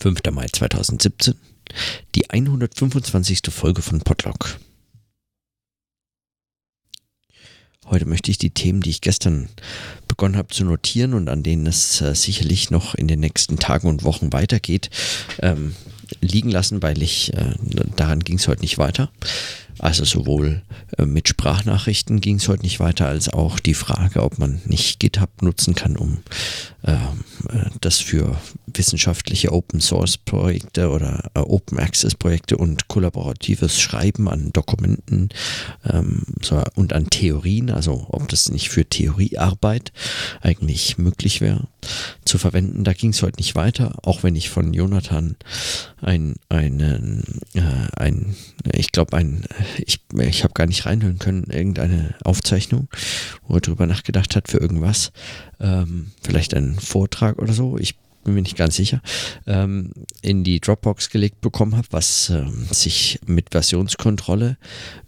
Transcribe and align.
5. 0.00 0.20
Mai 0.32 0.46
2017, 0.46 1.34
die 2.14 2.30
125. 2.30 3.40
Folge 3.50 3.82
von 3.82 4.00
Podlog. 4.00 4.58
Heute 7.88 8.06
möchte 8.06 8.32
ich 8.32 8.38
die 8.38 8.50
Themen, 8.50 8.80
die 8.80 8.90
ich 8.90 9.00
gestern 9.00 9.48
begonnen 10.08 10.36
habe 10.36 10.48
zu 10.48 10.64
notieren 10.64 11.14
und 11.14 11.28
an 11.28 11.44
denen 11.44 11.66
es 11.66 12.00
äh, 12.00 12.14
sicherlich 12.14 12.70
noch 12.70 12.96
in 12.96 13.06
den 13.06 13.20
nächsten 13.20 13.58
Tagen 13.58 13.88
und 13.88 14.02
Wochen 14.02 14.32
weitergeht, 14.32 14.90
ähm, 15.40 15.76
liegen 16.20 16.50
lassen, 16.50 16.82
weil 16.82 17.00
ich 17.02 17.32
äh, 17.34 17.54
daran 17.96 18.20
ging 18.20 18.38
es 18.38 18.48
heute 18.48 18.62
nicht 18.62 18.78
weiter. 18.78 19.10
Also 19.78 20.04
sowohl 20.04 20.62
äh, 20.98 21.04
mit 21.04 21.28
Sprachnachrichten 21.28 22.20
ging 22.20 22.36
es 22.36 22.48
heute 22.48 22.62
nicht 22.62 22.80
weiter, 22.80 23.06
als 23.06 23.28
auch 23.28 23.60
die 23.60 23.74
Frage, 23.74 24.22
ob 24.22 24.38
man 24.38 24.60
nicht 24.64 25.00
GitHub 25.00 25.42
nutzen 25.42 25.74
kann, 25.74 25.96
um 25.96 26.18
ähm, 26.84 27.24
äh, 27.48 27.70
das 27.80 27.98
für 27.98 28.36
wissenschaftliche 28.66 29.52
Open 29.52 29.80
Source 29.80 30.16
Projekte 30.16 30.90
oder 30.90 31.30
äh, 31.34 31.40
Open 31.40 31.78
Access 31.78 32.14
Projekte 32.14 32.56
und 32.56 32.88
kollaboratives 32.88 33.80
Schreiben 33.80 34.28
an 34.28 34.52
Dokumenten 34.52 35.30
ähm, 35.84 36.22
und 36.74 36.92
an 36.92 37.10
Theorien, 37.10 37.70
also 37.70 38.06
ob 38.08 38.28
das 38.28 38.48
nicht 38.50 38.68
für 38.70 38.84
Theoriearbeit 38.84 39.92
eigentlich 40.40 40.98
möglich 40.98 41.40
wäre 41.40 41.68
zu 42.24 42.38
verwenden. 42.38 42.84
Da 42.84 42.92
ging 42.92 43.10
es 43.10 43.22
heute 43.22 43.38
nicht 43.38 43.54
weiter, 43.54 43.96
auch 44.02 44.22
wenn 44.22 44.36
ich 44.36 44.50
von 44.50 44.72
Jonathan 44.72 45.36
ein, 46.00 46.36
einen, 46.48 47.40
äh, 47.54 47.62
ein, 47.96 48.36
ich 48.72 48.92
glaube, 48.92 49.16
ein, 49.16 49.44
ich, 49.78 50.00
ich 50.18 50.44
habe 50.44 50.54
gar 50.54 50.66
nicht 50.66 50.86
reinhören 50.86 51.18
können, 51.18 51.44
irgendeine 51.50 52.14
Aufzeichnung, 52.24 52.88
wo 53.46 53.54
er 53.54 53.60
drüber 53.60 53.86
nachgedacht 53.86 54.36
hat 54.36 54.48
für 54.48 54.58
irgendwas. 54.58 55.12
Ähm, 55.60 56.12
vielleicht 56.22 56.54
einen 56.54 56.78
Vortrag 56.78 57.38
oder 57.38 57.52
so. 57.52 57.78
Ich 57.78 57.96
bin 58.26 58.34
mir 58.34 58.42
nicht 58.42 58.56
ganz 58.56 58.76
sicher, 58.76 59.00
ähm, 59.46 59.92
in 60.20 60.42
die 60.44 60.60
Dropbox 60.60 61.10
gelegt 61.10 61.40
bekommen 61.40 61.76
habe, 61.76 61.86
was 61.90 62.28
ähm, 62.30 62.66
sich 62.70 63.20
mit 63.24 63.50
Versionskontrolle 63.50 64.58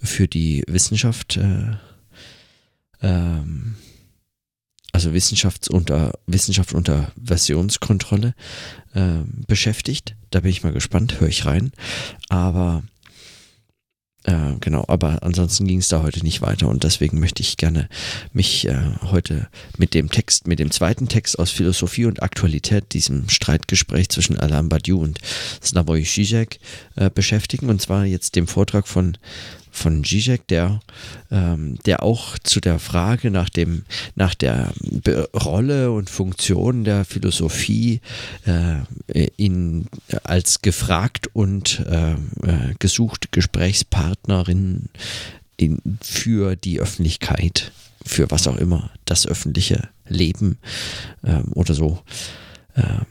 für 0.01 0.29
die 0.29 0.63
Wissenschaft, 0.69 1.37
äh, 1.37 1.77
ähm, 3.03 3.75
also 4.93 5.13
Wissenschafts 5.13 5.69
unter, 5.69 6.13
Wissenschaft 6.27 6.73
unter 6.73 7.13
Versionskontrolle 7.23 8.35
äh, 8.95 9.19
beschäftigt. 9.47 10.15
Da 10.31 10.41
bin 10.41 10.51
ich 10.51 10.63
mal 10.63 10.73
gespannt, 10.73 11.21
höre 11.21 11.29
ich 11.29 11.45
rein. 11.45 11.73
Aber 12.29 12.85
äh, 14.29 14.57
genau, 14.61 14.85
aber 14.89 15.23
ansonsten 15.23 15.67
ging 15.67 15.79
es 15.79 15.89
da 15.89 16.03
heute 16.03 16.23
nicht 16.23 16.43
weiter 16.43 16.69
und 16.69 16.85
deswegen 16.85 17.19
möchte 17.19 17.41
ich 17.41 17.57
gerne 17.57 17.89
mich 18.35 18.69
äh, 18.69 18.77
heute 19.05 19.49
mit 19.79 19.95
dem 19.95 20.11
Text, 20.11 20.47
mit 20.47 20.59
dem 20.59 20.71
zweiten 20.71 21.09
Text 21.09 21.39
aus 21.39 21.51
Philosophie 21.51 22.05
und 22.05 22.23
Aktualität, 22.23 22.93
diesem 22.93 23.31
Streitgespräch 23.31 24.11
zwischen 24.11 24.39
Alain 24.39 24.69
Badiou 24.69 25.01
und 25.01 25.19
Slavoj 25.65 26.03
Žižek 26.05 26.61
äh, 26.97 27.09
beschäftigen 27.09 27.71
und 27.71 27.81
zwar 27.81 28.05
jetzt 28.05 28.37
dem 28.37 28.47
Vortrag 28.47 28.87
von 28.87 29.17
von 29.79 30.05
Zizek, 30.05 30.47
der, 30.49 30.81
ähm, 31.31 31.79
der 31.87 32.03
auch 32.03 32.39
zu 32.39 32.61
der 32.61 32.79
Frage 32.79 33.31
nach, 33.31 33.49
dem, 33.49 33.85
nach 34.15 34.35
der 34.35 34.73
Be 34.81 35.29
Rolle 35.33 35.93
und 35.93 36.11
Funktion 36.11 36.85
der 36.85 37.05
Philosophie 37.05 38.01
äh, 38.45 39.29
in, 39.37 39.87
als 40.25 40.61
gefragt 40.61 41.29
und 41.33 41.81
äh, 41.89 42.13
äh, 42.13 42.75
gesucht 42.79 43.33
Gesprächspartnerin 43.33 44.89
in, 45.57 45.81
für 46.03 46.57
die 46.57 46.81
Öffentlichkeit, 46.81 47.73
für 48.05 48.31
was 48.31 48.47
auch 48.47 48.57
immer, 48.57 48.91
das 49.05 49.27
öffentliche 49.27 49.89
Leben 50.09 50.59
äh, 51.23 51.41
oder 51.55 51.75
so. 51.75 52.03
Äh, 52.75 53.05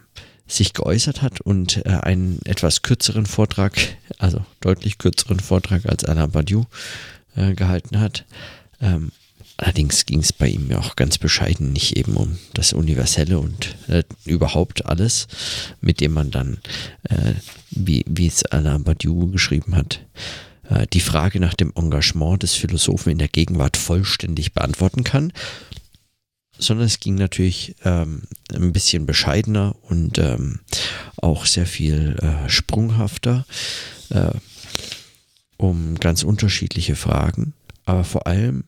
sich 0.47 0.73
geäußert 0.73 1.21
hat 1.21 1.41
und 1.41 1.85
äh, 1.85 1.89
einen 1.89 2.39
etwas 2.45 2.81
kürzeren 2.81 3.25
Vortrag, 3.25 3.73
also 4.17 4.45
deutlich 4.61 4.97
kürzeren 4.97 5.39
Vortrag 5.39 5.85
als 5.85 6.03
Alain 6.05 6.31
Badiou 6.31 6.65
äh, 7.35 7.53
gehalten 7.53 7.99
hat. 7.99 8.25
Ähm, 8.81 9.11
allerdings 9.57 10.05
ging 10.05 10.19
es 10.19 10.33
bei 10.33 10.47
ihm 10.47 10.69
ja 10.69 10.79
auch 10.79 10.95
ganz 10.95 11.17
bescheiden 11.17 11.73
nicht 11.73 11.97
eben 11.97 12.15
um 12.15 12.37
das 12.53 12.73
Universelle 12.73 13.39
und 13.39 13.75
äh, 13.87 14.03
überhaupt 14.25 14.85
alles, 14.85 15.27
mit 15.81 15.99
dem 16.01 16.13
man 16.13 16.31
dann, 16.31 16.59
äh, 17.03 17.33
wie, 17.71 18.27
es 18.27 18.45
Alain 18.45 18.83
Badiou 18.83 19.27
geschrieben 19.31 19.75
hat, 19.75 20.01
äh, 20.69 20.87
die 20.93 21.01
Frage 21.01 21.39
nach 21.39 21.53
dem 21.53 21.73
Engagement 21.75 22.43
des 22.43 22.53
Philosophen 22.53 23.11
in 23.11 23.17
der 23.17 23.29
Gegenwart 23.29 23.77
vollständig 23.77 24.53
beantworten 24.53 25.03
kann, 25.03 25.33
sondern 26.59 26.87
es 26.87 26.99
ging 26.99 27.15
natürlich 27.15 27.75
ähm, 27.83 28.23
ein 28.53 28.73
bisschen 28.73 29.05
bescheidener 29.05 29.75
und 29.83 30.17
ähm, 30.17 30.59
auch 31.17 31.45
sehr 31.45 31.67
viel 31.67 32.15
äh, 32.21 32.49
sprunghafter 32.49 33.45
äh, 34.09 34.31
um 35.57 35.95
ganz 35.95 36.23
unterschiedliche 36.23 36.95
Fragen, 36.95 37.53
aber 37.85 38.03
vor 38.03 38.27
allem 38.27 38.65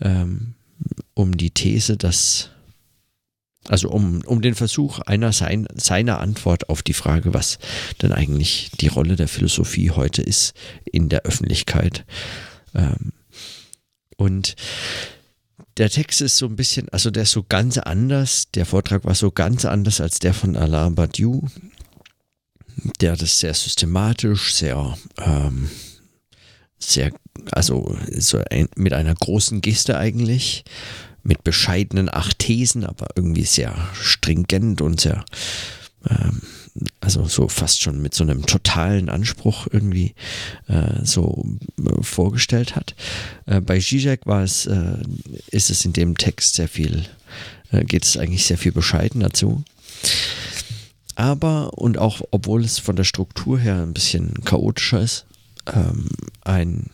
ähm, 0.00 0.54
um 1.14 1.36
die 1.36 1.50
These, 1.50 1.96
dass 1.96 2.50
also 3.68 3.90
um, 3.90 4.22
um 4.24 4.40
den 4.40 4.54
Versuch 4.54 5.00
einer 5.00 5.32
sein, 5.32 5.68
seiner 5.74 6.20
Antwort 6.20 6.70
auf 6.70 6.82
die 6.82 6.94
Frage, 6.94 7.34
was 7.34 7.58
denn 8.00 8.12
eigentlich 8.12 8.70
die 8.80 8.88
Rolle 8.88 9.16
der 9.16 9.28
Philosophie 9.28 9.90
heute 9.90 10.22
ist 10.22 10.54
in 10.84 11.08
der 11.08 11.22
Öffentlichkeit. 11.22 12.06
Ähm, 12.74 13.12
und 14.16 14.56
der 15.76 15.90
Text 15.90 16.22
ist 16.22 16.38
so 16.38 16.46
ein 16.46 16.56
bisschen, 16.56 16.88
also 16.88 17.10
der 17.10 17.24
ist 17.24 17.32
so 17.32 17.44
ganz 17.46 17.78
anders. 17.78 18.50
Der 18.52 18.66
Vortrag 18.66 19.04
war 19.04 19.14
so 19.14 19.30
ganz 19.30 19.64
anders 19.64 20.00
als 20.00 20.18
der 20.18 20.34
von 20.34 20.56
Alain 20.56 20.94
Badiou. 20.94 21.46
Der 23.00 23.14
es 23.14 23.40
sehr 23.40 23.54
systematisch, 23.54 24.54
sehr, 24.54 24.96
ähm, 25.18 25.68
sehr, 26.78 27.12
also 27.52 27.96
so 28.16 28.40
ein, 28.50 28.68
mit 28.76 28.92
einer 28.92 29.14
großen 29.14 29.60
Geste 29.60 29.98
eigentlich, 29.98 30.64
mit 31.22 31.44
bescheidenen 31.44 32.08
acht 32.12 32.38
Thesen, 32.38 32.84
aber 32.84 33.08
irgendwie 33.16 33.44
sehr 33.44 33.74
stringent 33.94 34.80
und 34.80 35.00
sehr, 35.00 35.24
ähm, 36.08 36.40
also 37.00 37.24
so 37.26 37.48
fast 37.48 37.82
schon 37.82 38.00
mit 38.00 38.14
so 38.14 38.22
einem 38.22 38.46
totalen 38.46 39.08
Anspruch 39.08 39.66
irgendwie 39.70 40.14
äh, 40.68 41.04
so 41.04 41.44
äh, 41.78 42.02
vorgestellt 42.02 42.76
hat. 42.76 42.94
Äh, 43.46 43.60
bei 43.60 43.80
Zizek 43.80 44.26
war 44.26 44.44
es, 44.44 44.66
äh, 44.66 44.98
ist 45.50 45.70
es 45.70 45.84
in 45.84 45.92
dem 45.92 46.16
Text 46.16 46.54
sehr 46.54 46.68
viel, 46.68 47.04
äh, 47.72 47.84
geht 47.84 48.04
es 48.04 48.16
eigentlich 48.16 48.44
sehr 48.44 48.58
viel 48.58 48.72
bescheiden 48.72 49.20
dazu. 49.20 49.64
Aber, 51.18 51.76
und 51.76 51.98
auch 51.98 52.20
obwohl 52.30 52.64
es 52.64 52.78
von 52.78 52.94
der 52.94 53.02
Struktur 53.02 53.58
her 53.58 53.82
ein 53.82 53.92
bisschen 53.92 54.34
chaotischer 54.44 55.00
ist, 55.00 55.26
ähm, 55.66 56.06
ein 56.44 56.90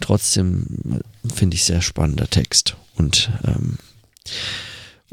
trotzdem, 0.00 1.00
finde 1.34 1.54
ich, 1.54 1.64
sehr 1.64 1.80
spannender 1.80 2.28
Text. 2.28 2.76
Und 2.96 3.30
ähm, 3.42 3.78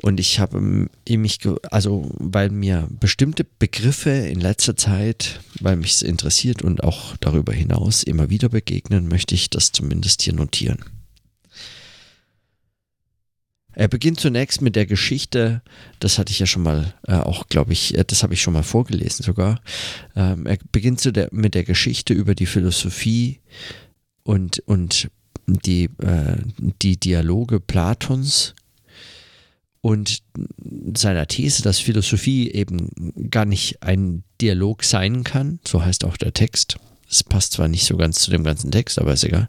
und 0.01 0.19
ich 0.19 0.39
habe 0.39 0.59
mich, 1.07 1.39
also 1.69 2.11
weil 2.17 2.49
mir 2.49 2.89
bestimmte 2.89 3.45
Begriffe 3.45 4.09
in 4.09 4.41
letzter 4.41 4.75
Zeit, 4.75 5.39
weil 5.61 5.77
mich 5.77 5.93
es 5.93 6.01
interessiert 6.01 6.61
und 6.61 6.83
auch 6.83 7.15
darüber 7.21 7.53
hinaus 7.53 8.03
immer 8.03 8.29
wieder 8.29 8.49
begegnen, 8.49 9.07
möchte 9.07 9.33
ich 9.33 9.49
das 9.49 9.71
zumindest 9.71 10.23
hier 10.23 10.33
notieren. 10.33 10.79
Er 13.73 13.87
beginnt 13.87 14.19
zunächst 14.19 14.61
mit 14.61 14.75
der 14.75 14.85
Geschichte, 14.85 15.61
das 15.99 16.17
hatte 16.17 16.31
ich 16.31 16.39
ja 16.39 16.45
schon 16.45 16.63
mal 16.63 16.93
äh, 17.07 17.13
auch, 17.13 17.47
glaube 17.47 17.73
ich, 17.73 17.97
äh, 17.97 18.03
das 18.05 18.23
habe 18.23 18.33
ich 18.33 18.41
schon 18.41 18.53
mal 18.53 18.63
vorgelesen 18.63 19.23
sogar. 19.23 19.61
Ähm, 20.15 20.45
er 20.45 20.57
beginnt 20.71 20.99
zu 20.99 21.11
der, 21.11 21.29
mit 21.31 21.55
der 21.55 21.63
Geschichte 21.63 22.13
über 22.13 22.35
die 22.35 22.45
Philosophie 22.45 23.39
und, 24.23 24.59
und 24.59 25.09
die, 25.47 25.85
äh, 25.99 26.37
die 26.81 26.97
Dialoge 26.97 27.59
Platons 27.59 28.55
und 29.81 30.21
seiner 30.95 31.27
These, 31.27 31.63
dass 31.63 31.79
Philosophie 31.79 32.51
eben 32.51 32.89
gar 33.29 33.45
nicht 33.45 33.81
ein 33.81 34.23
Dialog 34.39 34.83
sein 34.83 35.23
kann, 35.23 35.59
so 35.67 35.83
heißt 35.83 36.05
auch 36.05 36.17
der 36.17 36.33
Text. 36.33 36.77
Es 37.09 37.23
passt 37.23 37.53
zwar 37.53 37.67
nicht 37.67 37.85
so 37.85 37.97
ganz 37.97 38.19
zu 38.19 38.31
dem 38.31 38.43
ganzen 38.43 38.71
Text, 38.71 38.99
aber 38.99 39.13
ist 39.13 39.23
egal. 39.23 39.47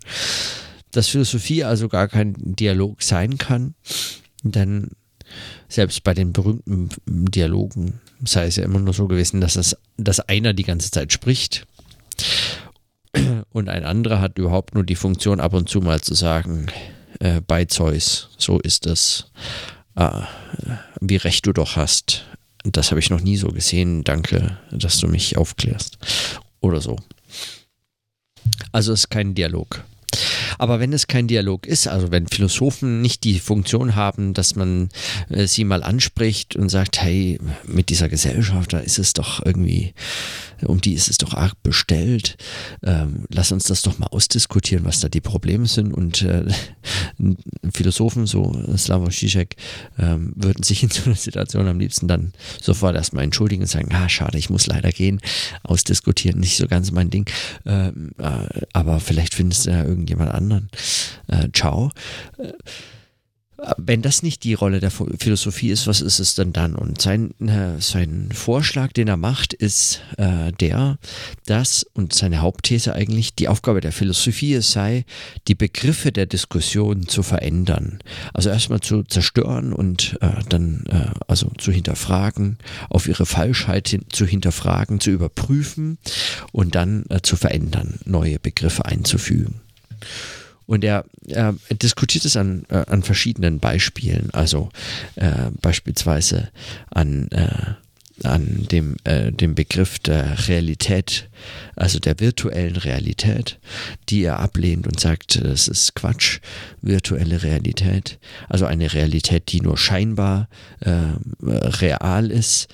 Dass 0.91 1.09
Philosophie 1.09 1.65
also 1.65 1.89
gar 1.89 2.09
kein 2.09 2.35
Dialog 2.39 3.03
sein 3.03 3.39
kann, 3.39 3.75
denn 4.43 4.91
selbst 5.69 6.05
bei 6.05 6.15
den 6.15 6.33
berühmten 6.33 6.91
Dialogen 7.07 8.01
sei 8.25 8.47
es 8.47 8.57
ja 8.57 8.65
immer 8.65 8.79
nur 8.79 8.95
so 8.95 9.09
gewesen, 9.09 9.41
dass, 9.41 9.55
das, 9.55 9.77
dass 9.97 10.21
einer 10.21 10.53
die 10.53 10.65
ganze 10.65 10.91
Zeit 10.91 11.13
spricht 11.13 11.67
und 13.51 13.69
ein 13.69 13.85
anderer 13.85 14.21
hat 14.21 14.39
überhaupt 14.39 14.75
nur 14.75 14.85
die 14.85 14.95
Funktion, 14.95 15.41
ab 15.41 15.55
und 15.55 15.69
zu 15.69 15.81
mal 15.81 16.01
zu 16.01 16.15
sagen, 16.15 16.67
äh, 17.21 17.41
bei 17.41 17.65
Zeus, 17.65 18.31
so 18.39 18.59
ist 18.59 18.87
es 18.87 19.31
ah, 19.95 20.27
wie 21.01 21.17
recht 21.17 21.47
du 21.47 21.53
doch 21.53 21.77
hast. 21.77 22.25
Das 22.65 22.91
habe 22.91 23.01
ich 23.01 23.11
noch 23.11 23.21
nie 23.21 23.37
so 23.37 23.49
gesehen. 23.49 24.05
Danke, 24.05 24.57
dass 24.71 24.99
du 24.99 25.09
mich 25.09 25.37
aufklärst. 25.37 25.99
Oder 26.61 26.81
so. 26.81 26.97
Also 28.71 28.93
es 28.93 29.01
ist 29.01 29.11
kein 29.11 29.35
Dialog. 29.35 29.83
Aber 30.59 30.81
wenn 30.81 30.93
es 30.93 31.07
kein 31.07 31.29
Dialog 31.29 31.67
ist, 31.67 31.89
also 31.89 32.11
wenn 32.11 32.27
Philosophen 32.27 33.03
nicht 33.03 33.25
die 33.25 33.39
Funktion 33.39 33.95
haben, 33.95 34.35
dass 34.35 34.57
man 34.57 34.89
äh, 35.29 35.47
sie 35.47 35.65
mal 35.65 35.83
anspricht 35.83 36.57
und 36.57 36.69
sagt, 36.69 37.01
hey, 37.01 37.39
mit 37.67 37.89
dieser 37.89 38.09
Gesellschaft, 38.09 38.73
da 38.73 38.79
ist 38.79 38.99
es 38.99 39.13
doch 39.13 39.45
irgendwie, 39.45 39.95
um 40.65 40.81
die 40.81 40.95
ist 40.95 41.09
es 41.09 41.19
doch 41.19 41.35
arg 41.35 41.55
bestellt. 41.63 42.37
Ähm, 42.83 43.25
lass 43.29 43.53
uns 43.53 43.65
das 43.65 43.83
doch 43.83 43.99
mal 43.99 44.07
ausdiskutieren, 44.09 44.85
was 44.85 45.01
da 45.01 45.09
die 45.09 45.21
Probleme 45.21 45.67
sind. 45.67 45.93
Und 45.93 46.23
äh, 46.23 46.45
Philosophen, 47.73 48.27
so 48.27 48.53
Slavoj 48.77 49.11
Žižek, 49.11 49.57
ähm, 49.99 50.33
würden 50.37 50.63
sich 50.63 50.83
in 50.83 50.91
so 50.91 51.05
einer 51.07 51.15
Situation 51.15 51.69
am 51.69 51.79
liebsten 51.79 52.09
dann 52.09 52.33
sofort 52.61 52.97
erstmal 52.97 53.25
entschuldigen 53.25 53.63
und 53.63 53.69
sagen, 53.69 53.91
ah, 53.93 54.09
schade, 54.09 54.39
ich 54.39 54.51
muss 54.51 54.67
leider 54.67 54.91
gehen. 54.91 55.21
Ausdiskutieren, 55.63 56.41
nicht 56.41 56.57
so 56.57 56.67
ganz 56.67 56.91
mein 56.91 57.11
Ding. 57.11 57.29
Ähm, 57.67 58.13
äh, 58.19 58.63
aber 58.73 59.01
vielleicht 59.01 59.35
findest 59.35 59.67
du 59.67 59.71
ja 59.71 59.85
irgendjemand 59.85 60.33
anderen. 60.43 60.69
Äh, 61.29 61.49
ciao. 61.53 61.91
Äh, 62.39 62.53
wenn 63.77 64.03
das 64.03 64.23
nicht 64.23 64.43
die 64.45 64.55
Rolle 64.55 64.81
der 64.81 64.91
Philosophie 64.91 65.71
ist, 65.71 65.87
was 65.87 66.01
ist 66.01 66.19
es 66.19 66.35
denn 66.35 66.53
dann? 66.53 66.75
Und 66.75 67.01
sein, 67.01 67.33
äh, 67.41 67.81
sein 67.81 68.31
Vorschlag, 68.33 68.93
den 68.93 69.09
er 69.09 69.17
macht, 69.17 69.53
ist 69.53 70.03
äh, 70.17 70.53
der, 70.53 70.99
dass, 71.47 71.85
und 71.95 72.13
seine 72.13 72.41
Hauptthese 72.41 72.95
eigentlich, 72.95 73.35
die 73.35 73.49
Aufgabe 73.49 73.81
der 73.81 73.93
Philosophie 73.93 74.55
es 74.55 74.73
sei, 74.73 75.05
die 75.49 75.55
Begriffe 75.55 76.13
der 76.13 76.27
Diskussion 76.27 77.07
zu 77.07 77.23
verändern. 77.23 78.01
Also 78.35 78.51
erstmal 78.51 78.81
zu 78.81 79.05
zerstören 79.05 79.73
und 79.73 80.19
äh, 80.21 80.43
dann 80.49 80.85
äh, 80.89 81.19
also 81.29 81.51
zu 81.59 81.71
hinterfragen, 81.71 82.59
auf 82.89 83.07
ihre 83.07 83.27
Falschheit 83.27 83.89
hin, 83.89 84.05
zu 84.11 84.27
hinterfragen, 84.27 84.99
zu 84.99 85.11
überprüfen 85.11 85.99
und 86.51 86.75
dann 86.75 87.05
äh, 87.11 87.21
zu 87.23 87.37
verändern, 87.37 88.01
neue 88.05 88.39
Begriffe 88.39 88.85
einzufügen. 88.87 89.62
Und 90.67 90.85
er, 90.85 91.05
er 91.29 91.55
diskutiert 91.71 92.25
es 92.25 92.37
an, 92.37 92.65
äh, 92.69 92.85
an 92.87 93.03
verschiedenen 93.03 93.59
Beispielen, 93.59 94.31
also 94.33 94.71
äh, 95.17 95.51
beispielsweise 95.61 96.51
an, 96.91 97.29
äh, 97.31 97.75
an 98.25 98.67
dem, 98.71 98.97
äh, 99.05 99.33
dem 99.33 99.55
Begriff 99.55 99.99
der 99.99 100.49
Realität, 100.49 101.29
also 101.77 101.99
der 101.99 102.21
virtuellen 102.21 102.77
Realität, 102.77 103.59
die 104.09 104.23
er 104.23 104.39
ablehnt 104.39 104.87
und 104.87 105.01
sagt, 105.01 105.45
das 105.45 105.69
ist 105.69 105.95
Quatsch, 105.95 106.41
virtuelle 106.81 107.43
Realität, 107.43 108.19
also 108.49 108.67
eine 108.67 108.93
Realität, 108.93 109.51
die 109.53 109.61
nur 109.61 109.77
scheinbar 109.77 110.49
äh, 110.81 110.91
real 111.43 112.31
ist. 112.31 112.69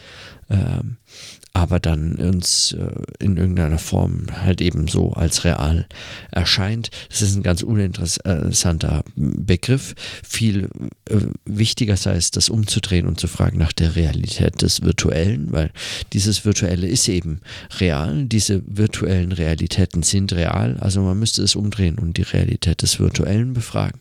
Aber 1.59 1.81
dann 1.81 2.15
uns 2.15 2.71
äh, 2.79 2.89
in 3.19 3.37
irgendeiner 3.37 3.81
Form 3.81 4.27
halt 4.31 4.61
eben 4.61 4.87
so 4.87 5.15
als 5.15 5.43
real 5.43 5.89
erscheint. 6.31 6.91
Das 7.09 7.21
ist 7.21 7.35
ein 7.35 7.43
ganz 7.43 7.63
uninteressanter 7.63 9.03
Begriff. 9.17 9.97
Viel 10.23 10.69
äh, 11.11 11.17
wichtiger 11.45 11.97
sei 11.97 12.15
es, 12.15 12.31
das 12.31 12.49
umzudrehen 12.49 13.09
und 13.09 13.19
zu 13.19 13.27
fragen 13.27 13.59
nach 13.59 13.73
der 13.73 13.97
Realität 13.97 14.63
des 14.63 14.83
Virtuellen, 14.83 15.51
weil 15.51 15.73
dieses 16.13 16.45
Virtuelle 16.45 16.87
ist 16.87 17.09
eben 17.09 17.41
real. 17.81 18.27
Diese 18.27 18.63
virtuellen 18.65 19.33
Realitäten 19.33 20.05
sind 20.05 20.33
real. 20.35 20.77
Also 20.79 21.03
man 21.03 21.19
müsste 21.19 21.43
es 21.43 21.57
umdrehen 21.57 21.99
und 21.99 22.19
die 22.19 22.23
Realität 22.23 22.83
des 22.83 23.01
Virtuellen 23.01 23.53
befragen. 23.53 23.99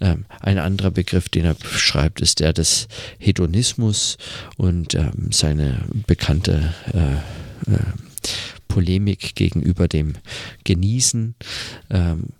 Ähm, 0.00 0.26
ein 0.40 0.58
anderer 0.58 0.92
Begriff, 0.92 1.28
den 1.28 1.44
er 1.44 1.54
beschreibt, 1.54 2.20
ist 2.20 2.38
der 2.38 2.52
des 2.52 2.86
Hedonismus 3.18 4.16
und 4.56 4.94
ähm, 4.94 5.32
seine 5.32 5.80
bekannte 6.06 6.74
äh, 6.92 7.14
äh, 7.72 7.78
Polemik 8.68 9.34
gegenüber 9.34 9.88
dem 9.88 10.14
Genießen 10.64 11.34
ähm, 11.90 12.30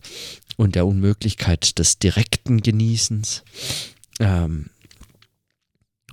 und 0.56 0.74
der 0.74 0.86
Unmöglichkeit 0.86 1.78
des 1.78 1.98
direkten 1.98 2.60
Genießens 2.60 3.44
ähm, 4.20 4.70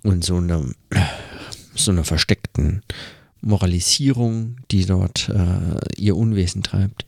und 0.04 0.24
so 0.24 0.38
einer, 0.38 0.66
so 1.76 1.92
einer 1.92 2.04
versteckten 2.04 2.84
Moralisierung, 3.42 4.58
die 4.70 4.86
dort 4.86 5.30
äh, 5.30 6.00
ihr 6.00 6.16
Unwesen 6.16 6.64
treibt. 6.64 7.06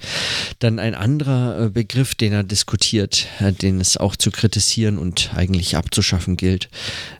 Dann 0.60 0.80
ein 0.80 0.96
anderer 0.96 1.66
äh, 1.66 1.70
Begriff, 1.70 2.16
den 2.16 2.34
er 2.34 2.44
diskutiert, 2.44 3.28
äh, 3.40 3.54
den 3.54 3.80
es 3.80 3.98
auch 3.98 4.16
zu 4.16 4.32
kritisieren 4.32 4.98
und 4.98 5.32
eigentlich 5.36 5.78
abzuschaffen 5.78 6.36
gilt. 6.36 6.70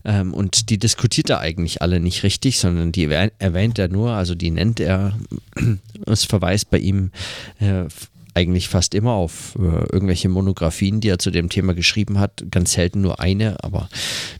Ähm, 0.04 0.34
und 0.34 0.70
die 0.70 0.80
diskutiert 0.80 1.30
er 1.30 1.40
eigentlich 1.40 1.82
alle 1.82 2.00
nicht 2.00 2.24
richtig, 2.24 2.60
sondern 2.60 2.92
die 2.92 3.06
erwähnt 3.06 3.78
er 3.78 3.88
nur, 3.88 4.12
also 4.12 4.36
die 4.36 4.52
nennt 4.52 4.80
er, 4.80 5.18
es 6.08 6.26
verweist 6.26 6.72
bei 6.72 6.80
ihm 6.80 7.12
äh, 7.60 7.86
eigentlich 8.34 8.68
fast 8.68 8.96
immer 8.96 9.12
auf 9.12 9.56
äh, 9.60 9.86
irgendwelche 9.92 10.30
Monographien, 10.30 11.02
die 11.02 11.10
er 11.10 11.20
zu 11.20 11.30
dem 11.30 11.50
Thema 11.50 11.76
geschrieben 11.76 12.20
hat. 12.20 12.44
Ganz 12.50 12.74
selten 12.74 13.02
nur 13.02 13.20
eine, 13.20 13.64
aber 13.64 13.90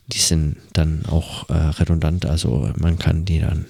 die 0.08 0.18
sind 0.18 0.58
dann 0.74 1.06
auch 1.06 1.48
äh, 1.50 1.54
redundant, 1.54 2.26
also 2.26 2.72
man 2.78 2.98
kann 2.98 3.26
die 3.26 3.40
dann 3.40 3.66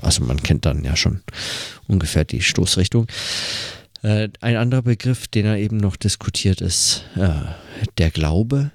also 0.00 0.24
man 0.24 0.42
kennt 0.42 0.66
dann 0.66 0.84
ja 0.84 0.96
schon 0.96 1.22
ungefähr 1.86 2.24
die 2.24 2.42
Stoßrichtung. 2.42 3.06
Äh, 4.02 4.28
ein 4.40 4.56
anderer 4.56 4.82
Begriff, 4.82 5.28
den 5.28 5.46
er 5.46 5.58
eben 5.58 5.76
noch 5.76 5.96
diskutiert, 5.96 6.60
ist 6.60 7.04
äh, 7.16 7.30
der 7.98 8.10
Glaube, 8.10 8.70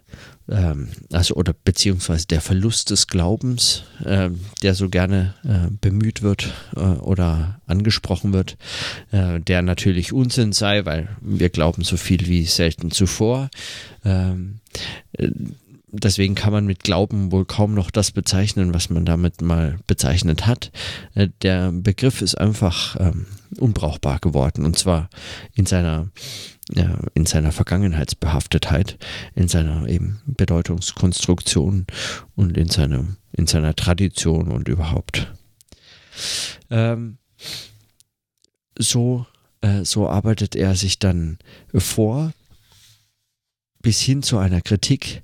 ähm, 0.48 0.90
also 1.12 1.36
oder 1.36 1.54
beziehungsweise 1.54 2.28
der 2.28 2.42
Verlust 2.42 2.92
des 2.92 3.08
Glaubens, 3.08 3.84
äh, 4.04 4.30
der 4.62 4.76
so 4.76 4.90
gerne 4.90 5.34
äh, 5.44 5.72
bemüht 5.82 6.22
wird 6.22 6.54
äh, 6.76 6.80
oder 6.80 7.60
angesprochen 7.66 8.34
wird, 8.34 8.58
äh, 9.12 9.40
der 9.40 9.64
natürlich 9.64 10.14
Unsinn 10.14 10.54
sei, 10.54 10.86
weil 10.86 11.10
wir 11.22 11.50
glauben 11.50 11.84
so 11.84 11.98
viel 11.98 12.28
wie 12.28 12.46
selten 12.46 12.92
zuvor. 12.92 13.50
Ähm, 14.04 14.60
deswegen 16.00 16.36
kann 16.36 16.54
man 16.54 16.66
mit 16.66 16.84
Glauben 16.84 17.32
wohl 17.32 17.46
kaum 17.46 17.74
noch 17.74 17.92
das 17.92 18.12
bezeichnen, 18.12 18.74
was 18.74 18.90
man 18.90 19.06
damit 19.06 19.42
mal 19.42 19.78
bezeichnet 19.88 20.46
hat. 20.46 20.72
Äh, 21.14 21.30
der 21.42 21.72
Begriff 21.72 22.22
ist 22.22 22.36
einfach 22.36 22.96
ähm, 23.00 23.28
unbrauchbar 23.60 24.20
geworden 24.20 24.66
und 24.66 24.78
zwar 24.78 25.10
in 25.54 25.66
seiner 25.66 26.10
ja, 26.74 26.98
in 27.14 27.28
seiner 27.28 27.52
Vergangenheitsbehaftetheit, 27.52 28.98
in 29.36 29.48
seiner 29.48 29.88
eben 29.88 30.22
Bedeutungskonstruktion 30.26 31.86
und 32.36 32.58
in 32.58 32.70
seiner 32.70 33.06
in 33.34 33.46
seiner 33.46 33.76
Tradition 33.76 34.52
und 34.52 34.68
überhaupt. 34.68 35.32
Ähm, 36.72 37.18
so 38.78 39.28
äh, 39.62 39.86
so 39.86 40.10
arbeitet 40.10 40.56
er 40.56 40.76
sich 40.76 40.98
dann 40.98 41.38
vor 41.74 42.34
bis 43.86 44.02
hin 44.02 44.24
zu 44.24 44.40
einer 44.40 44.62
Kritik 44.62 45.22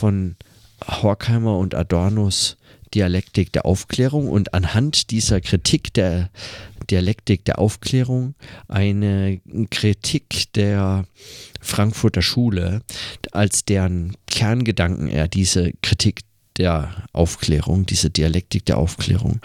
von 0.00 0.36
Horkheimer 0.86 1.58
und 1.58 1.74
Adornos 1.74 2.56
Dialektik 2.94 3.52
der 3.52 3.66
Aufklärung 3.66 4.28
und 4.28 4.54
anhand 4.54 5.10
dieser 5.10 5.40
Kritik 5.40 5.94
der 5.94 6.30
Dialektik 6.90 7.44
der 7.44 7.60
Aufklärung 7.60 8.34
eine 8.66 9.40
Kritik 9.70 10.52
der 10.54 11.04
Frankfurter 11.60 12.22
Schule, 12.22 12.80
als 13.30 13.64
deren 13.64 14.16
Kerngedanken 14.26 15.06
er 15.06 15.28
diese 15.28 15.72
Kritik 15.82 16.22
der 16.56 17.04
Aufklärung, 17.12 17.86
diese 17.86 18.10
Dialektik 18.10 18.64
der 18.64 18.78
Aufklärung 18.78 19.40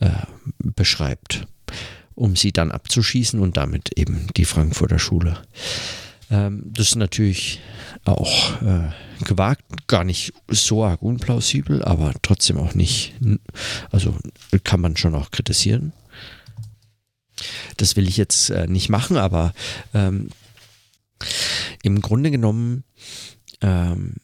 äh, 0.00 0.10
beschreibt, 0.58 1.46
um 2.16 2.34
sie 2.34 2.52
dann 2.52 2.72
abzuschießen 2.72 3.38
und 3.38 3.56
damit 3.56 3.96
eben 3.96 4.26
die 4.36 4.46
Frankfurter 4.46 4.98
Schule. 4.98 5.36
Ähm, 6.30 6.62
das 6.64 6.88
ist 6.88 6.96
natürlich 6.96 7.60
auch 8.04 8.62
äh, 8.62 8.90
gewagt, 9.24 9.64
gar 9.88 10.04
nicht 10.04 10.32
so 10.48 10.84
arg 10.84 11.02
unplausibel, 11.02 11.82
aber 11.82 12.14
trotzdem 12.22 12.56
auch 12.56 12.74
nicht, 12.74 13.14
also 13.90 14.16
kann 14.64 14.80
man 14.80 14.96
schon 14.96 15.14
auch 15.14 15.30
kritisieren. 15.30 15.92
Das 17.76 17.96
will 17.96 18.08
ich 18.08 18.16
jetzt 18.16 18.50
äh, 18.50 18.66
nicht 18.66 18.88
machen, 18.88 19.16
aber 19.16 19.52
ähm, 19.94 20.28
im 21.82 22.00
Grunde 22.00 22.30
genommen 22.30 22.84
ähm, 23.60 24.14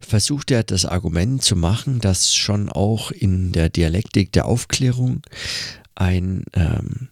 versucht 0.00 0.50
er 0.50 0.64
das 0.64 0.84
Argument 0.84 1.42
zu 1.42 1.56
machen, 1.56 2.00
dass 2.00 2.34
schon 2.34 2.68
auch 2.68 3.10
in 3.10 3.52
der 3.52 3.68
Dialektik 3.68 4.32
der 4.32 4.46
Aufklärung 4.46 5.22
ein, 5.94 6.44
ähm, 6.54 7.08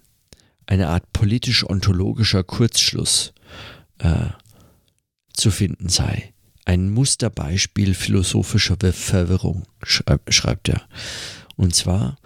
eine 0.67 0.89
Art 0.89 1.13
politisch-ontologischer 1.13 2.43
Kurzschluss 2.43 3.33
äh, 3.99 4.31
zu 5.33 5.51
finden 5.51 5.89
sei. 5.89 6.33
Ein 6.65 6.91
Musterbeispiel 6.91 7.95
philosophischer 7.95 8.77
Verwirrung, 8.93 9.65
schreibt 9.85 10.69
er. 10.69 10.83
Und 11.57 11.75
zwar 11.75 12.19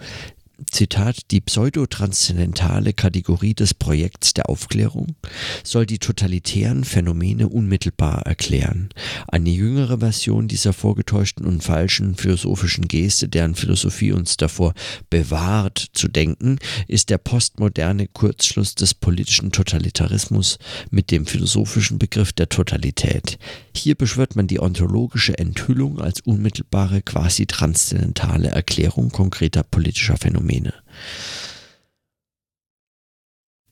Zitat, 0.71 1.31
die 1.31 1.40
pseudotranszendentale 1.40 2.92
Kategorie 2.92 3.54
des 3.54 3.75
Projekts 3.75 4.35
der 4.35 4.49
Aufklärung 4.49 5.16
soll 5.64 5.87
die 5.87 5.99
totalitären 5.99 6.85
Phänomene 6.85 7.49
unmittelbar 7.49 8.23
erklären. 8.26 8.90
Eine 9.28 9.50
jüngere 9.50 9.99
Version 9.99 10.49
dieser 10.49 10.73
vorgetäuschten 10.73 11.47
und 11.47 11.62
falschen 11.62 12.14
philosophischen 12.14 12.87
Geste, 12.87 13.28
deren 13.28 13.54
Philosophie 13.54 14.12
uns 14.12 14.37
davor 14.37 14.75
bewahrt 15.11 15.87
zu 15.95 16.09
denken, 16.09 16.59
ist 16.87 17.11
der 17.11 17.19
postmoderne 17.19 18.07
Kurzschluss 18.09 18.75
des 18.75 18.95
politischen 18.95 19.52
Totalitarismus 19.52 20.59
mit 20.90 21.11
dem 21.11 21.26
philosophischen 21.26 21.99
Begriff 21.99 22.33
der 22.33 22.49
Totalität. 22.49 23.38
Hier 23.75 23.95
beschwört 23.95 24.37
man 24.37 24.47
die 24.47 24.61
ontologische 24.61 25.38
Enthüllung 25.38 26.00
als 26.00 26.21
unmittelbare, 26.21 27.02
quasi 27.02 27.47
transzendentale 27.47 28.49
Erklärung 28.49 29.11
konkreter 29.11 29.62
politischer 29.62 30.16
Phänomene. 30.16 30.51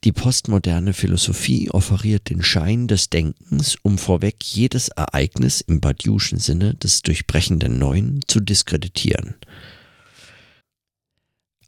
Die 0.02 0.12
postmoderne 0.12 0.94
Philosophie 0.94 1.70
offeriert 1.70 2.30
den 2.30 2.42
Schein 2.42 2.88
des 2.88 3.10
Denkens, 3.10 3.76
um 3.82 3.98
vorweg 3.98 4.42
jedes 4.42 4.88
Ereignis 4.88 5.60
im 5.60 5.80
Badiouschen 5.80 6.38
Sinne 6.38 6.74
des 6.74 7.02
durchbrechenden 7.02 7.78
Neuen 7.78 8.20
zu 8.26 8.40
diskreditieren. 8.40 9.34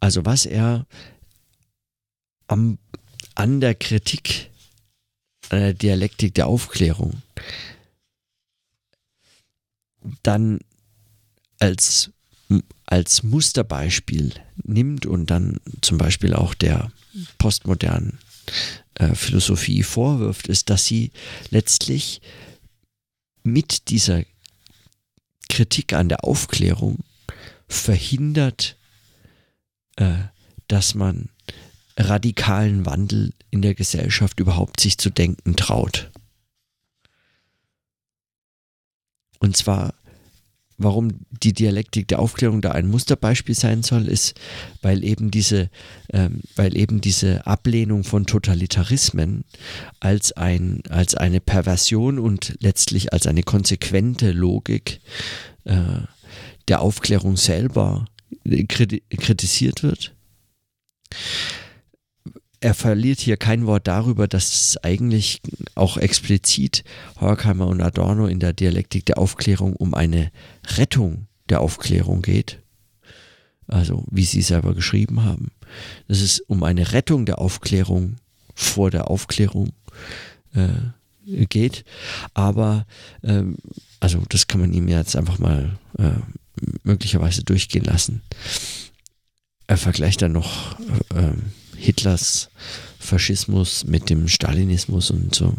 Also 0.00 0.25
was 0.25 0.47
er 0.47 0.87
am, 2.47 2.78
an 3.35 3.61
der 3.61 3.75
Kritik, 3.75 4.50
an 5.50 5.61
der 5.61 5.75
Dialektik 5.75 6.35
der 6.35 6.47
Aufklärung 6.47 7.21
dann 10.23 10.59
als 11.59 12.11
als 12.93 13.23
Musterbeispiel 13.23 14.35
nimmt 14.65 15.07
und 15.07 15.31
dann 15.31 15.61
zum 15.81 15.97
Beispiel 15.97 16.35
auch 16.35 16.53
der 16.53 16.93
postmodernen 17.39 18.19
äh, 18.97 19.15
Philosophie 19.15 19.83
vorwirft, 19.83 20.47
ist, 20.47 20.69
dass 20.69 20.85
sie 20.85 21.11
letztlich 21.49 22.21
mit 23.45 23.89
dieser 23.89 24.25
Kritik 25.49 25.95
an 25.95 26.11
der 26.11 26.23
Aufklärung 26.25 26.99
verhindert, 27.67 28.77
äh, 29.97 30.25
dass 30.69 30.95
man 30.95 31.31
radikalen 31.97 32.85
Wandel 32.85 33.33
in 33.49 33.63
der 33.63 33.75
Gesellschaft 33.75 34.39
überhaupt 34.39 34.81
sich 34.81 34.99
zu 34.99 35.09
denken 35.09 35.57
traut. 35.57 36.11
Und 39.39 39.57
zwar 39.57 39.95
warum 40.83 41.21
die 41.43 41.53
Dialektik 41.53 42.09
der 42.09 42.19
Aufklärung 42.19 42.61
da 42.61 42.73
ein 42.73 42.89
Musterbeispiel 42.89 43.55
sein 43.55 43.83
soll, 43.83 44.09
ist, 44.09 44.39
weil 44.81 45.05
eben 45.05 45.31
diese, 45.31 45.71
ähm, 46.12 46.41
weil 46.57 46.77
eben 46.77 47.01
diese 47.01 47.47
Ablehnung 47.47 48.05
von 48.05 48.27
Totalitarismen 48.27 49.45
als, 50.01 50.33
ein, 50.33 50.83
als 50.89 51.15
eine 51.15 51.41
Perversion 51.41 52.19
und 52.19 52.57
letztlich 52.61 53.12
als 53.12 53.27
eine 53.27 53.43
konsequente 53.43 54.33
Logik 54.33 55.01
äh, 55.65 55.77
der 56.69 56.81
Aufklärung 56.81 57.37
selber 57.37 58.07
kritisiert 58.69 59.83
wird 59.83 60.15
er 62.62 62.75
verliert 62.75 63.19
hier 63.19 63.37
kein 63.37 63.66
Wort 63.66 63.88
darüber, 63.88 64.28
dass 64.28 64.52
es 64.52 64.76
eigentlich 64.85 65.42
auch 65.75 65.97
explizit 65.97 66.85
Horkheimer 67.21 67.66
und 67.66 67.81
Adorno 67.81 68.26
in 68.26 68.38
der 68.38 68.52
Dialektik 68.52 69.04
der 69.07 69.19
Aufklärung 69.19 69.75
um 69.75 69.95
eine 69.95 70.31
Rettung 70.76 71.26
der 71.49 71.61
Aufklärung 71.61 72.23
geht. 72.23 72.61
Also 73.66 74.04
wie 74.11 74.25
sie 74.25 74.42
selber 74.42 74.75
geschrieben 74.75 75.25
haben. 75.25 75.50
Dass 76.07 76.21
es 76.21 76.38
um 76.38 76.62
eine 76.62 76.92
Rettung 76.92 77.26
der 77.26 77.40
Aufklärung 77.40 78.16
vor 78.54 78.92
der 78.92 79.11
Aufklärung 79.11 79.73
äh, 80.54 81.47
geht. 81.47 81.85
Aber 82.33 82.87
ähm, 83.25 83.57
also 83.99 84.23
das 84.28 84.47
kann 84.47 84.61
man 84.61 84.73
ihm 84.73 84.87
jetzt 84.87 85.16
einfach 85.16 85.40
mal 85.40 85.78
äh, 85.99 86.12
möglicherweise 86.85 87.42
durchgehen 87.42 87.85
lassen. 87.85 88.23
Er 89.66 89.78
vergleicht 89.78 90.23
dann 90.23 90.33
noch 90.33 90.78
äh, 91.14 91.33
Hitlers 91.83 92.49
Faschismus 93.01 93.85
mit 93.85 94.09
dem 94.11 94.29
Stalinismus 94.29 95.11
und 95.11 95.35
so 95.35 95.55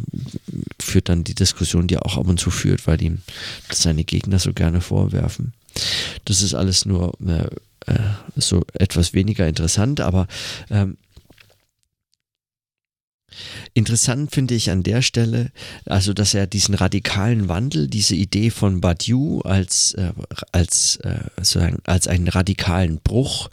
führt 0.82 1.10
dann 1.10 1.26
die 1.26 1.36
Diskussion, 1.36 1.88
die 1.88 1.96
er 1.96 2.06
auch 2.06 2.18
ab 2.18 2.28
und 2.28 2.40
zu 2.40 2.50
führt, 2.50 2.88
weil 2.88 3.02
ihm 3.02 3.22
seine 3.70 4.06
Gegner 4.06 4.40
so 4.40 4.54
gerne 4.54 4.80
vorwerfen. 4.80 5.54
Das 6.24 6.42
ist 6.42 6.54
alles 6.54 6.86
nur 6.86 7.14
äh, 7.28 7.48
äh 7.92 8.00
so 8.38 8.64
etwas 8.74 9.14
weniger 9.14 9.48
interessant, 9.48 10.00
aber 10.00 10.28
ähm, 10.70 10.98
Interessant 13.74 14.32
finde 14.32 14.56
ich 14.56 14.72
an 14.72 14.84
der 14.84 15.02
Stelle, 15.02 15.52
also 15.86 16.14
dass 16.14 16.34
er 16.34 16.48
diesen 16.48 16.76
radikalen 16.76 17.50
Wandel, 17.50 17.88
diese 17.88 18.16
Idee 18.16 18.50
von 18.50 18.82
Badiou 18.82 19.42
als, 19.42 19.94
äh, 19.94 20.12
als, 20.52 20.98
äh, 20.98 21.20
sozusagen, 21.38 21.80
als 21.86 22.08
einen 22.08 22.28
radikalen 22.28 23.00
Bruch, 23.00 23.50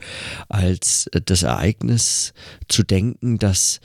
als 0.48 1.06
äh, 1.08 1.20
das 1.24 1.42
Ereignis 1.42 2.32
zu 2.68 2.82
denken, 2.82 3.38
dass 3.38 3.80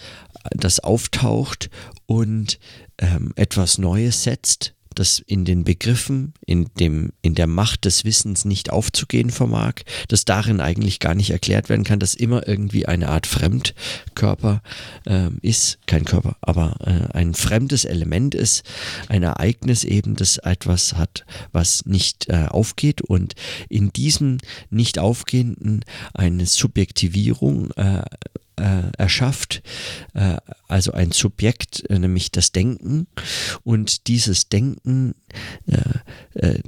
das 0.51 0.79
auftaucht 0.79 1.69
und 2.05 2.59
ähm, 2.99 3.33
etwas 3.35 3.77
Neues 3.77 4.23
setzt, 4.23 4.74
das 4.99 5.19
in 5.19 5.45
den 5.45 5.63
Begriffen, 5.63 6.33
in, 6.45 6.69
dem, 6.79 7.11
in 7.21 7.35
der 7.35 7.47
Macht 7.47 7.85
des 7.85 8.05
Wissens 8.05 8.45
nicht 8.45 8.69
aufzugehen 8.69 9.29
vermag, 9.29 9.75
das 10.07 10.25
darin 10.25 10.61
eigentlich 10.61 10.99
gar 10.99 11.15
nicht 11.15 11.31
erklärt 11.31 11.69
werden 11.69 11.83
kann, 11.83 11.99
dass 11.99 12.15
immer 12.15 12.47
irgendwie 12.47 12.85
eine 12.85 13.09
Art 13.09 13.27
Fremdkörper 13.27 14.61
äh, 15.05 15.29
ist, 15.41 15.79
kein 15.85 16.05
Körper, 16.05 16.37
aber 16.41 16.77
äh, 16.85 17.13
ein 17.13 17.33
fremdes 17.33 17.85
Element 17.85 18.35
ist, 18.35 18.63
ein 19.07 19.23
Ereignis 19.23 19.83
eben, 19.83 20.15
das 20.15 20.37
etwas 20.37 20.93
hat, 20.93 21.25
was 21.51 21.85
nicht 21.85 22.29
äh, 22.29 22.45
aufgeht. 22.49 23.01
Und 23.01 23.35
in 23.69 23.91
diesem 23.91 24.37
nicht 24.69 24.99
aufgehenden 24.99 25.83
eine 26.13 26.45
Subjektivierung 26.45 27.71
äh, 28.57 28.91
erschafft, 28.97 29.61
äh, 30.13 30.37
also 30.67 30.91
ein 30.91 31.11
Subjekt, 31.11 31.89
äh, 31.89 31.99
nämlich 31.99 32.31
das 32.31 32.51
Denken. 32.51 33.07
Und 33.63 34.07
dieses 34.07 34.49
Denken 34.49 35.15
äh, 35.67 36.39
äh, 36.39 36.59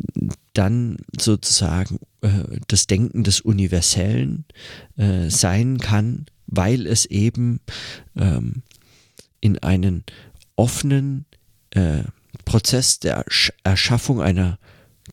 dann 0.54 0.98
sozusagen 1.18 2.00
äh, 2.22 2.60
das 2.68 2.88
Denken 2.88 3.24
des 3.24 3.42
Universellen 3.42 4.46
sein 5.28 5.78
kann, 5.78 6.26
weil 6.48 6.88
es 6.88 7.06
eben 7.06 7.60
ähm, 8.16 8.64
in 9.40 9.60
einen 9.60 10.04
offenen 10.56 11.26
Prozess 12.46 13.00
der 13.00 13.24
Erschaffung 13.64 14.22
einer 14.22 14.58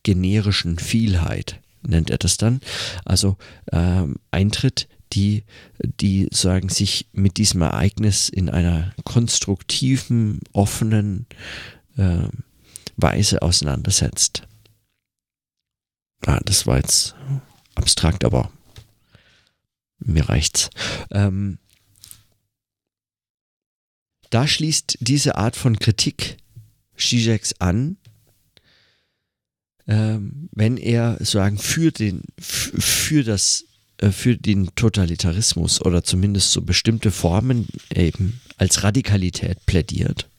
generischen 0.01 0.79
Vielheit 0.79 1.59
nennt 1.87 2.09
er 2.09 2.17
das 2.17 2.37
dann, 2.37 2.59
also 3.03 3.37
ähm, 3.71 4.15
eintritt, 4.31 4.87
die, 5.13 5.43
die 5.79 6.27
sagen, 6.31 6.69
sich 6.69 7.07
mit 7.13 7.37
diesem 7.37 7.61
Ereignis 7.61 8.29
in 8.29 8.49
einer 8.49 8.93
konstruktiven, 9.03 10.39
offenen 10.51 11.25
äh, 11.97 12.27
Weise 12.97 13.41
auseinandersetzt. 13.41 14.47
Ah, 16.25 16.39
das 16.43 16.65
war 16.65 16.77
jetzt 16.77 17.15
abstrakt, 17.75 18.23
aber 18.23 18.51
mir 19.99 20.27
reicht's. 20.27 20.69
Ähm, 21.11 21.59
da 24.29 24.47
schließt 24.47 24.97
diese 25.01 25.35
Art 25.35 25.55
von 25.55 25.77
Kritik 25.79 26.37
Zizeks 26.97 27.53
an, 27.59 27.97
ähm, 29.87 30.49
wenn 30.51 30.77
er 30.77 31.23
sagen 31.23 31.57
für 31.57 31.91
den 31.91 32.23
für 32.39 33.23
das 33.23 33.65
für 34.11 34.35
den 34.35 34.73
Totalitarismus 34.75 35.81
oder 35.81 36.03
zumindest 36.03 36.51
so 36.51 36.61
bestimmte 36.61 37.11
Formen 37.11 37.67
eben 37.93 38.41
als 38.57 38.83
Radikalität 38.83 39.65
plädiert. 39.65 40.29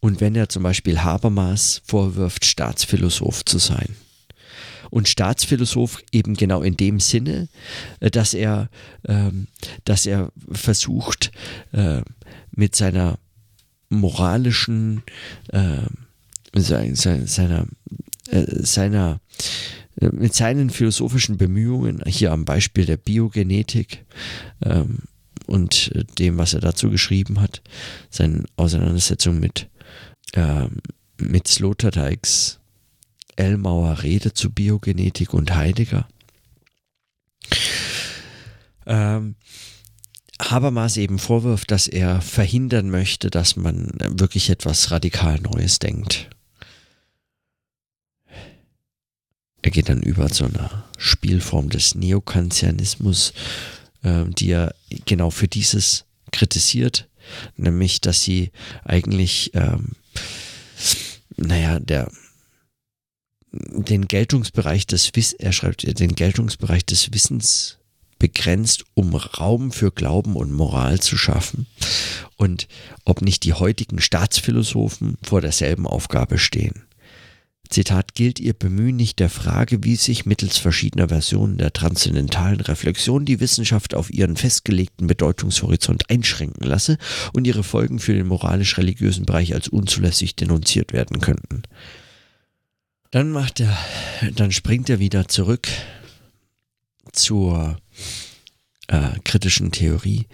Und 0.00 0.20
wenn 0.20 0.34
er 0.34 0.48
zum 0.48 0.62
Beispiel 0.62 1.00
Habermas 1.00 1.82
vorwirft, 1.84 2.44
Staatsphilosoph 2.44 3.44
zu 3.44 3.58
sein. 3.58 3.96
Und 4.90 5.08
Staatsphilosoph 5.08 6.02
eben 6.12 6.34
genau 6.34 6.62
in 6.62 6.76
dem 6.76 7.00
Sinne, 7.00 7.48
äh, 8.00 8.10
dass 8.10 8.34
er, 8.34 8.70
ähm, 9.06 9.48
dass 9.84 10.06
er 10.06 10.30
versucht, 10.50 11.32
äh, 11.72 12.02
mit 12.52 12.76
seiner 12.76 13.18
moralischen, 13.88 15.02
äh, 15.48 15.82
seiner, 16.54 17.26
seiner, 17.26 17.66
äh, 18.30 18.44
seiner 18.62 19.20
äh, 19.38 19.85
mit 20.00 20.34
seinen 20.34 20.70
philosophischen 20.70 21.38
Bemühungen, 21.38 22.02
hier 22.06 22.32
am 22.32 22.44
Beispiel 22.44 22.84
der 22.84 22.98
Biogenetik 22.98 24.04
ähm, 24.62 24.98
und 25.46 25.92
äh, 25.94 26.04
dem, 26.18 26.38
was 26.38 26.54
er 26.54 26.60
dazu 26.60 26.90
geschrieben 26.90 27.40
hat, 27.40 27.62
seine 28.10 28.44
Auseinandersetzung 28.56 29.40
mit, 29.40 29.68
ähm, 30.34 30.78
mit 31.18 31.48
Sloterdijks 31.48 32.58
Elmauer 33.36 34.02
Rede 34.02 34.32
zu 34.32 34.50
Biogenetik 34.50 35.34
und 35.34 35.54
Heidegger, 35.54 36.08
ähm, 38.86 39.36
Habermas 40.40 40.96
eben 40.96 41.18
vorwirft, 41.18 41.70
dass 41.70 41.88
er 41.88 42.20
verhindern 42.20 42.90
möchte, 42.90 43.30
dass 43.30 43.56
man 43.56 43.90
wirklich 43.98 44.50
etwas 44.50 44.90
radikal 44.90 45.38
Neues 45.40 45.78
denkt. 45.78 46.28
Er 49.66 49.72
geht 49.72 49.88
dann 49.88 50.00
über 50.00 50.30
zu 50.30 50.44
einer 50.44 50.84
Spielform 50.96 51.70
des 51.70 51.96
Neokantianismus, 51.96 53.32
äh, 54.04 54.24
die 54.26 54.50
er 54.50 54.76
genau 55.06 55.30
für 55.30 55.48
dieses 55.48 56.04
kritisiert, 56.30 57.08
nämlich 57.56 58.00
dass 58.00 58.22
sie 58.22 58.52
eigentlich, 58.84 59.50
ähm, 59.54 59.96
naja, 61.36 61.80
der 61.80 62.12
den 63.50 64.06
Geltungsbereich 64.06 64.86
des 64.86 65.10
Wiss 65.16 65.32
er 65.32 65.50
schreibt 65.50 65.98
den 65.98 66.14
Geltungsbereich 66.14 66.86
des 66.86 67.12
Wissens 67.12 67.78
begrenzt, 68.20 68.84
um 68.94 69.16
Raum 69.16 69.72
für 69.72 69.90
Glauben 69.90 70.36
und 70.36 70.52
Moral 70.52 71.00
zu 71.00 71.16
schaffen 71.16 71.66
und 72.36 72.68
ob 73.04 73.20
nicht 73.20 73.42
die 73.42 73.54
heutigen 73.54 74.00
Staatsphilosophen 74.00 75.18
vor 75.24 75.40
derselben 75.40 75.88
Aufgabe 75.88 76.38
stehen. 76.38 76.85
Zitat 77.68 78.14
gilt 78.14 78.38
ihr 78.40 78.54
Bemühen 78.54 78.96
nicht 78.96 79.18
der 79.18 79.30
Frage, 79.30 79.84
wie 79.84 79.96
sich 79.96 80.26
mittels 80.26 80.58
verschiedener 80.58 81.08
Versionen 81.08 81.58
der 81.58 81.72
transzendentalen 81.72 82.60
Reflexion 82.60 83.24
die 83.24 83.40
Wissenschaft 83.40 83.94
auf 83.94 84.12
ihren 84.12 84.36
festgelegten 84.36 85.06
Bedeutungshorizont 85.06 86.10
einschränken 86.10 86.64
lasse 86.66 86.98
und 87.32 87.46
ihre 87.46 87.64
Folgen 87.64 87.98
für 87.98 88.14
den 88.14 88.26
moralisch-religiösen 88.26 89.26
Bereich 89.26 89.54
als 89.54 89.68
unzulässig 89.68 90.36
denunziert 90.36 90.92
werden 90.92 91.20
könnten. 91.20 91.62
Dann 93.10 93.30
macht 93.30 93.60
er, 93.60 93.76
dann 94.34 94.52
springt 94.52 94.90
er 94.90 94.98
wieder 94.98 95.28
zurück 95.28 95.68
zur 97.12 97.78
äh, 98.88 99.18
kritischen 99.24 99.72
Theorie 99.72 100.26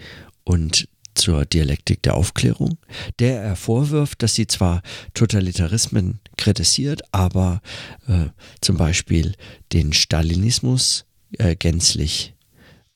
und 0.43 0.87
zur 1.15 1.45
Dialektik 1.45 2.01
der 2.03 2.15
Aufklärung, 2.15 2.77
der 3.19 3.41
er 3.41 3.55
vorwirft, 3.55 4.23
dass 4.23 4.35
sie 4.35 4.47
zwar 4.47 4.81
Totalitarismen 5.13 6.19
kritisiert, 6.37 7.01
aber 7.11 7.61
äh, 8.07 8.27
zum 8.61 8.77
Beispiel 8.77 9.33
den 9.71 9.93
Stalinismus 9.93 11.05
äh, 11.37 11.55
gänzlich 11.55 12.33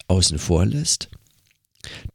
außen 0.08 0.40
vor 0.40 0.66
lässt, 0.66 1.10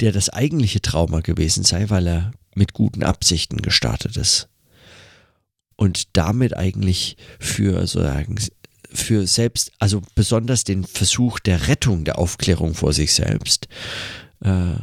der 0.00 0.12
das 0.12 0.28
eigentliche 0.28 0.82
Trauma 0.82 1.20
gewesen 1.20 1.64
sei, 1.64 1.90
weil 1.90 2.06
er 2.06 2.32
mit 2.54 2.72
guten 2.72 3.02
Absichten 3.02 3.62
gestartet 3.62 4.16
ist 4.16 4.48
und 5.76 6.16
damit 6.16 6.56
eigentlich 6.56 7.16
für 7.38 7.86
sozusagen 7.86 8.36
für 8.94 9.26
selbst, 9.26 9.72
also 9.78 10.02
besonders 10.14 10.64
den 10.64 10.84
Versuch 10.84 11.38
der 11.38 11.68
Rettung 11.68 12.04
der 12.04 12.18
Aufklärung 12.18 12.74
vor 12.74 12.92
sich 12.92 13.14
selbst, 13.14 13.68
äh, 14.40 14.74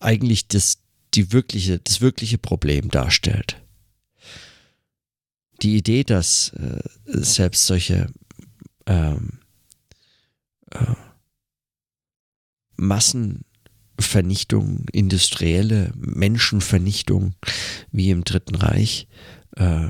eigentlich 0.00 0.48
das, 0.48 0.78
die 1.14 1.32
wirkliche, 1.32 1.78
das 1.78 2.00
wirkliche 2.00 2.38
Problem 2.38 2.90
darstellt. 2.90 3.61
Die 5.62 5.76
Idee, 5.76 6.04
dass 6.04 6.50
äh, 6.50 6.82
selbst 7.06 7.66
solche 7.66 8.08
ähm, 8.86 9.38
äh, 10.70 10.94
Massen 12.76 13.44
Vernichtung, 14.00 14.86
industrielle 14.92 15.92
Menschenvernichtung 15.96 17.34
wie 17.92 18.10
im 18.10 18.24
Dritten 18.24 18.56
Reich, 18.56 19.06
äh, 19.56 19.88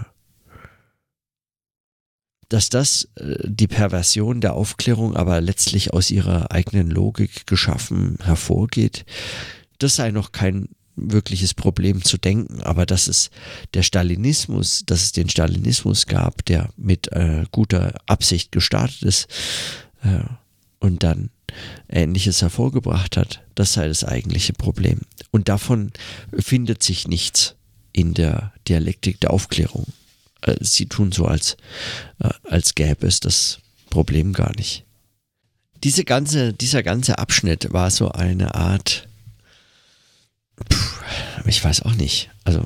dass 2.48 2.68
das 2.68 3.08
äh, 3.16 3.38
die 3.44 3.68
Perversion 3.68 4.40
der 4.40 4.54
Aufklärung 4.54 5.16
aber 5.16 5.40
letztlich 5.40 5.92
aus 5.92 6.10
ihrer 6.10 6.52
eigenen 6.52 6.90
Logik 6.90 7.46
geschaffen 7.46 8.18
hervorgeht, 8.22 9.06
das 9.78 9.96
sei 9.96 10.10
noch 10.10 10.32
kein 10.32 10.68
wirkliches 10.96 11.54
Problem 11.54 12.02
zu 12.02 12.18
denken, 12.18 12.62
aber 12.62 12.87
dass 12.87 13.08
es 13.08 13.30
der 13.75 13.82
Stalinismus, 13.82 14.82
dass 14.87 15.02
es 15.02 15.12
den 15.12 15.28
Stalinismus 15.28 16.06
gab, 16.06 16.44
der 16.44 16.70
mit 16.76 17.11
äh, 17.12 17.44
guter 17.50 17.94
Absicht 18.06 18.52
gestartet 18.52 19.02
ist 19.02 19.26
äh, 20.02 20.25
und 20.80 21.02
dann 21.02 21.30
Ähnliches 21.88 22.42
hervorgebracht 22.42 23.16
hat, 23.16 23.42
das 23.54 23.75
sei 23.75 23.88
das 23.88 24.04
eigentliche 24.04 24.52
Problem. 24.52 25.00
Und 25.30 25.49
davon 25.49 25.92
findet 26.38 26.82
sich 26.82 27.08
nichts 27.08 27.54
in 27.92 28.14
der 28.14 28.52
Dialektik 28.68 29.20
der 29.20 29.32
Aufklärung. 29.32 29.87
Äh, 30.42 30.56
sie 30.61 30.87
tun 30.87 31.12
so, 31.12 31.26
als, 31.26 31.56
äh, 32.20 32.30
als 32.44 32.75
gäbe 32.75 33.06
es 33.06 33.20
das 33.20 33.58
Problem 33.90 34.32
gar 34.32 34.54
nicht. 34.56 34.84
Diese 35.84 36.04
ganze, 36.04 36.52
dieser 36.52 36.82
ganze 36.82 37.18
Abschnitt 37.18 37.72
war 37.72 37.90
so 37.90 38.11
eine 38.11 38.55
Art, 38.55 39.09
ich 41.46 41.62
weiß 41.62 41.82
auch 41.82 41.94
nicht, 41.94 42.30
also 42.44 42.64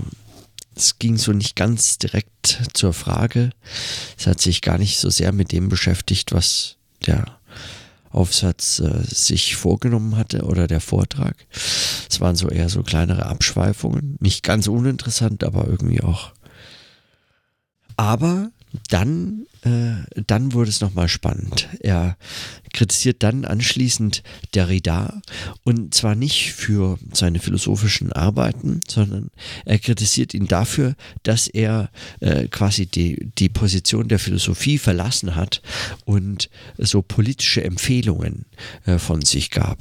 es 0.74 0.98
ging 0.98 1.16
so 1.16 1.32
nicht 1.32 1.56
ganz 1.56 1.98
direkt 1.98 2.70
zur 2.74 2.92
Frage. 2.92 3.50
Es 4.18 4.26
hat 4.26 4.40
sich 4.40 4.60
gar 4.60 4.78
nicht 4.78 4.98
so 4.98 5.08
sehr 5.08 5.32
mit 5.32 5.50
dem 5.52 5.68
beschäftigt, 5.68 6.32
was 6.32 6.76
der 7.06 7.38
Aufsatz 8.10 8.80
äh, 8.80 9.02
sich 9.02 9.56
vorgenommen 9.56 10.16
hatte 10.16 10.42
oder 10.44 10.66
der 10.66 10.80
Vortrag. 10.80 11.34
Es 12.10 12.20
waren 12.20 12.36
so 12.36 12.48
eher 12.48 12.68
so 12.68 12.82
kleinere 12.82 13.26
Abschweifungen. 13.26 14.16
Nicht 14.20 14.42
ganz 14.42 14.68
uninteressant, 14.68 15.44
aber 15.44 15.66
irgendwie 15.66 16.02
auch. 16.02 16.32
Aber 17.96 18.50
dann, 18.90 19.46
äh, 19.62 20.22
dann 20.26 20.52
wurde 20.52 20.70
es 20.70 20.80
nochmal 20.80 21.08
spannend. 21.08 21.68
Er 21.80 22.16
kritisiert 22.72 23.22
dann 23.22 23.44
anschließend 23.44 24.22
Derrida 24.54 25.22
und 25.64 25.94
zwar 25.94 26.14
nicht 26.14 26.52
für 26.52 26.98
seine 27.12 27.38
philosophischen 27.38 28.12
Arbeiten, 28.12 28.80
sondern 28.88 29.30
er 29.64 29.78
kritisiert 29.78 30.34
ihn 30.34 30.46
dafür, 30.46 30.94
dass 31.22 31.48
er 31.48 31.90
äh, 32.20 32.48
quasi 32.48 32.86
die, 32.86 33.30
die 33.38 33.48
Position 33.48 34.08
der 34.08 34.18
Philosophie 34.18 34.78
verlassen 34.78 35.36
hat 35.36 35.62
und 36.04 36.50
so 36.76 37.02
politische 37.02 37.64
Empfehlungen 37.64 38.44
äh, 38.84 38.98
von 38.98 39.22
sich 39.22 39.50
gab. 39.50 39.78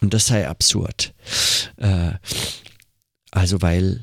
Und 0.00 0.12
das 0.12 0.26
sei 0.26 0.48
absurd. 0.48 1.14
Äh, 1.76 2.12
also 3.30 3.62
weil 3.62 4.02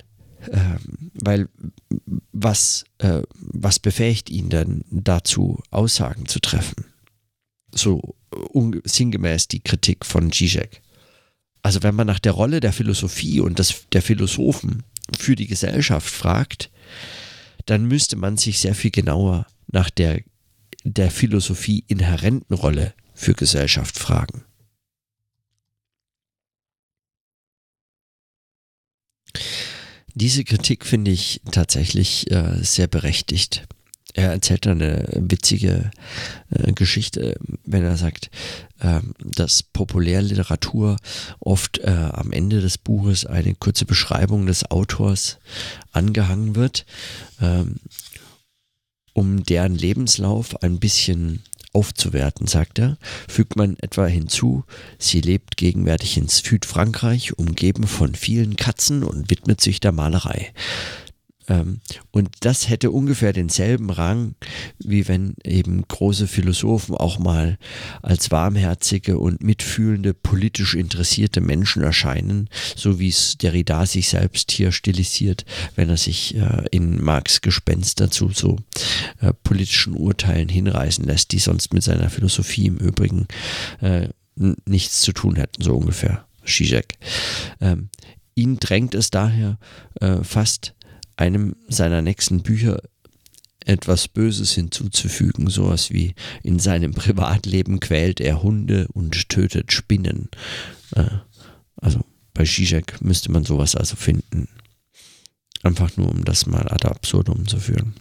weil 1.14 1.48
was, 2.32 2.86
äh, 3.00 3.22
was 3.36 3.80
befähigt 3.80 4.30
ihn 4.30 4.50
denn 4.50 4.84
dazu, 4.90 5.62
Aussagen 5.72 6.26
zu 6.28 6.40
treffen? 6.40 6.86
So 7.74 8.16
sinngemäß 8.84 9.48
die 9.48 9.62
Kritik 9.62 10.06
von 10.06 10.32
Zizek. 10.32 10.82
Also 11.62 11.82
wenn 11.84 11.96
man 11.96 12.08
nach 12.08 12.20
der 12.20 12.34
Rolle 12.34 12.60
der 12.60 12.74
Philosophie 12.74 13.40
und 13.40 13.60
des, 13.60 13.88
der 13.92 14.02
Philosophen 14.02 14.84
für 15.18 15.36
die 15.36 15.48
Gesellschaft 15.48 16.08
fragt, 16.08 16.70
dann 17.66 17.86
müsste 17.86 18.16
man 18.16 18.38
sich 18.38 18.60
sehr 18.60 18.76
viel 18.76 18.92
genauer 18.92 19.48
nach 19.68 19.90
der, 19.90 20.22
der 20.84 21.10
Philosophie 21.10 21.84
inhärenten 21.88 22.56
Rolle 22.56 22.94
für 23.14 23.34
Gesellschaft 23.34 23.98
fragen. 23.98 24.44
Diese 30.16 30.46
Kritik 30.46 30.86
finde 30.86 31.12
ich 31.12 31.42
tatsächlich 31.52 32.32
äh, 32.32 32.64
sehr 32.64 32.88
berechtigt. 32.88 33.68
Er 34.14 34.32
erzählt 34.32 34.66
eine 34.66 35.10
witzige 35.14 35.92
äh, 36.50 36.72
Geschichte, 36.72 37.38
wenn 37.66 37.84
er 37.84 37.98
sagt, 37.98 38.30
äh, 38.80 39.02
dass 39.20 39.62
Populärliteratur 39.62 40.96
oft 41.42 41.80
äh, 41.80 41.90
am 41.90 42.32
Ende 42.32 42.62
des 42.62 42.78
Buches 42.78 43.26
eine 43.26 43.56
kurze 43.56 43.84
Beschreibung 43.84 44.46
des 44.46 44.72
Autors 44.72 45.38
angehangen 45.92 46.56
wird, 46.56 46.86
ähm, 47.42 47.76
um 49.12 49.44
deren 49.44 49.76
Lebenslauf 49.76 50.64
ein 50.64 50.80
bisschen 50.80 51.44
aufzuwerten, 51.76 52.48
sagt 52.48 52.80
er, 52.80 52.98
fügt 53.28 53.56
man 53.56 53.78
etwa 53.82 54.06
hinzu, 54.06 54.64
sie 54.98 55.22
lebt 55.22 55.58
gegenwärtig 55.58 56.18
in 56.18 56.28
Südfrankreich, 56.28 57.38
umgeben 57.38 57.86
von 57.86 58.16
vielen 58.16 58.56
Katzen 58.56 59.04
und 59.04 59.30
widmet 59.30 59.62
sich 59.62 59.80
der 59.80 59.92
Malerei. 59.92 60.54
Ähm, 61.48 61.80
und 62.12 62.30
das 62.42 62.70
hätte 62.70 62.92
ungefähr 62.92 63.34
denselben 63.34 63.90
Rang, 63.90 64.36
wie 64.80 65.08
wenn 65.08 65.36
eben 65.44 65.84
große 65.88 66.28
Philosophen 66.28 66.96
auch 66.96 67.20
mal 67.20 67.58
als 68.02 68.32
warmherzige 68.32 69.18
und 69.20 69.44
mitfühlende, 69.44 70.14
politisch 70.14 70.76
interessierte 70.76 71.42
Menschen 71.42 71.84
erscheinen, 71.84 72.50
so 72.76 73.00
wie 73.00 73.10
es 73.10 73.38
Derrida 73.38 73.86
sich 73.86 74.10
selbst 74.10 74.52
hier 74.52 74.72
stilisiert, 74.72 75.46
wenn 75.76 75.90
er 75.90 75.98
sich 75.98 76.36
äh, 76.36 76.66
in 76.72 77.04
Marx 77.04 77.42
Gespenster 77.42 78.10
zu 78.10 78.30
so 78.30 78.58
äh, 79.22 79.34
politischen 79.44 79.94
Urteilen 79.94 80.50
hinreißen 80.50 81.06
lässt, 81.06 81.32
die 81.32 81.40
sonst 81.40 81.74
mit 81.74 81.84
seiner 81.84 82.10
Philosophie 82.10 82.68
im 82.68 82.78
Übrigen 82.78 83.28
äh, 83.82 84.10
nichts 84.66 85.02
zu 85.02 85.14
tun 85.14 85.36
hätten, 85.36 85.62
so 85.62 85.76
ungefähr. 85.76 86.26
Zizek. 86.46 87.00
Ähm, 87.60 87.90
ihn 88.36 88.58
drängt 88.58 88.94
es 88.94 89.10
daher 89.10 89.58
fast 90.24 90.75
einem 91.18 91.56
seiner 91.68 92.02
nächsten 92.02 92.42
Bücher 92.42 92.82
etwas 93.66 94.08
Böses 94.08 94.52
hinzuzufügen, 94.52 95.50
sowas 95.50 95.92
wie 95.92 96.14
in 96.44 96.60
seinem 96.60 96.94
Privatleben 96.94 97.80
quält 97.80 98.20
er 98.20 98.44
Hunde 98.44 98.88
und 98.94 99.30
tötet 99.30 99.72
Spinnen. 99.72 100.30
Äh, 100.96 101.06
also 101.78 102.02
bei 102.34 102.44
Zizek 102.46 103.02
müsste 103.02 103.32
man 103.32 103.44
sowas 103.44 103.76
also 103.76 103.96
finden. 103.96 104.48
Einfach 105.64 105.98
nur, 105.98 106.10
um 106.10 106.24
das 106.26 106.46
mal 106.46 106.68
ad 106.72 106.88
absurdum 106.88 107.48
zu 107.48 107.58
führen. 107.60 107.96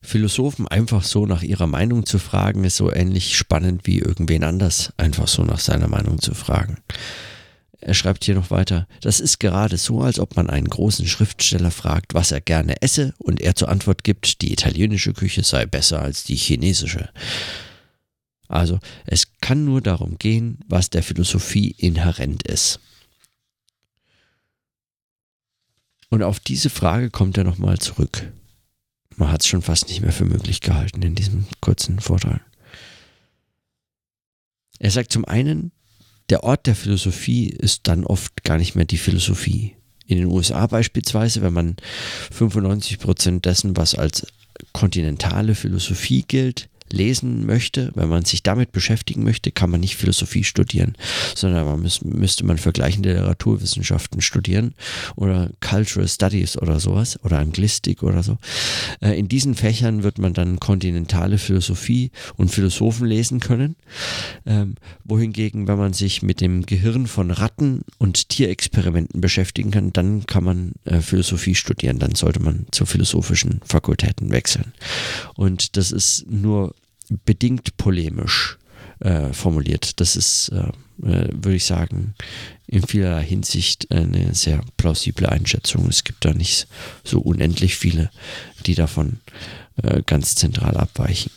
Philosophen 0.00 0.68
einfach 0.68 1.02
so 1.02 1.26
nach 1.26 1.42
ihrer 1.42 1.66
Meinung 1.66 2.06
zu 2.06 2.20
fragen, 2.20 2.62
ist 2.62 2.76
so 2.76 2.92
ähnlich 2.92 3.36
spannend 3.36 3.86
wie 3.86 3.98
irgendwen 3.98 4.44
anders 4.44 4.92
einfach 4.96 5.26
so 5.26 5.42
nach 5.42 5.58
seiner 5.58 5.88
Meinung 5.88 6.20
zu 6.20 6.34
fragen. 6.34 6.76
Er 7.84 7.94
schreibt 7.94 8.24
hier 8.24 8.34
noch 8.34 8.50
weiter, 8.50 8.88
das 9.00 9.20
ist 9.20 9.38
gerade 9.38 9.76
so, 9.76 10.00
als 10.00 10.18
ob 10.18 10.36
man 10.36 10.50
einen 10.50 10.68
großen 10.68 11.06
Schriftsteller 11.06 11.70
fragt, 11.70 12.14
was 12.14 12.32
er 12.32 12.40
gerne 12.40 12.80
esse, 12.82 13.14
und 13.18 13.40
er 13.40 13.54
zur 13.54 13.68
Antwort 13.68 14.04
gibt, 14.04 14.40
die 14.42 14.52
italienische 14.52 15.12
Küche 15.12 15.44
sei 15.44 15.66
besser 15.66 16.00
als 16.00 16.24
die 16.24 16.36
chinesische. 16.36 17.10
Also 18.48 18.80
es 19.06 19.26
kann 19.40 19.64
nur 19.64 19.80
darum 19.80 20.18
gehen, 20.18 20.60
was 20.66 20.90
der 20.90 21.02
Philosophie 21.02 21.74
inhärent 21.76 22.42
ist. 22.44 22.80
Und 26.08 26.22
auf 26.22 26.40
diese 26.40 26.70
Frage 26.70 27.10
kommt 27.10 27.36
er 27.36 27.44
nochmal 27.44 27.78
zurück 27.78 28.32
man 29.16 29.30
hat 29.30 29.42
es 29.42 29.48
schon 29.48 29.62
fast 29.62 29.88
nicht 29.88 30.00
mehr 30.00 30.12
für 30.12 30.24
möglich 30.24 30.60
gehalten 30.60 31.02
in 31.02 31.14
diesem 31.14 31.46
kurzen 31.60 32.00
Vortrag. 32.00 32.40
Er 34.78 34.90
sagt 34.90 35.12
zum 35.12 35.24
einen, 35.24 35.72
der 36.30 36.44
Ort 36.44 36.66
der 36.66 36.74
Philosophie 36.74 37.48
ist 37.48 37.82
dann 37.84 38.04
oft 38.04 38.44
gar 38.44 38.58
nicht 38.58 38.74
mehr 38.74 38.84
die 38.84 38.98
Philosophie. 38.98 39.76
In 40.06 40.18
den 40.18 40.26
USA 40.26 40.66
beispielsweise, 40.66 41.42
wenn 41.42 41.52
man 41.52 41.76
95 42.30 42.98
Prozent 42.98 43.46
dessen, 43.46 43.76
was 43.76 43.94
als 43.94 44.26
kontinentale 44.72 45.54
Philosophie 45.54 46.24
gilt, 46.26 46.68
lesen 46.94 47.44
möchte, 47.44 47.90
wenn 47.94 48.08
man 48.08 48.24
sich 48.24 48.42
damit 48.42 48.72
beschäftigen 48.72 49.24
möchte, 49.24 49.50
kann 49.50 49.70
man 49.70 49.80
nicht 49.80 49.96
Philosophie 49.96 50.44
studieren, 50.44 50.94
sondern 51.34 51.66
man 51.66 51.82
müß, 51.82 52.04
müsste 52.04 52.44
man 52.44 52.58
vergleichende 52.58 53.10
Literaturwissenschaften 53.10 54.20
studieren 54.20 54.74
oder 55.16 55.50
Cultural 55.60 56.08
Studies 56.08 56.56
oder 56.56 56.80
sowas 56.80 57.18
oder 57.22 57.38
Anglistik 57.38 58.02
oder 58.02 58.22
so. 58.22 58.38
Äh, 59.00 59.18
in 59.18 59.28
diesen 59.28 59.54
Fächern 59.54 60.02
wird 60.02 60.18
man 60.18 60.32
dann 60.32 60.60
kontinentale 60.60 61.38
Philosophie 61.38 62.10
und 62.36 62.50
Philosophen 62.50 63.06
lesen 63.06 63.40
können, 63.40 63.76
ähm, 64.46 64.76
wohingegen, 65.04 65.68
wenn 65.68 65.78
man 65.78 65.92
sich 65.92 66.22
mit 66.22 66.40
dem 66.40 66.66
Gehirn 66.66 67.06
von 67.06 67.30
Ratten 67.30 67.82
und 67.98 68.28
Tierexperimenten 68.28 69.20
beschäftigen 69.20 69.70
kann, 69.70 69.92
dann 69.92 70.26
kann 70.26 70.44
man 70.44 70.72
äh, 70.84 71.00
Philosophie 71.00 71.54
studieren, 71.54 71.98
dann 71.98 72.14
sollte 72.14 72.40
man 72.40 72.66
zu 72.70 72.86
philosophischen 72.86 73.60
Fakultäten 73.64 74.30
wechseln. 74.30 74.72
Und 75.34 75.76
das 75.76 75.92
ist 75.92 76.26
nur 76.28 76.74
bedingt 77.24 77.76
polemisch 77.76 78.58
äh, 79.00 79.32
formuliert. 79.32 80.00
Das 80.00 80.16
ist, 80.16 80.48
äh, 80.50 80.68
äh, 81.06 81.28
würde 81.32 81.56
ich 81.56 81.64
sagen, 81.64 82.14
in 82.66 82.86
vielerlei 82.86 83.24
Hinsicht 83.24 83.90
eine 83.90 84.34
sehr 84.34 84.62
plausible 84.76 85.28
Einschätzung. 85.28 85.88
Es 85.88 86.04
gibt 86.04 86.24
da 86.24 86.32
nicht 86.32 86.66
so 87.02 87.20
unendlich 87.20 87.76
viele, 87.76 88.10
die 88.66 88.74
davon 88.74 89.20
äh, 89.82 90.02
ganz 90.06 90.34
zentral 90.34 90.76
abweichen. 90.76 91.30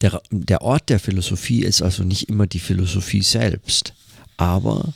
Der, 0.00 0.20
der 0.30 0.62
Ort 0.62 0.88
der 0.88 0.98
Philosophie 0.98 1.62
ist 1.62 1.80
also 1.80 2.02
nicht 2.02 2.28
immer 2.28 2.46
die 2.46 2.58
Philosophie 2.58 3.22
selbst, 3.22 3.94
aber 4.36 4.92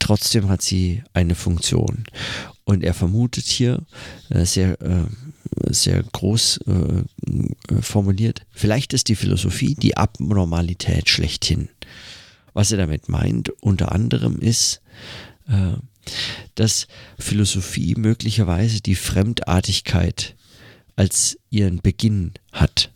trotzdem 0.00 0.48
hat 0.48 0.60
sie 0.60 1.04
eine 1.12 1.36
Funktion. 1.36 2.04
Und 2.64 2.82
er 2.82 2.94
vermutet 2.94 3.46
hier 3.46 3.82
äh, 4.28 4.44
sehr, 4.44 4.80
äh, 4.82 5.06
sehr 5.68 6.02
groß 6.02 6.60
äh, 6.66 6.72
äh, 6.72 7.82
formuliert, 7.82 8.46
vielleicht 8.50 8.92
ist 8.92 9.08
die 9.08 9.16
Philosophie 9.16 9.74
die 9.74 9.96
Abnormalität 9.96 11.08
schlechthin. 11.08 11.68
Was 12.52 12.72
er 12.72 12.78
damit 12.78 13.08
meint, 13.08 13.50
unter 13.60 13.92
anderem 13.92 14.38
ist, 14.38 14.80
äh, 15.48 15.74
dass 16.54 16.88
Philosophie 17.18 17.94
möglicherweise 17.96 18.80
die 18.80 18.94
Fremdartigkeit 18.94 20.36
als 20.96 21.38
ihren 21.50 21.80
Beginn 21.80 22.32
hat. 22.52 22.92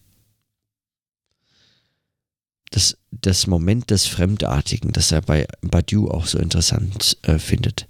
Das, 2.71 2.99
das 3.13 3.47
Moment 3.47 3.91
des 3.91 4.07
Fremdartigen, 4.07 4.91
das 4.93 5.13
er 5.13 5.21
bei 5.23 5.47
Badiou 5.61 6.09
auch 6.11 6.27
so 6.27 6.39
interessant 6.39 7.17
äh, 7.23 7.39
findet 7.39 7.87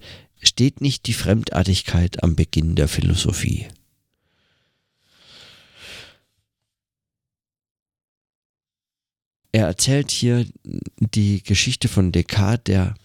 steht 0.47 0.81
nicht 0.81 1.07
die 1.07 1.15
Fremdartigkeit 1.15 2.23
am 2.23 2.37
Beginn 2.37 2.75
der 2.75 2.89
Philosophie. 2.89 3.67
Er 9.55 9.69
erzählt 9.69 10.11
hier 10.11 10.47
die 10.99 11.41
Geschichte 11.41 11.87
von 11.87 12.11
Descartes, 12.11 12.65
der 12.65 12.97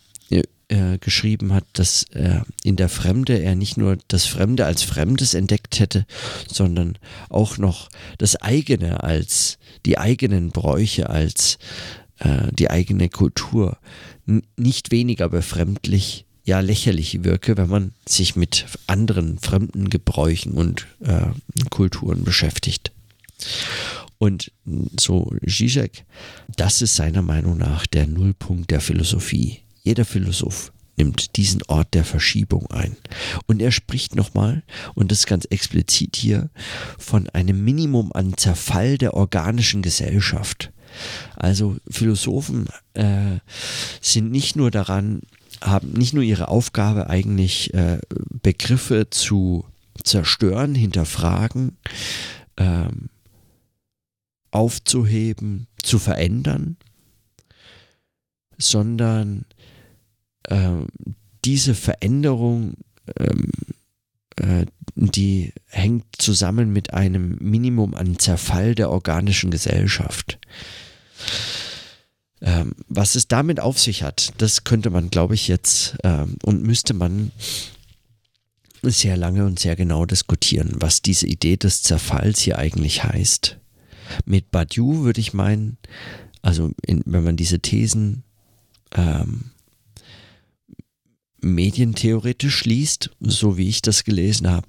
äh, 0.67 0.97
geschrieben 0.97 1.53
hat, 1.53 1.65
dass 1.73 2.07
er 2.11 2.43
in 2.63 2.75
der 2.75 2.89
Fremde 2.89 3.39
er 3.39 3.53
nicht 3.53 3.77
nur 3.77 3.99
das 4.07 4.25
Fremde 4.25 4.65
als 4.65 4.81
Fremdes 4.81 5.35
entdeckt 5.35 5.79
hätte, 5.79 6.07
sondern 6.47 6.97
auch 7.29 7.59
noch 7.59 7.89
das 8.17 8.35
eigene 8.35 9.03
als 9.03 9.59
die 9.85 9.99
eigenen 9.99 10.49
Bräuche, 10.49 11.11
als 11.11 11.59
äh, 12.17 12.47
die 12.51 12.71
eigene 12.71 13.09
Kultur 13.09 13.77
nicht 14.57 14.89
weniger 14.89 15.29
befremdlich 15.29 16.25
ja 16.45 16.61
lächerlich 16.61 17.23
wirke, 17.23 17.57
wenn 17.57 17.69
man 17.69 17.93
sich 18.07 18.35
mit 18.35 18.65
anderen 18.87 19.37
fremden 19.37 19.91
Gebräuchen 19.91 20.53
und 20.53 20.87
äh, 21.01 21.27
Kulturen 21.69 22.23
beschäftigt. 22.23 22.91
Und 24.19 24.51
so 24.99 25.33
Zizek, 25.47 26.05
das 26.55 26.81
ist 26.81 26.95
seiner 26.95 27.21
Meinung 27.21 27.57
nach 27.57 27.87
der 27.87 28.05
Nullpunkt 28.05 28.69
der 28.69 28.81
Philosophie. 28.81 29.61
Jeder 29.81 30.05
Philosoph 30.05 30.71
nimmt 30.97 31.37
diesen 31.37 31.63
Ort 31.63 31.93
der 31.93 32.03
Verschiebung 32.03 32.67
ein. 32.67 32.97
Und 33.47 33.61
er 33.61 33.71
spricht 33.71 34.15
nochmal, 34.15 34.63
und 34.93 35.11
das 35.11 35.25
ganz 35.25 35.45
explizit 35.45 36.17
hier, 36.17 36.49
von 36.97 37.29
einem 37.29 37.63
Minimum 37.63 38.11
an 38.11 38.35
Zerfall 38.35 38.97
der 38.97 39.13
organischen 39.13 39.81
Gesellschaft. 39.81 40.71
Also 41.37 41.77
Philosophen 41.89 42.67
äh, 42.93 43.37
sind 44.01 44.31
nicht 44.31 44.57
nur 44.57 44.69
daran 44.69 45.21
haben 45.61 45.91
nicht 45.91 46.13
nur 46.13 46.23
ihre 46.23 46.47
Aufgabe 46.47 47.09
eigentlich 47.09 47.73
äh, 47.73 47.99
Begriffe 48.41 49.09
zu 49.09 49.65
zerstören, 50.03 50.75
hinterfragen, 50.75 51.77
ähm, 52.57 53.09
aufzuheben, 54.51 55.67
zu 55.81 55.99
verändern, 55.99 56.77
sondern 58.57 59.45
äh, 60.43 60.69
diese 61.45 61.75
Veränderung, 61.75 62.75
ähm, 63.17 63.51
äh, 64.37 64.65
die 64.95 65.53
hängt 65.67 66.05
zusammen 66.17 66.73
mit 66.73 66.93
einem 66.93 67.37
Minimum 67.39 67.95
an 67.95 68.19
Zerfall 68.19 68.75
der 68.75 68.89
organischen 68.89 69.51
Gesellschaft. 69.51 70.39
Ähm, 72.41 72.73
was 72.87 73.15
es 73.15 73.27
damit 73.27 73.59
auf 73.59 73.79
sich 73.79 74.03
hat, 74.03 74.33
das 74.37 74.63
könnte 74.63 74.89
man, 74.89 75.09
glaube 75.09 75.35
ich, 75.35 75.47
jetzt 75.47 75.97
ähm, 76.03 76.35
und 76.43 76.63
müsste 76.63 76.93
man 76.93 77.31
sehr 78.81 79.17
lange 79.17 79.45
und 79.45 79.59
sehr 79.59 79.75
genau 79.75 80.05
diskutieren, 80.05 80.71
was 80.75 81.01
diese 81.01 81.27
Idee 81.27 81.57
des 81.57 81.83
Zerfalls 81.83 82.39
hier 82.39 82.57
eigentlich 82.57 83.03
heißt. 83.03 83.58
Mit 84.25 84.51
Badiou 84.51 85.03
würde 85.03 85.21
ich 85.21 85.33
meinen, 85.33 85.77
also 86.41 86.71
in, 86.85 87.01
wenn 87.05 87.23
man 87.23 87.37
diese 87.37 87.59
Thesen 87.59 88.23
ähm, 88.93 89.51
medientheoretisch 91.41 92.65
liest, 92.65 93.11
so 93.19 93.57
wie 93.57 93.69
ich 93.69 93.81
das 93.81 94.03
gelesen 94.03 94.49
habe, 94.49 94.67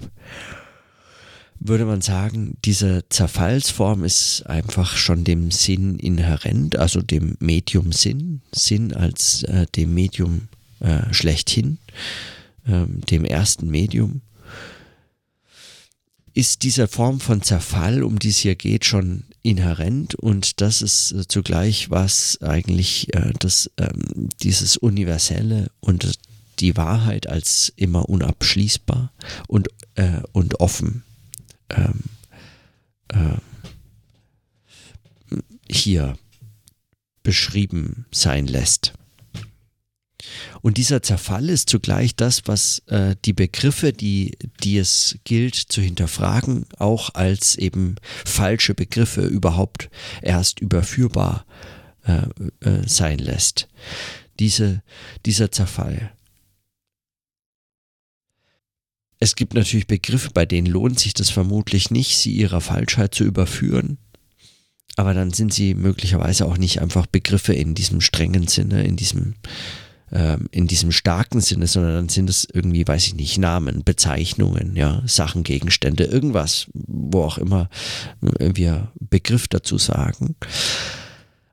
würde 1.60 1.84
man 1.84 2.00
sagen, 2.00 2.56
diese 2.64 3.04
Zerfallsform 3.10 4.04
ist 4.04 4.44
einfach 4.46 4.96
schon 4.96 5.24
dem 5.24 5.50
Sinn 5.50 5.98
inhärent, 5.98 6.76
also 6.76 7.02
dem 7.02 7.36
Medium 7.38 7.92
Sinn, 7.92 8.40
Sinn 8.50 8.94
als 8.94 9.42
äh, 9.42 9.66
dem 9.76 9.92
Medium 9.92 10.48
äh, 10.80 11.12
schlechthin, 11.12 11.78
äh, 12.64 12.86
dem 13.10 13.26
ersten 13.26 13.68
Medium. 13.68 14.22
Ist 16.32 16.62
diese 16.62 16.88
Form 16.88 17.20
von 17.20 17.42
Zerfall, 17.42 18.02
um 18.02 18.18
die 18.18 18.28
es 18.28 18.38
hier 18.38 18.54
geht, 18.54 18.84
schon 18.84 19.24
inhärent 19.42 20.14
und 20.14 20.60
das 20.60 20.82
ist 20.82 21.12
äh, 21.12 21.26
zugleich 21.26 21.90
was 21.90 22.38
eigentlich 22.42 23.14
äh, 23.14 23.32
das, 23.38 23.70
ähm, 23.78 24.28
dieses 24.42 24.76
Universelle 24.76 25.70
und 25.80 26.18
die 26.58 26.76
Wahrheit 26.76 27.26
als 27.26 27.72
immer 27.76 28.08
unabschließbar 28.08 29.12
und, 29.48 29.68
äh, 29.94 30.20
und 30.32 30.60
offen 30.60 31.04
ähm, 31.70 32.00
äh, 33.08 33.38
hier 35.70 36.18
beschrieben 37.22 38.06
sein 38.12 38.46
lässt. 38.46 38.92
Und 40.62 40.76
dieser 40.76 41.02
Zerfall 41.02 41.48
ist 41.48 41.70
zugleich 41.70 42.14
das, 42.16 42.42
was 42.46 42.80
äh, 42.86 43.16
die 43.24 43.32
Begriffe, 43.32 43.92
die, 43.92 44.36
die 44.62 44.78
es 44.78 45.18
gilt 45.24 45.54
zu 45.54 45.80
hinterfragen, 45.80 46.66
auch 46.78 47.14
als 47.14 47.56
eben 47.56 47.96
falsche 48.24 48.74
Begriffe 48.74 49.22
überhaupt 49.22 49.90
erst 50.22 50.60
überführbar 50.60 51.46
äh, 52.04 52.22
äh, 52.68 52.86
sein 52.86 53.18
lässt. 53.18 53.68
Diese, 54.38 54.82
dieser 55.26 55.52
Zerfall. 55.52 56.12
Es 59.18 59.36
gibt 59.36 59.52
natürlich 59.52 59.86
Begriffe, 59.86 60.30
bei 60.32 60.46
denen 60.46 60.66
lohnt 60.66 60.98
sich 60.98 61.12
das 61.12 61.28
vermutlich 61.28 61.90
nicht, 61.90 62.16
sie 62.16 62.32
ihrer 62.32 62.62
Falschheit 62.62 63.14
zu 63.14 63.24
überführen. 63.24 63.98
Aber 64.96 65.12
dann 65.12 65.32
sind 65.32 65.52
sie 65.52 65.74
möglicherweise 65.74 66.46
auch 66.46 66.56
nicht 66.56 66.80
einfach 66.80 67.06
Begriffe 67.06 67.52
in 67.52 67.74
diesem 67.74 68.00
strengen 68.00 68.48
Sinne, 68.48 68.84
in 68.84 68.96
diesem, 68.96 69.34
ähm, 70.12 70.48
in 70.50 70.66
diesem 70.66 70.92
starken 70.92 71.40
Sinne, 71.40 71.66
sondern 71.66 71.94
dann 71.94 72.08
sind 72.08 72.28
es 72.30 72.46
irgendwie, 72.52 72.86
weiß 72.86 73.06
ich 73.06 73.14
nicht, 73.14 73.38
Namen, 73.38 73.84
Bezeichnungen, 73.84 74.76
ja, 74.76 75.02
Sachen, 75.06 75.44
Gegenstände, 75.44 76.04
irgendwas, 76.04 76.66
wo 76.72 77.22
auch 77.22 77.38
immer 77.38 77.68
wir 78.20 78.90
Begriff 78.98 79.48
dazu 79.48 79.78
sagen. 79.78 80.36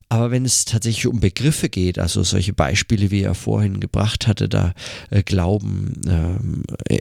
Aber 0.10 0.32
wenn 0.32 0.46
es 0.46 0.63
tatsächlich 0.63 1.08
um 1.08 1.20
Begriffe 1.20 1.67
geht, 1.67 2.00
also 2.00 2.24
solche 2.24 2.54
Beispiele, 2.54 3.12
wie 3.12 3.24
er 3.24 3.36
vorhin 3.36 3.82
gebracht 3.82 4.28
hatte, 4.28 4.48
da 4.48 4.74
äh, 5.10 5.22
Glauben, 5.22 6.00
ähm, 6.08 6.63
äh, 6.88 7.00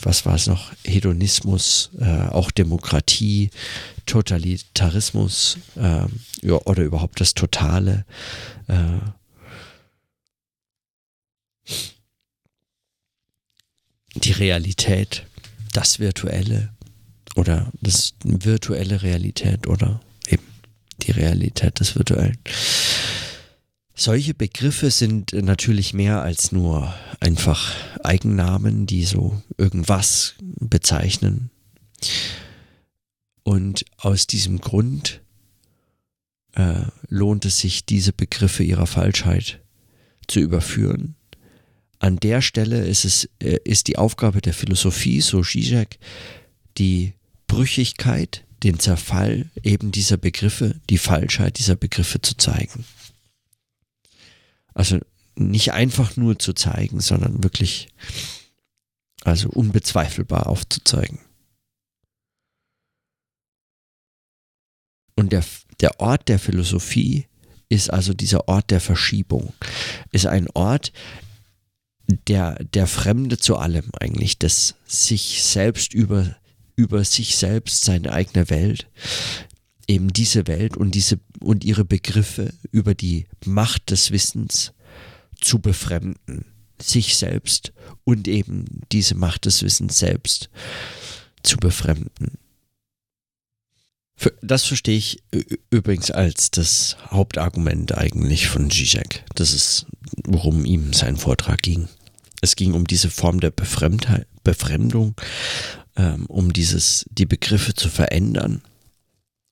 was 0.00 0.24
war 0.24 0.36
es 0.36 0.46
noch, 0.46 0.72
Hedonismus, 0.84 1.90
äh, 2.00 2.28
auch 2.28 2.50
Demokratie, 2.50 3.50
Totalitarismus 4.06 5.58
ähm, 5.76 6.08
ja, 6.40 6.54
oder 6.64 6.82
überhaupt 6.82 7.20
das 7.20 7.34
Totale. 7.34 8.06
Die 14.14 14.32
Realität, 14.32 15.26
das 15.72 15.98
Virtuelle 15.98 16.72
oder 17.36 17.72
das 17.80 18.14
virtuelle 18.24 19.02
Realität 19.02 19.66
oder 19.66 20.00
die 21.02 21.12
Realität 21.12 21.80
des 21.80 21.96
Virtuellen. 21.96 22.38
Solche 23.94 24.32
Begriffe 24.32 24.90
sind 24.90 25.32
natürlich 25.32 25.92
mehr 25.92 26.22
als 26.22 26.52
nur 26.52 26.94
einfach 27.20 27.74
Eigennamen, 28.02 28.86
die 28.86 29.04
so 29.04 29.42
irgendwas 29.58 30.34
bezeichnen. 30.40 31.50
Und 33.42 33.84
aus 33.98 34.26
diesem 34.26 34.60
Grund 34.60 35.20
äh, 36.52 36.84
lohnt 37.08 37.44
es 37.44 37.58
sich, 37.58 37.84
diese 37.84 38.12
Begriffe 38.12 38.62
ihrer 38.62 38.86
Falschheit 38.86 39.60
zu 40.28 40.40
überführen. 40.40 41.14
An 42.00 42.16
der 42.16 42.40
Stelle 42.40 42.86
ist 42.86 43.04
es 43.04 43.28
äh, 43.40 43.58
ist 43.64 43.86
die 43.86 43.98
Aufgabe 43.98 44.40
der 44.40 44.54
Philosophie, 44.54 45.20
so 45.20 45.42
Zizek, 45.42 45.98
die 46.78 47.12
Brüchigkeit 47.46 48.44
den 48.62 48.78
Zerfall 48.78 49.50
eben 49.62 49.92
dieser 49.92 50.16
Begriffe, 50.16 50.80
die 50.88 50.98
Falschheit 50.98 51.58
dieser 51.58 51.76
Begriffe 51.76 52.20
zu 52.20 52.36
zeigen. 52.36 52.84
Also 54.74 54.98
nicht 55.34 55.72
einfach 55.72 56.16
nur 56.16 56.38
zu 56.38 56.52
zeigen, 56.54 57.00
sondern 57.00 57.42
wirklich, 57.42 57.88
also 59.22 59.48
unbezweifelbar 59.50 60.46
aufzuzeigen. 60.46 61.18
Und 65.16 65.32
der, 65.32 65.44
der 65.80 66.00
Ort 66.00 66.28
der 66.28 66.38
Philosophie 66.38 67.26
ist 67.68 67.90
also 67.90 68.14
dieser 68.14 68.48
Ort 68.48 68.70
der 68.70 68.80
Verschiebung, 68.80 69.52
ist 70.12 70.26
ein 70.26 70.48
Ort, 70.54 70.92
der, 72.28 72.62
der 72.64 72.86
Fremde 72.86 73.38
zu 73.38 73.56
allem 73.56 73.90
eigentlich, 73.98 74.38
des 74.38 74.74
sich 74.86 75.42
selbst 75.42 75.94
über 75.94 76.36
über 76.76 77.04
sich 77.04 77.36
selbst, 77.36 77.84
seine 77.84 78.12
eigene 78.12 78.48
Welt, 78.48 78.88
eben 79.86 80.12
diese 80.12 80.46
Welt 80.46 80.76
und 80.76 80.94
diese 80.94 81.20
und 81.40 81.64
ihre 81.64 81.84
Begriffe 81.84 82.54
über 82.72 82.94
die 82.94 83.26
Macht 83.44 83.90
des 83.90 84.10
Wissens 84.10 84.72
zu 85.40 85.58
befremden, 85.58 86.46
sich 86.80 87.16
selbst 87.16 87.72
und 88.04 88.28
eben 88.28 88.64
diese 88.92 89.14
Macht 89.14 89.44
des 89.44 89.62
Wissens 89.62 89.98
selbst 89.98 90.48
zu 91.42 91.58
befremden. 91.58 92.38
Das 94.42 94.64
verstehe 94.64 94.98
ich 94.98 95.22
übrigens 95.70 96.10
als 96.10 96.50
das 96.50 96.96
Hauptargument 97.10 97.96
eigentlich 97.96 98.48
von 98.48 98.70
Zizek. 98.70 99.24
Das 99.34 99.54
ist, 99.54 99.86
worum 100.24 100.66
ihm 100.66 100.92
sein 100.92 101.16
Vortrag 101.16 101.62
ging. 101.62 101.88
Es 102.40 102.56
ging 102.56 102.72
um 102.72 102.86
diese 102.86 103.10
Form 103.10 103.40
der 103.40 103.50
Befremdung 103.50 105.14
ähm, 105.96 106.26
um 106.26 106.52
dieses, 106.52 107.06
die 107.10 107.26
Begriffe 107.26 107.74
zu 107.74 107.88
verändern. 107.88 108.62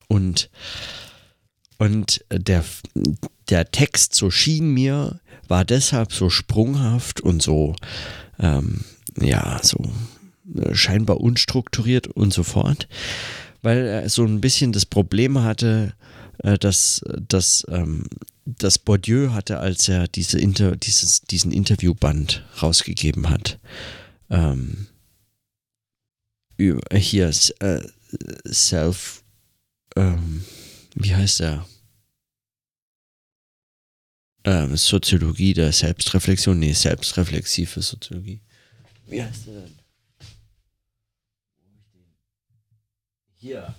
Und, 0.09 0.51
und 1.79 2.24
der, 2.33 2.64
der 3.48 3.70
Text, 3.70 4.14
so 4.14 4.31
schien 4.31 4.72
mir, 4.72 5.20
war 5.48 5.64
deshalb 5.64 6.12
so 6.12 6.31
sprunghaft 6.31 7.20
und 7.20 7.42
so, 7.42 7.74
ähm, 8.38 8.85
ja, 9.20 9.61
so 9.62 9.79
äh, 10.57 10.74
scheinbar 10.74 11.20
unstrukturiert 11.20 12.07
und 12.07 12.33
so 12.33 12.42
fort, 12.42 12.88
weil 13.62 13.79
er 13.79 14.09
so 14.09 14.24
ein 14.24 14.40
bisschen 14.40 14.72
das 14.72 14.87
Problem 14.87 15.42
hatte, 15.42 15.94
äh, 16.38 16.59
dass, 16.59 17.03
dass, 17.27 17.66
ähm, 17.68 18.05
dass 18.44 18.79
Bourdieu 18.79 19.33
hatte, 19.33 19.59
als 19.59 19.88
er 19.88 20.09
diese 20.09 20.38
Inter, 20.38 20.77
dieses, 20.77 21.22
diesen 21.22 21.53
Interviewband 21.53 22.44
rausgegeben 22.62 23.29
hat. 23.29 23.59
Ähm, 24.31 24.87
hier 26.59 27.31
äh, 27.61 27.81
Self, 28.46 29.22
ähm, 29.96 30.44
wie 30.94 31.14
heißt 31.14 31.40
er? 31.40 31.66
Ähm, 34.44 34.77
Soziologie 34.77 35.53
der 35.55 35.72
Selbstreflexion, 35.72 36.59
nee, 36.59 36.72
selbstreflexive 36.72 37.83
Soziologie. 37.83 38.40
Wie 39.07 39.22
heißt 39.22 39.48
er 39.48 39.61
denn? 39.62 39.79
Hier. 43.37 43.74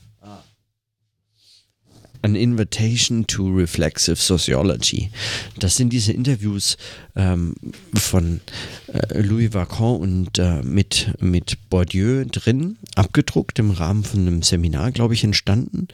An 2.22 2.36
Invitation 2.36 3.26
to 3.28 3.48
Reflexive 3.48 4.18
Sociology. 4.18 5.10
Das 5.58 5.76
sind 5.76 5.92
diese 5.92 6.12
Interviews 6.12 6.78
ähm, 7.16 7.56
von 7.94 8.42
äh, 8.88 9.22
Louis 9.22 9.54
Vacan 9.54 10.00
und 10.00 10.40
äh, 10.40 10.62
mit, 10.64 11.14
mit 11.22 11.58
Bourdieu 11.70 12.26
drin, 12.26 12.78
abgedruckt 12.96 13.60
im 13.60 13.72
Rahmen 13.72 14.04
von 14.04 14.22
einem 14.22 14.42
Seminar, 14.42 14.92
glaube 14.92 15.14
ich, 15.14 15.24
entstanden. 15.24 15.88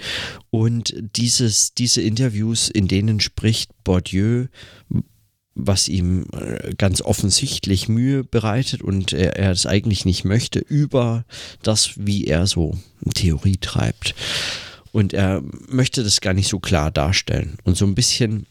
Und 0.49 0.95
dieses, 1.15 1.73
diese 1.73 2.01
Interviews, 2.01 2.69
in 2.69 2.87
denen 2.87 3.19
spricht 3.19 3.71
Bourdieu 3.83 4.47
was 5.55 5.87
ihm 5.87 6.25
äh, 6.33 6.75
ganz 6.77 7.01
offensichtlich 7.01 7.87
Mühe 7.87 8.23
bereitet 8.23 8.81
und 8.81 9.13
er, 9.13 9.37
er 9.37 9.51
es 9.51 9.65
eigentlich 9.65 10.05
nicht 10.05 10.25
möchte, 10.25 10.59
über 10.59 11.25
das, 11.63 11.91
wie 11.95 12.25
er 12.25 12.45
so 12.45 12.77
Theorie 13.13 13.57
treibt. 13.57 14.15
Und 14.95 15.11
er 15.11 15.43
möchte 15.67 16.05
das 16.05 16.21
gar 16.21 16.33
nicht 16.33 16.47
so 16.47 16.59
klar 16.59 16.89
darstellen. 16.89 17.57
Und 17.65 17.75
so 17.75 17.85
ein 17.85 17.95
bisschen 17.95 18.45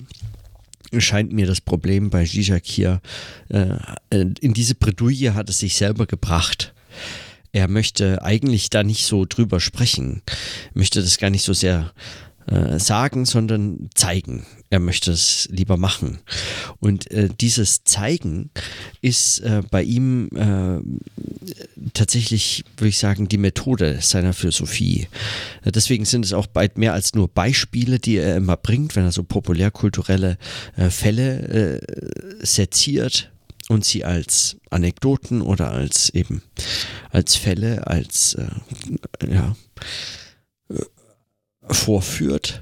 scheint 0.98 1.33
mir 1.33 1.46
das 1.46 1.62
Problem 1.62 2.11
bei 2.11 2.26
Zizek 2.26 2.66
hier, 2.66 3.00
äh, 3.48 3.78
in 4.11 4.52
diese 4.52 4.74
Bredouille 4.74 5.33
hat 5.33 5.48
es 5.48 5.61
sich 5.61 5.74
selber 5.74 6.04
gebracht. 6.04 6.74
Er 7.52 7.66
möchte 7.66 8.22
eigentlich 8.22 8.68
da 8.68 8.83
nicht 8.83 9.07
so 9.07 9.24
drüber 9.24 9.59
sprechen, 9.59 10.20
möchte 10.74 11.00
das 11.00 11.16
gar 11.16 11.30
nicht 11.30 11.44
so 11.44 11.54
sehr 11.54 11.94
äh, 12.46 12.78
sagen, 12.78 13.24
sondern 13.24 13.88
zeigen. 13.94 14.44
Er 14.68 14.78
möchte 14.78 15.12
es 15.12 15.48
lieber 15.50 15.78
machen. 15.78 16.18
Und 16.78 17.11
äh, 17.11 17.30
dieses 17.40 17.85
Zeigen 17.85 18.50
ist 19.00 19.40
äh, 19.40 19.62
bei 19.70 19.83
ihm 19.83 20.28
äh, 20.35 20.80
tatsächlich, 21.94 22.64
würde 22.76 22.88
ich 22.88 22.98
sagen, 22.98 23.28
die 23.28 23.38
Methode 23.38 23.98
seiner 24.02 24.35
Philosophie. 24.35 25.09
Deswegen 25.64 26.04
sind 26.04 26.24
es 26.24 26.35
auch 26.35 26.46
bald 26.46 26.76
mehr 26.76 26.92
als 26.92 27.14
nur 27.14 27.28
Beispiele, 27.28 27.98
die 27.98 28.16
er 28.16 28.37
immer 28.37 28.59
bringt, 28.59 28.94
wenn 28.94 29.04
er 29.04 29.12
so 29.12 29.22
populärkulturelle 29.22 30.37
äh, 30.76 30.90
Fälle 30.90 31.80
seziert 32.40 33.30
und 33.68 33.85
sie 33.85 34.04
als 34.04 34.57
Anekdoten 34.70 35.40
oder 35.40 35.70
als 35.70 36.11
eben 36.11 36.42
als 37.11 37.37
Fälle, 37.37 37.87
als 37.87 38.37
ja 39.26 39.57
vorführt. 41.68 42.61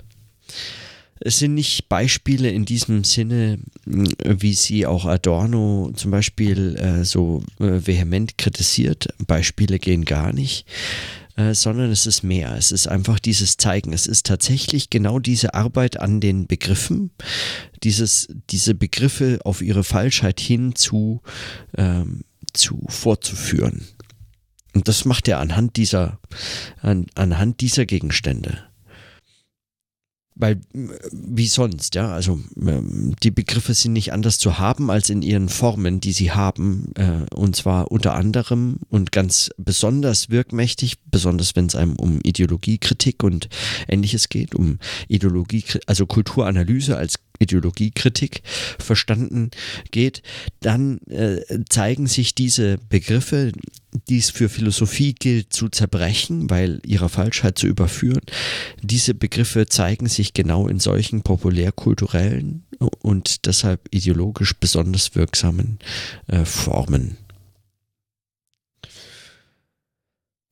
Es 1.25 1.39
sind 1.39 1.55
nicht 1.55 1.89
Beispiele 1.89 2.51
in 2.51 2.65
diesem 2.65 3.05
Sinne, 3.05 3.61
wie 3.87 4.55
sie 4.55 4.87
auch 4.87 5.05
Adorno 5.05 5.93
zum 5.95 6.11
Beispiel 6.11 6.77
äh, 6.77 7.05
so 7.05 7.45
äh, 7.61 7.87
vehement 7.87 8.39
kritisiert. 8.39 9.09
Beispiele 9.25 9.79
gehen 9.79 10.05
gar 10.05 10.33
nicht, 10.33 10.67
äh, 11.37 11.55
sondern 11.55 11.93
es 11.93 12.07
ist 12.07 12.25
mehr. 12.25 12.57
Es 12.57 12.73
ist 12.73 12.89
einfach 12.89 13.21
dieses 13.21 13.57
Zeigen. 13.57 13.93
Es 13.93 14.09
ist 14.09 14.27
tatsächlich 14.27 14.91
genau 14.91 15.21
diese 15.21 15.55
Arbeit 15.55 16.01
an 16.01 16.21
den 16.21 16.49
Begriffen, 16.49 17.13
dieses, 17.85 18.29
diese 18.51 18.75
Begriffe 18.75 19.39
auf 19.45 19.63
ihre 19.63 19.85
Falschheit 19.85 20.41
hin 20.41 20.75
zu, 20.75 21.23
ähm, 21.77 22.23
zu 22.53 22.85
vorzuführen. 22.89 23.87
Und 24.75 24.89
das 24.89 25.05
macht 25.05 25.29
er 25.29 25.39
anhand 25.39 25.77
dieser, 25.77 26.19
an, 26.81 27.07
anhand 27.15 27.61
dieser 27.61 27.87
Gegenstände 27.87 28.72
weil 30.35 30.61
wie 31.13 31.47
sonst, 31.47 31.95
ja, 31.95 32.13
also 32.13 32.41
ähm, 32.61 33.15
die 33.23 33.31
Begriffe 33.31 33.75
sind 33.75 33.93
nicht 33.93 34.13
anders 34.13 34.39
zu 34.39 34.59
haben 34.59 34.91
als 34.91 35.11
in 35.11 35.23
ihren 35.23 35.49
Formen, 35.49 36.01
die 36.01 36.13
sie 36.13 36.33
haben, 36.33 36.93
äh, 36.97 37.35
und 37.35 37.55
zwar 37.57 37.93
unter 37.93 38.15
anderem 38.15 38.79
und 38.89 39.13
ganz 39.13 39.51
besonders 39.59 40.31
wirkmächtig, 40.31 40.97
besonders 41.11 41.55
wenn 41.55 41.67
es 41.67 41.75
einem 41.75 41.97
um 41.97 42.21
Ideologiekritik 42.23 43.23
und 43.23 43.49
ähnliches 43.89 44.29
geht, 44.29 44.55
um 44.55 44.79
Ideologie, 45.09 45.65
also 45.87 46.07
Kulturanalyse 46.07 46.97
als 46.97 47.19
Ideologiekritik 47.43 48.43
verstanden 48.79 49.51
geht, 49.91 50.23
dann 50.61 50.99
äh, 51.09 51.41
zeigen 51.69 52.07
sich 52.07 52.35
diese 52.35 52.79
Begriffe, 52.89 53.53
die 54.09 54.19
es 54.19 54.31
für 54.31 54.49
Philosophie 54.49 55.15
gilt 55.15 55.53
zu 55.53 55.69
zerbrechen, 55.69 56.49
weil 56.49 56.81
ihrer 56.87 57.09
Falschheit 57.09 57.59
zu 57.59 57.67
überführen. 57.67 58.23
Diese 58.83 59.15
Begriffe 59.15 59.67
zeigen 59.67 60.09
sich 60.09 60.33
genau 60.33 60.67
in 60.67 60.81
solchen 60.81 61.23
populärkulturellen 61.23 62.65
und 62.79 63.47
deshalb 63.47 63.89
ideologisch 63.91 64.55
besonders 64.55 65.15
wirksamen 65.15 65.79
äh, 66.29 66.45
Formen. 66.45 67.19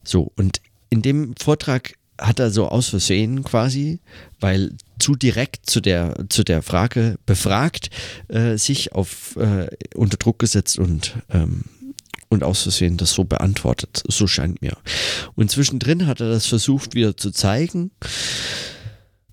So, 0.05 0.33
und 0.37 0.61
in 0.91 1.03
dem 1.03 1.35
Vortrag 1.37 1.95
hat 2.21 2.39
er 2.39 2.51
so 2.51 2.69
aus 2.69 2.89
Versehen 2.89 3.43
quasi, 3.45 4.01
weil 4.41 4.77
zu 5.01 5.17
direkt 5.17 5.69
zu 5.69 5.81
der, 5.81 6.27
zu 6.29 6.45
der 6.45 6.63
Frage 6.63 7.19
befragt, 7.27 7.91
äh, 8.29 8.57
sich 8.57 8.93
auf 8.93 9.37
äh, 9.37 9.69
unter 9.95 10.17
Druck 10.17 10.39
gesetzt 10.39 10.79
und, 10.79 11.15
ähm, 11.31 11.65
und 12.29 12.45
aus 12.45 12.63
Versehen 12.63 12.97
das 12.97 13.13
so 13.13 13.25
beantwortet. 13.25 14.03
So 14.07 14.27
scheint 14.27 14.63
mir. 14.63 14.77
Und 15.35 15.51
zwischendrin 15.51 16.07
hat 16.07 16.21
er 16.21 16.29
das 16.29 16.47
versucht 16.47 16.95
wieder 16.95 17.17
zu 17.17 17.31
zeigen 17.31 17.91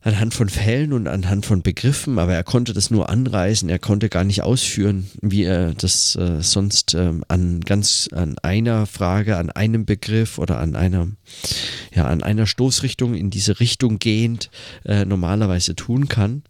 anhand 0.07 0.33
von 0.33 0.47
Fällen 0.47 0.93
und 0.93 1.05
anhand 1.07 1.45
von 1.45 1.61
Begriffen, 1.61 2.17
aber 2.17 2.33
er 2.33 2.45
konnte 2.45 2.71
das 2.71 2.89
nur 2.89 3.09
anreißen, 3.09 3.67
er 3.67 3.77
konnte 3.77 4.07
gar 4.07 4.23
nicht 4.23 4.41
ausführen, 4.41 5.11
wie 5.21 5.43
er 5.43 5.73
das 5.73 6.15
äh, 6.15 6.41
sonst 6.41 6.93
ähm, 6.93 7.25
an 7.27 7.59
ganz 7.59 8.07
an 8.13 8.39
einer 8.39 8.85
Frage, 8.85 9.35
an 9.35 9.49
einem 9.49 9.85
Begriff 9.85 10.37
oder 10.37 10.59
an 10.59 10.77
einer 10.77 11.09
ja 11.93 12.05
an 12.05 12.23
einer 12.23 12.47
Stoßrichtung 12.47 13.15
in 13.15 13.29
diese 13.29 13.59
Richtung 13.59 13.99
gehend 13.99 14.49
äh, 14.85 15.03
normalerweise 15.03 15.75
tun 15.75 16.07
kann. 16.07 16.43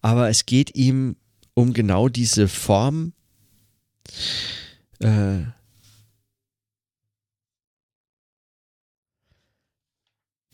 Aber 0.00 0.28
es 0.28 0.46
geht 0.46 0.76
ihm 0.76 1.16
um 1.54 1.72
genau 1.72 2.08
diese 2.08 2.46
Form 2.46 3.14
äh, 5.00 5.40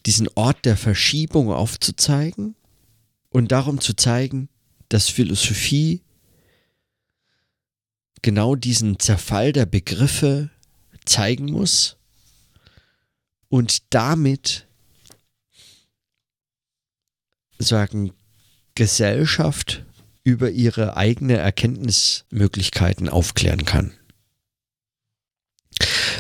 diesen 0.06 0.28
Ort 0.34 0.64
der 0.64 0.76
Verschiebung 0.76 1.52
aufzuzeigen 1.52 2.54
und 3.30 3.52
darum 3.52 3.80
zu 3.80 3.94
zeigen, 3.94 4.48
dass 4.88 5.08
Philosophie 5.08 6.02
genau 8.22 8.54
diesen 8.54 8.98
Zerfall 8.98 9.52
der 9.52 9.66
Begriffe 9.66 10.50
zeigen 11.04 11.46
muss 11.46 11.96
und 13.48 13.82
damit 13.94 14.66
sagen 17.58 18.12
Gesellschaft 18.74 19.84
über 20.22 20.50
ihre 20.50 20.96
eigene 20.96 21.36
Erkenntnismöglichkeiten 21.36 23.08
aufklären 23.08 23.64
kann. 23.64 23.92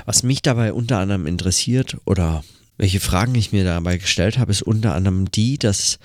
Was 0.04 0.22
mich 0.22 0.42
dabei 0.42 0.72
unter 0.72 0.98
anderem 0.98 1.26
interessiert 1.26 1.96
oder 2.04 2.44
welche 2.76 3.00
Fragen 3.00 3.34
ich 3.34 3.52
mir 3.52 3.64
dabei 3.64 3.98
gestellt 3.98 4.38
habe, 4.38 4.52
ist 4.52 4.62
unter 4.62 4.94
anderem 4.94 5.30
die, 5.30 5.58
dass 5.58 5.98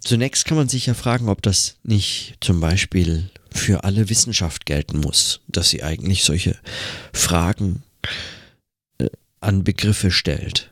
zunächst 0.00 0.44
kann 0.44 0.56
man 0.56 0.68
sich 0.68 0.86
ja 0.86 0.94
fragen, 0.94 1.28
ob 1.28 1.42
das 1.42 1.76
nicht 1.82 2.36
zum 2.40 2.60
Beispiel 2.60 3.30
für 3.50 3.84
alle 3.84 4.08
Wissenschaft 4.08 4.66
gelten 4.66 5.00
muss, 5.00 5.40
dass 5.48 5.70
sie 5.70 5.82
eigentlich 5.82 6.24
solche 6.24 6.56
Fragen 7.12 7.82
äh, 8.98 9.08
an 9.40 9.64
Begriffe 9.64 10.10
stellt. 10.10 10.70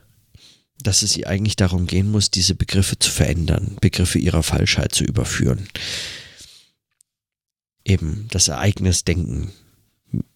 Dass 0.79 1.01
es 1.01 1.17
ihr 1.17 1.27
eigentlich 1.27 1.55
darum 1.55 1.87
gehen 1.87 2.11
muss, 2.11 2.29
diese 2.29 2.55
Begriffe 2.55 2.99
zu 2.99 3.09
verändern, 3.09 3.77
Begriffe 3.81 4.19
ihrer 4.19 4.43
Falschheit 4.43 4.93
zu 4.93 5.03
überführen. 5.03 5.67
Eben 7.83 8.27
das 8.29 8.47
Ereignisdenken, 8.47 9.51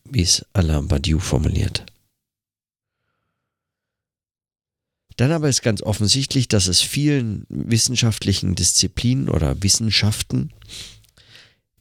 wie 0.03 0.21
es 0.21 0.45
Alain 0.53 0.87
Badiou 0.87 1.19
formuliert. 1.19 1.85
Dann 5.21 5.33
aber 5.33 5.49
ist 5.49 5.61
ganz 5.61 5.83
offensichtlich, 5.83 6.47
dass 6.47 6.65
es 6.65 6.81
vielen 6.81 7.45
wissenschaftlichen 7.47 8.55
Disziplinen 8.55 9.29
oder 9.29 9.61
Wissenschaften 9.61 10.51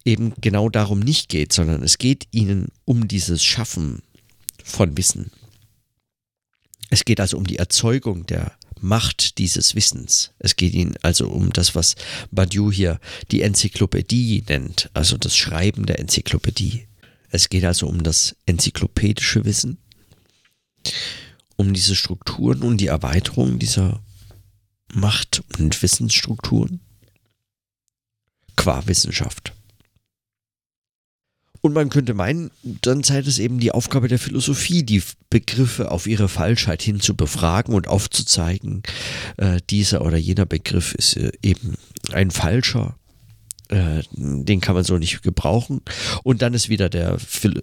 eben 0.05 0.35
genau 0.43 0.69
darum 0.69 1.01
nicht 1.01 1.31
geht, 1.31 1.51
sondern 1.55 1.83
es 1.83 1.97
geht 1.97 2.29
ihnen 2.33 2.69
um 2.85 3.09
dieses 3.09 3.43
Schaffen 3.43 4.03
von 4.63 4.95
Wissen. 4.99 5.31
Es 6.91 7.07
geht 7.07 7.19
also 7.19 7.39
um 7.39 7.47
die 7.47 7.57
Erzeugung 7.57 8.27
der 8.27 8.53
Macht 8.79 9.39
dieses 9.39 9.75
Wissens. 9.75 10.33
Es 10.39 10.57
geht 10.57 10.75
ihnen 10.75 10.97
also 11.01 11.31
um 11.31 11.51
das, 11.51 11.75
was 11.75 11.95
Badiou 12.31 12.71
hier 12.71 13.01
die 13.31 13.41
Enzyklopädie 13.41 14.45
nennt, 14.51 14.91
also 14.93 15.17
das 15.17 15.35
Schreiben 15.35 15.87
der 15.87 15.99
Enzyklopädie. 15.99 16.89
Es 17.31 17.49
geht 17.49 17.65
also 17.65 17.87
um 17.87 18.03
das 18.03 18.37
enzyklopädische 18.45 19.47
Wissen 19.47 19.79
um 21.61 21.75
diese 21.75 21.95
Strukturen 21.95 22.63
und 22.63 22.79
die 22.79 22.87
Erweiterung 22.87 23.59
dieser 23.59 24.01
Macht- 24.95 25.43
und 25.59 25.83
Wissensstrukturen 25.83 26.81
qua 28.57 28.87
Wissenschaft. 28.87 29.53
Und 31.61 31.75
man 31.75 31.91
könnte 31.91 32.15
meinen, 32.15 32.51
dann 32.63 33.03
sei 33.03 33.19
es 33.19 33.39
eben 33.39 33.61
die 33.61 33.73
Aufgabe 33.73 34.09
der 34.09 34.19
Philosophie, 34.19 34.83
die 34.83 35.03
Begriffe 35.29 35.91
auf 35.91 36.07
ihre 36.07 36.31
Falschheit 36.31 36.81
hin 36.81 37.01
zu 37.01 37.15
befragen 37.15 37.75
und 37.75 37.87
aufzuzeigen, 37.87 38.83
äh, 39.37 39.61
dieser 39.69 40.01
oder 40.01 40.17
jener 40.17 40.47
Begriff 40.47 40.95
ist 40.95 41.19
äh, 41.19 41.31
eben 41.43 41.75
ein 42.13 42.31
falscher 42.31 42.97
äh, 43.71 44.03
den 44.13 44.61
kann 44.61 44.75
man 44.75 44.85
so 44.85 44.99
nicht 44.99 45.23
gebrauchen. 45.23 45.81
Und 46.23 46.43
dann 46.43 46.55
ist 46.55 46.69
wieder 46.69 46.89
der, 46.89 47.17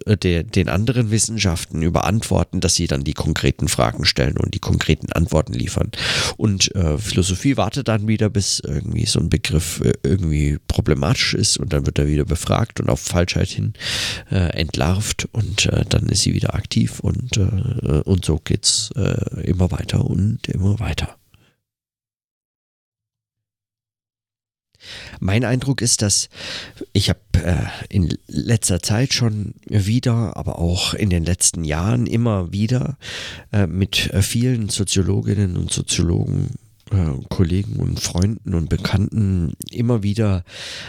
äh, 0.06 0.16
der, 0.16 0.42
den 0.42 0.68
anderen 0.68 1.10
Wissenschaften 1.10 1.82
überantworten, 1.82 2.60
dass 2.60 2.74
sie 2.74 2.86
dann 2.86 3.04
die 3.04 3.12
konkreten 3.12 3.68
Fragen 3.68 4.04
stellen 4.04 4.36
und 4.36 4.54
die 4.54 4.58
konkreten 4.58 5.12
Antworten 5.12 5.52
liefern. 5.52 5.90
Und 6.36 6.74
äh, 6.74 6.98
Philosophie 6.98 7.56
wartet 7.56 7.88
dann 7.88 8.08
wieder, 8.08 8.30
bis 8.30 8.60
irgendwie 8.60 9.06
so 9.06 9.20
ein 9.20 9.28
Begriff 9.28 9.80
äh, 9.80 9.92
irgendwie 10.02 10.58
problematisch 10.66 11.34
ist 11.34 11.58
und 11.58 11.72
dann 11.72 11.86
wird 11.86 11.98
er 11.98 12.08
wieder 12.08 12.24
befragt 12.24 12.80
und 12.80 12.88
auf 12.88 13.00
Falschheit 13.00 13.48
hin 13.48 13.74
äh, 14.30 14.50
entlarvt 14.58 15.28
und 15.32 15.66
äh, 15.66 15.84
dann 15.88 16.06
ist 16.06 16.22
sie 16.22 16.34
wieder 16.34 16.54
aktiv 16.54 17.00
und, 17.00 17.38
und 17.38 18.24
so 18.24 18.40
geht's 18.42 18.90
immer 19.42 19.70
weiter 19.70 20.04
und 20.04 20.48
immer 20.48 20.78
weiter. 20.78 21.17
Mein 25.20 25.44
Eindruck 25.44 25.82
ist, 25.82 26.02
dass 26.02 26.28
ich 26.92 27.08
habe 27.08 27.20
äh, 27.42 27.56
in 27.88 28.16
letzter 28.26 28.82
Zeit 28.82 29.12
schon 29.12 29.54
wieder, 29.66 30.36
aber 30.36 30.58
auch 30.58 30.94
in 30.94 31.10
den 31.10 31.24
letzten 31.24 31.64
Jahren 31.64 32.06
immer 32.06 32.52
wieder 32.52 32.96
äh, 33.52 33.66
mit 33.66 34.12
äh, 34.12 34.22
vielen 34.22 34.68
Soziologinnen 34.68 35.56
und 35.56 35.72
Soziologen 35.72 36.54
Kollegen 37.28 37.76
und 37.76 38.00
Freunden 38.00 38.54
und 38.54 38.68
Bekannten 38.68 39.54
immer 39.70 40.02
wieder 40.02 40.44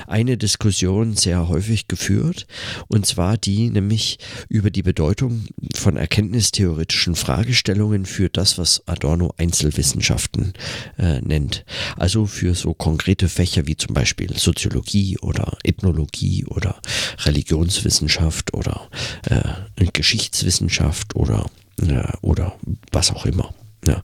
eine 0.07 0.37
Diskussion 0.37 1.15
sehr 1.15 1.47
häufig 1.47 1.87
geführt. 1.87 2.47
Und 2.87 3.05
zwar 3.05 3.37
die 3.37 3.69
nämlich 3.69 4.19
über 4.47 4.71
die 4.71 4.83
Bedeutung 4.83 5.45
von 5.75 5.97
erkenntnistheoretischen 5.97 7.15
Fragestellungen 7.15 8.05
für 8.05 8.29
das, 8.29 8.57
was 8.57 8.83
Adorno 8.87 9.33
Einzelwissenschaften 9.37 10.53
äh, 10.97 11.21
nennt. 11.21 11.65
Also 11.97 12.25
für 12.25 12.55
so 12.55 12.73
konkrete 12.73 13.29
Fächer 13.29 13.67
wie 13.67 13.77
zum 13.77 13.93
Beispiel 13.93 14.37
Soziologie 14.37 15.17
oder 15.19 15.57
Ethnologie 15.63 16.45
oder 16.45 16.79
Religionswissenschaft 17.25 18.53
oder 18.53 18.89
äh, 19.29 19.85
Geschichtswissenschaft 19.93 21.15
oder, 21.15 21.45
äh, 21.81 22.03
oder 22.21 22.57
was 22.91 23.11
auch 23.11 23.25
immer. 23.25 23.53
Ja. 23.85 24.01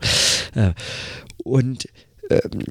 Und, 1.45 1.87
ähm, 2.31 2.63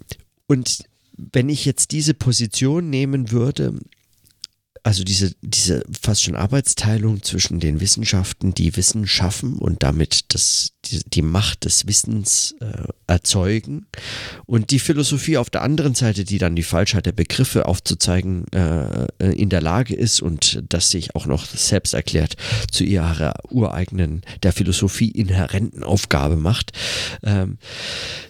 und 0.49 0.85
wenn 1.17 1.49
ich 1.49 1.65
jetzt 1.65 1.93
diese 1.93 2.13
Position 2.13 2.91
nehmen 2.91 3.31
würde, 3.31 3.79
also 4.83 5.05
diese, 5.05 5.35
diese 5.41 5.85
fast 5.99 6.25
schon 6.25 6.35
Arbeitsteilung 6.35 7.23
zwischen 7.23 7.61
den 7.61 7.81
Wissenschaften, 7.81 8.53
die 8.53 8.77
Wissen 8.77 9.07
schaffen 9.07 9.59
und 9.59 9.83
damit 9.83 10.35
das, 10.35 10.74
die, 10.91 11.03
die 11.07 11.23
Macht 11.23 11.65
des 11.65 11.87
Wissens 11.87 12.55
äh, 12.61 12.89
erzeugen 13.07 13.87
und 14.47 14.71
die 14.71 14.79
Philosophie 14.79 15.37
auf 15.37 15.51
der 15.51 15.63
anderen 15.63 15.95
Seite, 15.95 16.25
die 16.25 16.39
dann 16.39 16.57
die 16.57 16.63
Falschheit 16.63 17.07
der 17.07 17.13
Begriffe 17.13 17.67
aufzuzeigen 17.67 18.47
äh, 18.53 19.07
in 19.33 19.49
der 19.49 19.61
Lage 19.61 19.95
ist 19.95 20.21
und 20.21 20.63
das 20.69 20.91
sich 20.91 21.15
auch 21.15 21.27
noch 21.27 21.47
selbst 21.47 21.95
erklärt 21.95 22.37
zu 22.71 22.85
ihrer 22.85 23.35
ureigenen, 23.51 24.23
der 24.43 24.53
Philosophie 24.53 25.11
inhärenten 25.11 25.83
Aufgabe 25.83 26.37
macht, 26.37 26.73
ähm, 27.23 27.59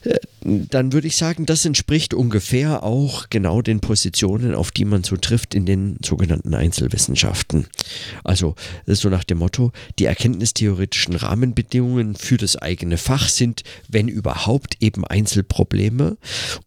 äh, 0.03 0.19
dann 0.45 0.93
würde 0.93 1.07
ich 1.07 1.17
sagen, 1.17 1.47
das 1.47 1.65
entspricht 1.65 2.13
ungefähr 2.13 2.83
auch 2.83 3.31
genau 3.31 3.63
den 3.63 3.81
Positionen, 3.81 4.55
auf 4.55 4.71
die 4.71 4.85
man 4.85 5.03
so 5.03 5.17
trifft 5.17 5.55
in 5.55 5.65
den 5.65 5.97
sogenannten 6.05 6.55
Einzelwissenschaften. 6.55 7.67
Also 8.25 8.55
so 8.87 9.09
nach 9.09 9.25
dem 9.25 9.39
Motto, 9.39 9.73
die 9.99 10.05
erkenntnistheoretischen 10.05 11.17
Rahmenbedingungen 11.17 12.15
für 12.15 12.37
das 12.45 12.57
eigene 12.57 12.99
Fach 12.99 13.29
sind, 13.29 13.63
wenn 13.89 14.09
überhaupt, 14.09 14.77
eben 14.81 15.05
Einzelprobleme. 15.05 16.17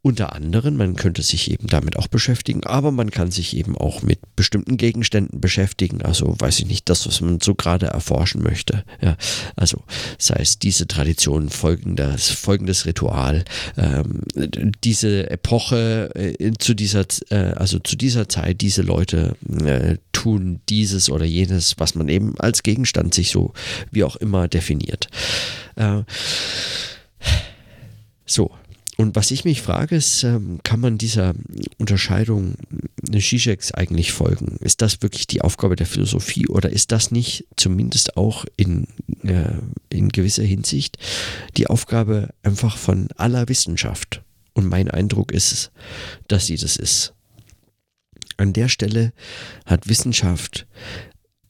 Unter 0.01 0.33
anderem, 0.33 0.77
man 0.77 0.95
könnte 0.95 1.21
sich 1.21 1.51
eben 1.51 1.67
damit 1.67 1.97
auch 1.97 2.07
beschäftigen, 2.07 2.63
aber 2.65 2.91
man 2.91 3.11
kann 3.11 3.31
sich 3.31 3.55
eben 3.55 3.77
auch 3.77 4.01
mit 4.01 4.19
bestimmten 4.35 4.77
Gegenständen 4.77 5.39
beschäftigen. 5.39 6.01
Also 6.01 6.35
weiß 6.37 6.59
ich 6.59 6.65
nicht, 6.65 6.89
das, 6.89 7.07
was 7.07 7.21
man 7.21 7.39
so 7.39 7.55
gerade 7.55 7.87
erforschen 7.87 8.41
möchte. 8.41 8.83
Ja, 9.01 9.15
also 9.55 9.83
sei 10.17 10.37
es 10.39 10.59
diese 10.59 10.87
Tradition, 10.87 11.49
folgendes, 11.49 12.29
folgendes 12.29 12.85
Ritual, 12.85 13.45
ähm, 13.77 14.21
diese 14.83 15.29
Epoche 15.29 16.09
äh, 16.15 16.51
zu 16.57 16.73
dieser, 16.73 17.05
äh, 17.29 17.53
also 17.55 17.79
zu 17.79 17.95
dieser 17.95 18.27
Zeit, 18.27 18.61
diese 18.61 18.81
Leute 18.81 19.35
äh, 19.63 19.97
tun 20.11 20.61
dieses 20.67 21.11
oder 21.11 21.25
jenes, 21.25 21.75
was 21.77 21.93
man 21.93 22.09
eben 22.09 22.33
als 22.39 22.63
Gegenstand 22.63 23.13
sich 23.13 23.29
so 23.29 23.53
wie 23.91 24.03
auch 24.03 24.15
immer 24.15 24.47
definiert. 24.47 25.09
Äh, 25.77 26.03
so, 28.25 28.51
und 28.97 29.15
was 29.15 29.29
ich 29.29 29.45
mich 29.45 29.61
frage, 29.61 29.95
ist, 29.95 30.23
ähm, 30.23 30.59
kann 30.63 30.79
man 30.79 30.97
dieser 30.97 31.35
Unterscheidung 31.77 32.55
Zizeks 33.11 33.71
eigentlich 33.71 34.11
folgen? 34.11 34.57
Ist 34.59 34.81
das 34.81 35.03
wirklich 35.03 35.27
die 35.27 35.41
Aufgabe 35.41 35.75
der 35.75 35.85
Philosophie 35.85 36.47
oder 36.47 36.71
ist 36.71 36.91
das 36.91 37.11
nicht 37.11 37.45
zumindest 37.55 38.17
auch 38.17 38.45
in, 38.55 38.87
äh, 39.23 39.53
in 39.89 40.09
gewisser 40.09 40.43
Hinsicht 40.43 40.97
die 41.57 41.67
Aufgabe 41.67 42.33
einfach 42.41 42.75
von 42.75 43.09
aller 43.15 43.47
Wissenschaft? 43.47 44.23
Und 44.53 44.67
mein 44.67 44.89
Eindruck 44.89 45.31
ist, 45.31 45.71
dass 46.27 46.47
sie 46.47 46.57
das 46.57 46.75
ist. 46.75 47.13
An 48.37 48.53
der 48.53 48.67
Stelle 48.67 49.13
hat 49.67 49.87
Wissenschaft 49.87 50.65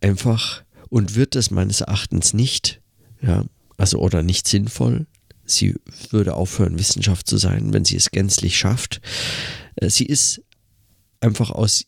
einfach 0.01 0.63
und 0.89 1.15
wird 1.15 1.37
es 1.37 1.49
meines 1.49 1.79
Erachtens 1.79 2.33
nicht, 2.33 2.81
ja, 3.21 3.45
also 3.77 3.99
oder 3.99 4.23
nicht 4.23 4.47
sinnvoll, 4.47 5.07
sie 5.45 5.75
würde 6.09 6.35
aufhören, 6.35 6.77
Wissenschaft 6.77 7.27
zu 7.27 7.37
sein, 7.37 7.73
wenn 7.73 7.85
sie 7.85 7.95
es 7.95 8.11
gänzlich 8.11 8.57
schafft. 8.57 9.01
Äh, 9.75 9.89
sie 9.89 10.05
ist 10.05 10.41
einfach 11.19 11.51
aus, 11.51 11.85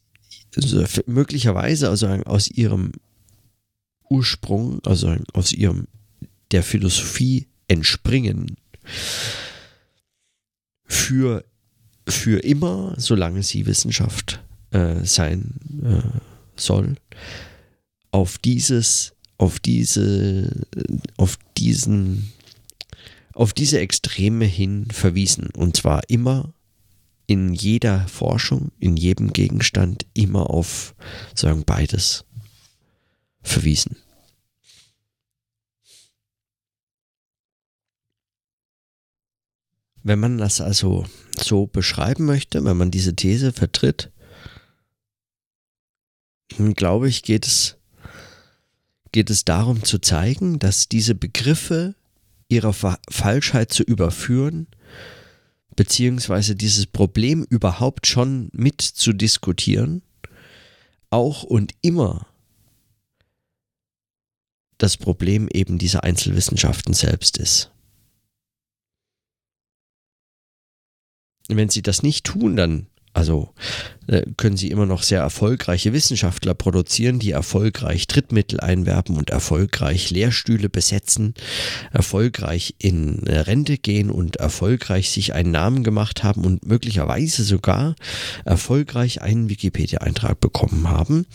also 0.55 0.83
möglicherweise 1.05 1.89
also 1.89 2.07
aus 2.07 2.49
ihrem 2.49 2.93
Ursprung, 4.09 4.83
also 4.85 5.15
aus 5.33 5.51
ihrem 5.51 5.87
der 6.51 6.63
Philosophie 6.63 7.47
entspringen, 7.67 8.57
für, 10.85 11.45
für 12.07 12.39
immer, 12.39 12.95
solange 12.97 13.43
sie 13.43 13.67
Wissenschaft 13.67 14.43
äh, 14.71 15.05
sein 15.05 15.59
äh, 15.83 16.19
soll, 16.55 16.95
auf 18.11 18.39
dieses, 18.39 19.13
auf 19.39 19.59
diese, 19.59 20.67
auf 21.17 21.39
diesen 21.57 22.31
auf 23.33 23.53
diese 23.53 23.79
Extreme 23.79 24.43
hin 24.43 24.87
verwiesen. 24.91 25.49
Und 25.55 25.77
zwar 25.77 26.01
immer 26.09 26.53
in 27.25 27.53
jeder 27.53 28.05
Forschung, 28.09 28.73
in 28.79 28.97
jedem 28.97 29.31
Gegenstand, 29.31 30.05
immer 30.13 30.49
auf 30.49 30.93
sagen 31.35 31.63
beides 31.63 32.25
verwiesen. 33.41 33.95
Wenn 40.03 40.19
man 40.19 40.37
das 40.37 40.59
also 40.59 41.05
so 41.37 41.65
beschreiben 41.65 42.25
möchte, 42.25 42.65
wenn 42.65 42.75
man 42.75 42.91
diese 42.91 43.15
These 43.15 43.53
vertritt, 43.53 44.11
dann 46.57 46.73
glaube 46.73 47.07
ich, 47.07 47.23
geht 47.23 47.47
es, 47.47 47.77
geht 49.11 49.29
es 49.29 49.45
darum 49.45 49.83
zu 49.83 49.99
zeigen, 49.99 50.59
dass 50.59 50.87
diese 50.87 51.15
Begriffe 51.15 51.95
ihrer 52.47 52.73
Falschheit 52.73 53.71
zu 53.71 53.83
überführen, 53.83 54.67
beziehungsweise 55.75 56.55
dieses 56.55 56.87
Problem 56.87 57.45
überhaupt 57.49 58.07
schon 58.07 58.49
mit 58.53 58.81
zu 58.81 59.13
diskutieren, 59.13 60.01
auch 61.09 61.43
und 61.43 61.73
immer 61.81 62.27
das 64.77 64.97
Problem 64.97 65.47
eben 65.51 65.77
dieser 65.77 66.03
Einzelwissenschaften 66.03 66.93
selbst 66.93 67.37
ist. 67.37 67.71
Wenn 71.47 71.69
sie 71.69 71.81
das 71.81 72.03
nicht 72.03 72.25
tun, 72.25 72.55
dann 72.55 72.87
also 73.19 73.49
äh, 74.07 74.21
können 74.37 74.55
sie 74.55 74.69
immer 74.69 74.85
noch 74.85 75.03
sehr 75.03 75.19
erfolgreiche 75.19 75.91
Wissenschaftler 75.91 76.53
produzieren, 76.53 77.19
die 77.19 77.31
erfolgreich 77.31 78.07
Drittmittel 78.07 78.61
einwerben 78.61 79.17
und 79.17 79.29
erfolgreich 79.29 80.09
Lehrstühle 80.09 80.69
besetzen, 80.69 81.33
erfolgreich 81.91 82.75
in 82.79 83.27
äh, 83.27 83.39
Rente 83.39 83.77
gehen 83.77 84.09
und 84.09 84.37
erfolgreich 84.37 85.09
sich 85.11 85.33
einen 85.33 85.51
Namen 85.51 85.83
gemacht 85.83 86.23
haben 86.23 86.45
und 86.45 86.65
möglicherweise 86.65 87.43
sogar 87.43 87.95
erfolgreich 88.45 89.21
einen 89.21 89.49
Wikipedia-Eintrag 89.49 90.39
bekommen 90.39 90.89
haben. 90.89 91.25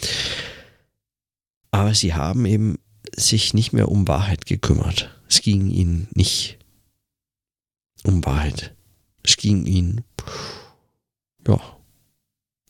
Aber 1.71 1.95
sie 1.95 2.15
haben 2.15 2.47
eben 2.47 2.79
sich 3.15 3.53
nicht 3.53 3.75
mehr 3.75 3.91
um 3.91 4.09
Wahrheit 4.09 4.47
gekümmert. 4.47 5.21
Es 5.29 5.43
ging 5.43 5.69
ihnen 5.69 6.09
nicht 6.15 6.59
um 8.05 8.25
Wahrheit. 8.25 8.75
Es 9.23 9.37
ging 9.37 9.67
ihnen 9.67 10.01
ja, 11.47 11.74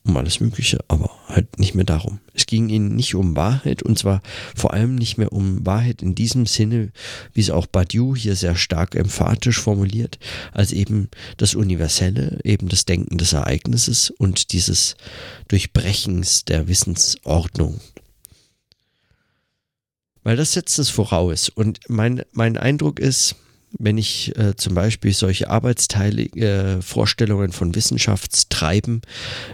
um 0.05 0.15
alles 0.17 0.39
Mögliche, 0.39 0.79
aber 0.87 1.09
halt 1.27 1.57
nicht 1.59 1.73
mehr 1.73 1.83
darum. 1.83 2.19
Es 2.33 2.45
ging 2.45 2.69
ihnen 2.69 2.95
nicht 2.95 3.15
um 3.15 3.35
Wahrheit 3.35 3.81
und 3.81 3.97
zwar 3.97 4.21
vor 4.55 4.73
allem 4.73 4.95
nicht 4.95 5.17
mehr 5.17 5.31
um 5.33 5.65
Wahrheit 5.65 6.01
in 6.01 6.13
diesem 6.13 6.45
Sinne, 6.45 6.91
wie 7.33 7.41
es 7.41 7.49
auch 7.49 7.65
Badiou 7.65 8.15
hier 8.15 8.35
sehr 8.35 8.55
stark 8.55 8.95
emphatisch 8.95 9.59
formuliert, 9.59 10.19
als 10.51 10.71
eben 10.71 11.09
das 11.37 11.55
Universelle, 11.55 12.39
eben 12.43 12.69
das 12.69 12.85
Denken 12.85 13.17
des 13.17 13.33
Ereignisses 13.33 14.11
und 14.11 14.53
dieses 14.53 14.95
Durchbrechens 15.47 16.45
der 16.45 16.67
Wissensordnung. 16.67 17.79
Weil 20.23 20.37
das 20.37 20.53
setzt 20.53 20.79
es 20.79 20.89
voraus 20.89 21.49
und 21.49 21.79
mein, 21.87 22.23
mein 22.31 22.57
Eindruck 22.57 22.99
ist, 22.99 23.35
wenn 23.79 23.97
ich 23.97 24.37
äh, 24.37 24.55
zum 24.55 24.75
Beispiel 24.75 25.13
solche 25.13 25.49
arbeitsteilige 25.49 26.39
äh, 26.39 26.81
Vorstellungen 26.81 27.51
von 27.51 27.75
Wissenschaftstreiben 27.75 29.01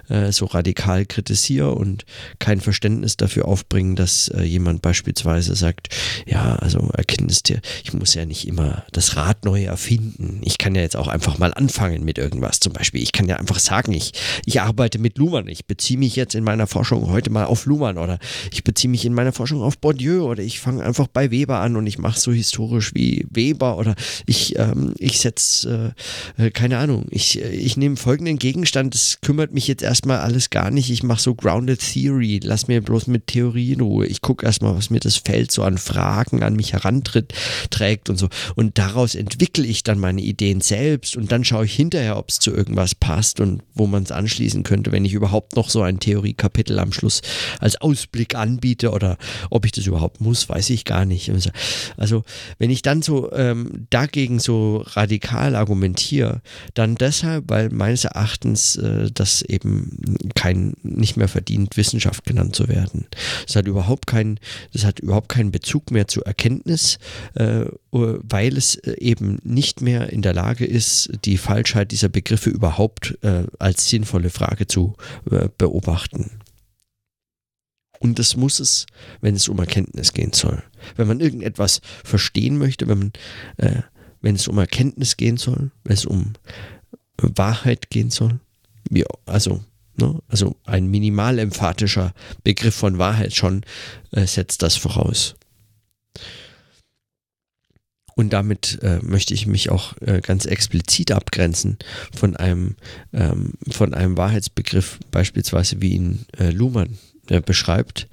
äh, 0.09 0.31
so 0.31 0.45
radikal 0.45 1.05
kritisiere 1.05 1.73
und 1.73 2.05
kein 2.39 2.61
Verständnis 2.61 3.17
dafür 3.17 3.45
aufbringen, 3.45 3.95
dass 3.95 4.27
äh, 4.29 4.43
jemand 4.43 4.81
beispielsweise 4.81 5.55
sagt, 5.55 5.89
ja, 6.25 6.55
also 6.55 6.89
Erkenntnistheorie, 6.93 7.61
ich 7.83 7.93
muss 7.93 8.13
ja 8.13 8.25
nicht 8.25 8.47
immer 8.47 8.85
das 8.91 9.15
Rad 9.15 9.45
neu 9.45 9.63
erfinden. 9.63 10.41
Ich 10.43 10.57
kann 10.57 10.75
ja 10.75 10.81
jetzt 10.81 10.97
auch 10.97 11.07
einfach 11.07 11.37
mal 11.37 11.53
anfangen 11.53 12.03
mit 12.03 12.17
irgendwas. 12.17 12.59
Zum 12.59 12.73
Beispiel, 12.73 13.01
ich 13.01 13.11
kann 13.11 13.27
ja 13.27 13.37
einfach 13.37 13.59
sagen, 13.59 13.93
ich, 13.93 14.13
ich 14.45 14.61
arbeite 14.61 14.99
mit 14.99 15.17
Luhmann. 15.17 15.47
Ich 15.47 15.65
beziehe 15.65 15.99
mich 15.99 16.15
jetzt 16.15 16.35
in 16.35 16.43
meiner 16.43 16.67
Forschung 16.67 17.09
heute 17.09 17.29
mal 17.29 17.45
auf 17.45 17.65
Luhmann 17.65 17.97
oder 17.97 18.19
ich 18.51 18.63
beziehe 18.63 18.89
mich 18.89 19.05
in 19.05 19.13
meiner 19.13 19.31
Forschung 19.31 19.61
auf 19.61 19.77
Bourdieu 19.77 20.25
oder 20.25 20.43
ich 20.43 20.59
fange 20.59 20.83
einfach 20.83 21.07
bei 21.07 21.31
Weber 21.31 21.59
an 21.59 21.75
und 21.75 21.87
ich 21.87 21.97
mache 21.97 22.19
so 22.19 22.31
historisch 22.31 22.93
wie 22.93 23.25
Weber 23.29 23.77
oder 23.77 23.95
ich, 24.25 24.57
ähm, 24.57 24.93
ich 24.97 25.19
setze, 25.19 25.93
äh, 26.37 26.47
äh, 26.47 26.51
keine 26.51 26.77
Ahnung, 26.77 27.05
ich, 27.09 27.39
ich 27.39 27.77
nehme 27.77 27.97
folgenden 27.97 28.39
Gegenstand, 28.39 28.93
das 28.93 29.19
kümmert 29.21 29.53
mich 29.53 29.67
jetzt 29.67 29.83
erstmal 29.83 30.19
alles 30.19 30.49
gar 30.49 30.71
nicht. 30.71 30.89
Ich 30.89 31.03
mache 31.03 31.21
so 31.21 31.35
Grounded 31.35 31.79
Theory, 31.79 32.39
lass 32.43 32.67
mir 32.67 32.81
bloß 32.81 33.07
mit 33.07 33.27
Theorie 33.27 33.73
in 33.73 33.81
Ruhe. 33.81 34.05
Ich 34.05 34.21
gucke 34.21 34.45
erstmal, 34.45 34.75
was 34.75 34.89
mir 34.89 34.99
das 34.99 35.17
Feld 35.17 35.51
so 35.51 35.63
an 35.63 35.77
Fragen 35.77 36.43
an 36.43 36.55
mich 36.55 36.73
herantritt, 36.73 37.33
trägt 37.69 38.09
und 38.09 38.17
so. 38.17 38.29
Und 38.55 38.77
daraus 38.77 39.15
entwickle 39.15 39.65
ich 39.65 39.83
dann 39.83 39.99
meine 39.99 40.21
Ideen 40.21 40.61
selbst 40.61 41.15
und 41.15 41.31
dann 41.31 41.43
schaue 41.43 41.65
ich 41.65 41.75
hinterher, 41.75 42.17
ob 42.17 42.29
es 42.29 42.39
zu 42.39 42.51
irgendwas 42.51 42.95
passt 42.95 43.39
und 43.39 43.61
wo 43.73 43.87
man 43.87 44.03
es 44.03 44.11
anschließen 44.11 44.63
könnte, 44.63 44.91
wenn 44.91 45.05
ich 45.05 45.13
überhaupt 45.13 45.55
noch 45.55 45.69
so 45.69 45.81
ein 45.81 45.99
Theoriekapitel 45.99 46.79
am 46.79 46.93
Schluss 46.93 47.21
als 47.59 47.79
Ausblick 47.81 48.35
anbiete 48.35 48.91
oder 48.91 49.17
ob 49.49 49.65
ich 49.65 49.71
das 49.71 49.85
überhaupt 49.85 50.21
muss, 50.21 50.49
weiß 50.49 50.69
ich 50.71 50.85
gar 50.85 51.05
nicht. 51.05 51.31
Also, 51.97 52.23
wenn 52.57 52.69
ich 52.69 52.81
dann 52.81 53.01
so 53.01 53.31
ähm, 53.33 53.87
da 53.89 54.00
dagegen 54.01 54.39
so 54.39 54.83
radikal 54.87 55.55
argumentiere, 55.55 56.41
dann 56.73 56.95
deshalb, 56.95 57.49
weil 57.49 57.69
meines 57.69 58.05
Erachtens 58.05 58.75
äh, 58.75 59.11
das 59.13 59.41
eben 59.43 60.17
kein 60.33 60.73
nicht 60.81 61.17
mehr 61.17 61.27
verdient, 61.27 61.77
Wissenschaft 61.77 62.25
genannt 62.25 62.55
zu 62.55 62.67
werden. 62.67 63.05
Es 63.47 63.55
hat 63.55 63.67
überhaupt 63.67 64.07
keinen, 64.07 64.39
das 64.73 64.85
hat 64.85 64.99
überhaupt 64.99 65.29
keinen 65.29 65.51
Bezug 65.51 65.91
mehr 65.91 66.07
zur 66.07 66.25
Erkenntnis, 66.25 66.97
äh, 67.35 67.65
weil 67.91 68.57
es 68.57 68.75
eben 68.77 69.37
nicht 69.43 69.81
mehr 69.81 70.11
in 70.11 70.21
der 70.21 70.33
Lage 70.33 70.65
ist, 70.65 71.11
die 71.25 71.37
Falschheit 71.37 71.91
dieser 71.91 72.09
Begriffe 72.09 72.49
überhaupt 72.49 73.17
äh, 73.21 73.43
als 73.59 73.87
sinnvolle 73.87 74.29
Frage 74.29 74.65
zu 74.65 74.95
äh, 75.29 75.49
beobachten. 75.57 76.41
Und 78.01 78.17
das 78.17 78.35
muss 78.35 78.59
es, 78.59 78.87
wenn 79.21 79.35
es 79.35 79.47
um 79.47 79.59
Erkenntnis 79.59 80.11
gehen 80.13 80.33
soll. 80.33 80.63
Wenn 80.95 81.07
man 81.07 81.19
irgendetwas 81.19 81.81
verstehen 82.03 82.57
möchte, 82.57 82.87
wenn, 82.87 82.97
man, 82.97 83.11
äh, 83.57 83.83
wenn 84.21 84.35
es 84.35 84.47
um 84.47 84.57
Erkenntnis 84.57 85.17
gehen 85.17 85.37
soll, 85.37 85.71
wenn 85.83 85.93
es 85.93 86.05
um 86.05 86.33
Wahrheit 87.17 87.89
gehen 87.89 88.09
soll, 88.09 88.39
ja, 88.89 89.05
also, 89.25 89.63
ne, 89.97 90.19
also 90.27 90.55
ein 90.65 90.87
minimal 90.87 91.39
emphatischer 91.39 92.13
Begriff 92.43 92.75
von 92.75 92.97
Wahrheit 92.97 93.35
schon 93.35 93.63
äh, 94.11 94.25
setzt 94.25 94.61
das 94.61 94.75
voraus. 94.75 95.35
Und 98.15 98.33
damit 98.33 98.79
äh, 98.83 98.99
möchte 99.01 99.33
ich 99.33 99.47
mich 99.47 99.69
auch 99.69 99.95
äh, 100.01 100.21
ganz 100.21 100.45
explizit 100.45 101.11
abgrenzen 101.11 101.77
von 102.13 102.35
einem, 102.35 102.75
ähm, 103.13 103.53
von 103.69 103.93
einem 103.93 104.17
Wahrheitsbegriff, 104.17 104.99
beispielsweise 105.11 105.81
wie 105.81 105.93
ihn 105.93 106.25
äh, 106.37 106.49
Luhmann 106.49 106.97
äh, 107.29 107.41
beschreibt, 107.41 108.07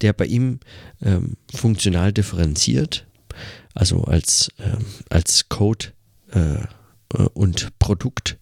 der 0.00 0.12
bei 0.12 0.26
ihm 0.26 0.60
ähm, 1.00 1.36
funktional 1.54 2.12
differenziert, 2.12 3.05
also 3.76 4.02
als, 4.04 4.50
ähm, 4.58 4.84
als 5.10 5.48
Code 5.48 5.92
äh, 6.32 6.62
äh, 7.14 7.22
und 7.34 7.78
Produkt 7.78 8.38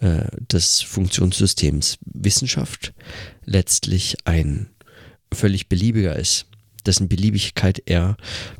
äh, 0.00 0.26
des 0.40 0.82
Funktionssystems 0.82 1.96
Wissenschaft 2.04 2.92
letztlich 3.44 4.16
ein 4.24 4.68
völlig 5.32 5.68
beliebiger 5.68 6.16
ist, 6.16 6.46
dessen 6.84 7.08
Beliebigkeit 7.08 7.80
er 7.86 8.16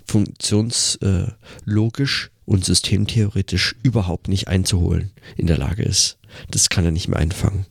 funktionslogisch 0.07 2.31
und 2.45 2.64
systemtheoretisch 2.64 3.75
überhaupt 3.83 4.29
nicht 4.29 4.47
einzuholen 4.49 5.11
in 5.37 5.49
der 5.49 5.59
Lage 5.59 5.83
ist. 5.83 6.18
Das 6.51 6.68
kann 6.68 6.85
er 6.85 6.93
nicht 6.93 7.09
mehr 7.09 7.18
einfangen 7.18 7.66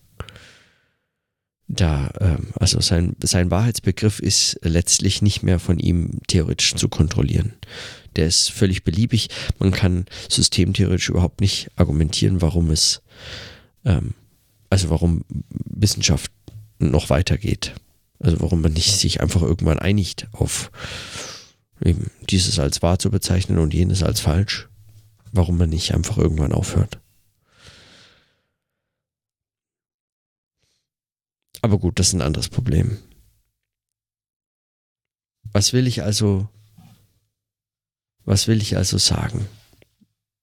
da, 1.74 2.12
ähm, 2.20 2.47
also 2.60 2.82
sein, 2.82 3.16
sein 3.24 3.49
Wahrheitsbegriff 3.49 4.20
ist 4.20 4.60
letztlich 4.62 5.22
nicht 5.22 5.43
mehr 5.43 5.60
von 5.60 5.80
ihm 5.80 6.20
theoretisch 6.28 6.76
zu 6.76 6.89
kontrollieren. 6.89 7.54
Der 8.16 8.28
ist 8.28 8.51
völlig 8.51 8.84
beliebig. 8.84 9.30
Man 9.59 9.72
kann 9.72 10.05
systemtheoretisch 10.30 11.09
überhaupt 11.09 11.41
nicht 11.41 11.70
argumentieren, 11.76 12.41
warum 12.41 12.70
es, 12.70 13.01
ähm, 13.86 14.14
also 14.70 14.89
warum 14.89 15.24
Wissenschaft 15.49 16.32
noch 16.80 17.09
weitergeht. 17.09 17.74
Also 18.20 18.39
warum 18.41 18.62
man 18.62 18.74
nicht 18.74 18.93
sich 18.93 19.22
einfach 19.22 19.41
irgendwann 19.41 19.80
einigt 19.80 20.28
auf 20.32 20.72
eben 21.84 22.12
dieses 22.30 22.59
als 22.59 22.82
wahr 22.82 22.99
zu 22.99 23.09
bezeichnen 23.09 23.57
und 23.57 23.74
jenes 23.74 24.03
als 24.03 24.20
falsch. 24.20 24.70
Warum 25.32 25.57
man 25.57 25.70
nicht 25.70 25.93
einfach 25.93 26.18
irgendwann 26.18 26.51
aufhört. 26.51 26.99
Aber 31.62 31.78
gut, 31.78 31.99
das 31.99 32.09
ist 32.09 32.14
ein 32.14 32.22
anderes 32.22 32.49
Problem. 32.49 32.97
Was 35.53 35.74
will 35.74 35.88
ich 35.88 36.03
also, 36.03 36.49
was 38.26 38.47
will 38.47 38.61
ich 38.61 38.78
also 38.78 38.97
sagen? 38.97 39.47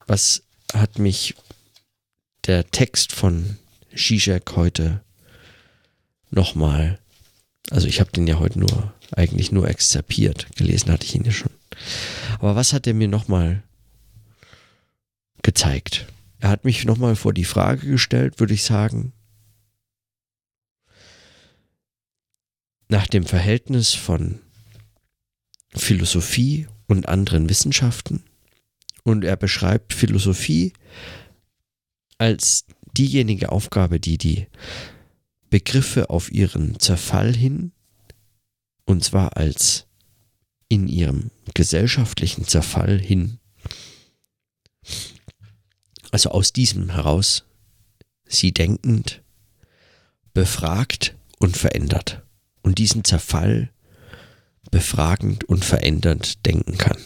Was 0.07 0.43
hat 0.73 0.99
mich 0.99 1.35
der 2.47 2.71
Text 2.71 3.13
von 3.13 3.59
Zizek 3.95 4.57
heute 4.57 5.03
nochmal, 6.31 6.99
also 7.71 7.87
ich 7.87 8.01
habe 8.01 8.11
den 8.11 8.27
ja 8.27 8.39
heute 8.39 8.59
nur, 8.59 8.95
eigentlich 9.13 9.53
nur 9.53 9.69
exzerpiert, 9.69 10.47
gelesen 10.57 10.91
hatte 10.91 11.05
ich 11.05 11.15
ihn 11.15 11.25
ja 11.25 11.33
schon. 11.33 11.51
Aber 12.39 12.57
was 12.57 12.73
hat 12.73 12.87
er 12.87 12.95
mir 12.95 13.09
nochmal 13.09 13.63
gezeigt? 15.43 16.07
Er 16.41 16.51
hat 16.51 16.65
mich 16.65 16.85
nochmal 16.85 17.17
vor 17.17 17.33
die 17.33 17.45
Frage 17.45 17.87
gestellt, 17.87 18.41
würde 18.41 18.55
ich 18.55 18.65
sagen, 18.65 19.13
nach 22.89 23.07
dem 23.07 23.27
Verhältnis 23.27 23.95
von 23.95 24.41
Philosophie 25.75 26.67
und 26.89 27.09
anderen 27.09 27.49
Wissenschaften. 27.49 28.25
Und 29.05 29.23
er 29.25 29.37
beschreibt 29.37 29.93
Philosophie 29.95 30.73
als 32.19 32.67
diejenige 32.97 33.53
Aufgabe, 33.53 34.01
die 34.01 34.19
die 34.19 34.47
Begriffe 35.51 36.11
auf 36.11 36.33
ihren 36.33 36.81
Zerfall 36.81 37.35
hin, 37.35 37.73
und 38.85 39.05
zwar 39.05 39.37
als 39.37 39.87
in 40.69 40.89
ihrem 40.89 41.31
gesellschaftlichen 41.55 42.45
Zerfall 42.45 42.99
hin, 42.99 43.39
also 46.11 46.31
aus 46.31 46.53
diesem 46.53 46.91
heraus, 46.91 47.45
sie 48.27 48.53
denkend, 48.53 49.23
befragt 50.35 51.17
und 51.39 51.57
verändert 51.57 52.23
und 52.63 52.79
diesen 52.79 53.05
Zerfall 53.05 53.71
befragend 54.71 55.45
und 55.45 55.65
verändernd 55.65 56.45
denken 56.47 56.79
kann. 56.79 56.99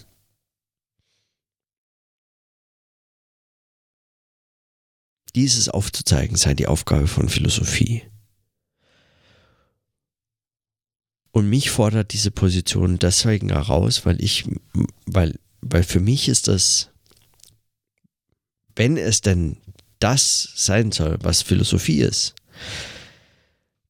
Dieses 5.35 5.69
aufzuzeigen 5.69 6.37
sei 6.37 6.55
die 6.55 6.67
Aufgabe 6.67 7.07
von 7.07 7.29
Philosophie. 7.29 8.03
Und 11.31 11.49
mich 11.49 11.71
fordert 11.71 12.13
diese 12.13 12.31
Position 12.31 12.99
deswegen 12.99 13.49
heraus, 13.49 14.05
weil 14.05 14.23
ich, 14.23 14.45
weil, 15.07 15.39
weil 15.63 15.83
für 15.83 16.01
mich 16.01 16.29
ist 16.29 16.49
das, 16.49 16.91
wenn 18.77 18.99
es 18.99 19.23
denn 19.23 19.57
das 19.99 20.53
sein 20.57 20.93
soll, 20.93 21.19
was 21.23 21.41
Philosophie 21.41 22.01
ist, 22.01 22.35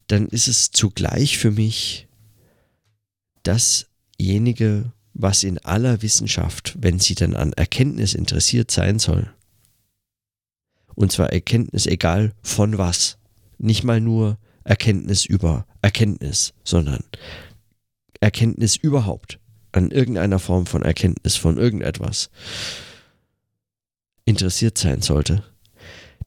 dann 0.06 0.28
ist 0.28 0.46
es 0.46 0.70
zugleich 0.70 1.38
für 1.38 1.50
mich 1.50 2.06
dasjenige, 3.42 4.92
was 5.14 5.44
in 5.44 5.58
aller 5.58 6.02
Wissenschaft, 6.02 6.76
wenn 6.80 6.98
sie 6.98 7.14
dann 7.14 7.34
an 7.34 7.52
Erkenntnis 7.52 8.14
interessiert 8.14 8.70
sein 8.70 8.98
soll, 8.98 9.32
und 10.94 11.12
zwar 11.12 11.32
Erkenntnis 11.32 11.86
egal 11.86 12.32
von 12.42 12.78
was, 12.78 13.18
nicht 13.58 13.84
mal 13.84 14.00
nur 14.00 14.38
Erkenntnis 14.64 15.24
über 15.24 15.66
Erkenntnis, 15.80 16.54
sondern 16.64 17.02
Erkenntnis 18.20 18.76
überhaupt, 18.76 19.38
an 19.72 19.90
irgendeiner 19.90 20.38
Form 20.38 20.66
von 20.66 20.82
Erkenntnis 20.82 21.36
von 21.36 21.56
irgendetwas 21.56 22.30
interessiert 24.24 24.78
sein 24.78 25.02
sollte, 25.02 25.42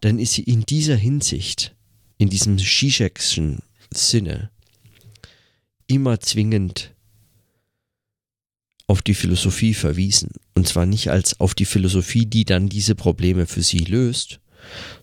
dann 0.01 0.19
ist 0.19 0.33
sie 0.33 0.43
in 0.43 0.65
dieser 0.65 0.95
Hinsicht, 0.95 1.75
in 2.17 2.29
diesem 2.29 2.57
Zizekschen 2.57 3.59
Sinne 3.93 4.49
immer 5.87 6.19
zwingend 6.19 6.94
auf 8.87 9.01
die 9.01 9.13
Philosophie 9.13 9.73
verwiesen. 9.73 10.31
Und 10.53 10.67
zwar 10.67 10.85
nicht 10.85 11.09
als 11.09 11.39
auf 11.39 11.53
die 11.55 11.65
Philosophie, 11.65 12.25
die 12.25 12.45
dann 12.45 12.69
diese 12.69 12.95
Probleme 12.95 13.45
für 13.47 13.61
sie 13.61 13.79
löst, 13.79 14.39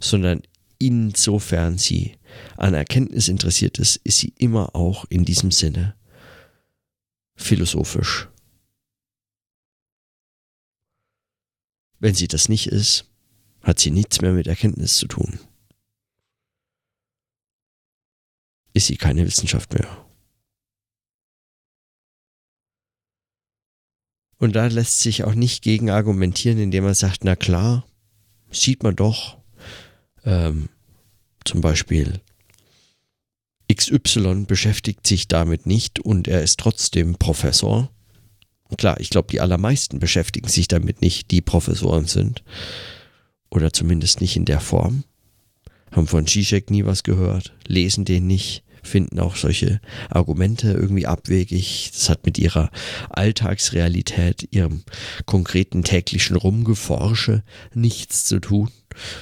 sondern 0.01 0.43
insofern 0.79 1.79
sie 1.79 2.17
an 2.57 2.75
Erkenntnis 2.75 3.29
interessiert 3.29 3.79
ist, 3.79 3.97
ist 3.97 4.19
sie 4.19 4.33
immer 4.39 4.75
auch 4.75 5.05
in 5.09 5.25
diesem 5.25 5.51
Sinne 5.51 5.95
philosophisch. 7.37 8.29
Wenn 11.99 12.15
sie 12.15 12.29
das 12.29 12.49
nicht 12.49 12.67
ist, 12.67 13.05
hat 13.63 13.79
sie 13.79 13.91
nichts 13.91 14.21
mehr 14.21 14.33
mit 14.33 14.49
Erkenntnis 14.49 14.97
zu 14.97 15.07
tun. 15.07 15.39
ist 18.75 18.87
sie 18.87 18.97
keine 18.97 19.27
Wissenschaft 19.27 19.73
mehr. 19.75 20.02
Und 24.43 24.57
da 24.57 24.67
lässt 24.67 24.99
sich 24.99 25.23
auch 25.23 25.37
nicht 25.37 25.63
gegen 25.63 25.89
argumentieren, 25.89 26.59
indem 26.59 26.83
man 26.83 26.95
sagt, 26.95 27.23
na 27.23 27.37
klar, 27.37 27.87
sieht 28.51 28.83
man 28.83 28.97
doch, 28.97 29.39
ähm, 30.25 30.69
zum 31.45 31.61
Beispiel 31.61 32.21
XY 33.73 34.47
beschäftigt 34.49 35.07
sich 35.07 35.29
damit 35.29 35.67
nicht 35.67 36.01
und 36.01 36.27
er 36.27 36.43
ist 36.43 36.59
trotzdem 36.59 37.15
Professor. 37.15 37.89
Klar, 38.77 38.99
ich 38.99 39.11
glaube, 39.11 39.29
die 39.31 39.41
allermeisten 39.41 40.01
beschäftigen 40.01 40.49
sich 40.49 40.67
damit 40.67 41.03
nicht, 41.03 41.31
die 41.31 41.41
Professoren 41.41 42.07
sind. 42.07 42.43
Oder 43.49 43.73
zumindest 43.73 44.21
nicht 44.21 44.35
in 44.35 44.45
der 44.45 44.59
Form 44.59 45.05
haben 45.93 46.09
von 46.09 46.27
Zizek 46.27 46.69
nie 46.69 46.85
was 46.85 47.05
gehört, 47.05 47.55
lesen 47.69 48.05
den 48.05 48.27
nicht, 48.27 48.65
finden 48.83 49.21
auch 49.21 49.37
solche 49.37 49.81
Argumente 50.11 50.73
irgendwie 50.73 51.07
abwegig. 51.07 51.91
Das 51.93 52.09
hat 52.09 52.27
mit 52.27 52.39
ihrer 52.39 52.71
Alltagsrealität, 53.11 54.49
ihrem 54.51 54.83
konkreten 55.27 55.85
täglichen 55.85 56.37
Rumgeforsche 56.37 57.43
nichts 57.75 58.25
zu 58.25 58.41
tun, 58.41 58.71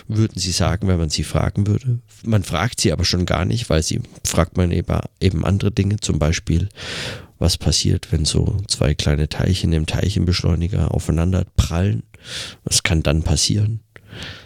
würden 0.09 0.39
sie 0.39 0.53
sagen, 0.53 0.89
wenn 0.89 0.99
man 0.99 1.11
sie 1.11 1.25
fragen 1.25 1.67
würde. 1.67 2.01
Man 2.25 2.43
fragt 2.43 2.81
sie 2.81 2.93
aber 2.93 3.05
schon 3.05 3.27
gar 3.27 3.45
nicht, 3.45 3.71
weil 3.71 3.83
sie 3.83 4.01
fragt 4.25 4.57
man 4.57 4.73
eben 4.73 5.45
andere 5.45 5.71
Dinge, 5.71 5.97
zum 6.01 6.19
Beispiel, 6.19 6.69
was 7.39 7.57
passiert, 7.57 8.13
wenn 8.13 8.25
so 8.25 8.59
zwei 8.67 8.95
kleine 8.95 9.29
Teilchen 9.29 9.73
im 9.73 9.87
Teilchenbeschleuniger 9.87 10.93
aufeinander 10.93 11.47
prallen. 11.57 12.03
Was 12.65 12.83
kann 12.83 13.03
dann 13.03 13.23
passieren? 13.23 13.81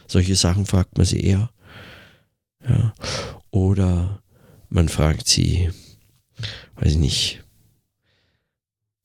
Solche 0.06 0.36
Sachen 0.36 0.66
fragt 0.66 0.96
man 0.96 1.06
sie 1.06 1.20
eher. 1.20 1.50
Ja. 2.68 2.94
Oder 3.50 4.22
man 4.74 4.88
fragt 4.88 5.28
sie, 5.28 5.70
weiß 6.74 6.92
ich 6.92 6.98
nicht, 6.98 7.44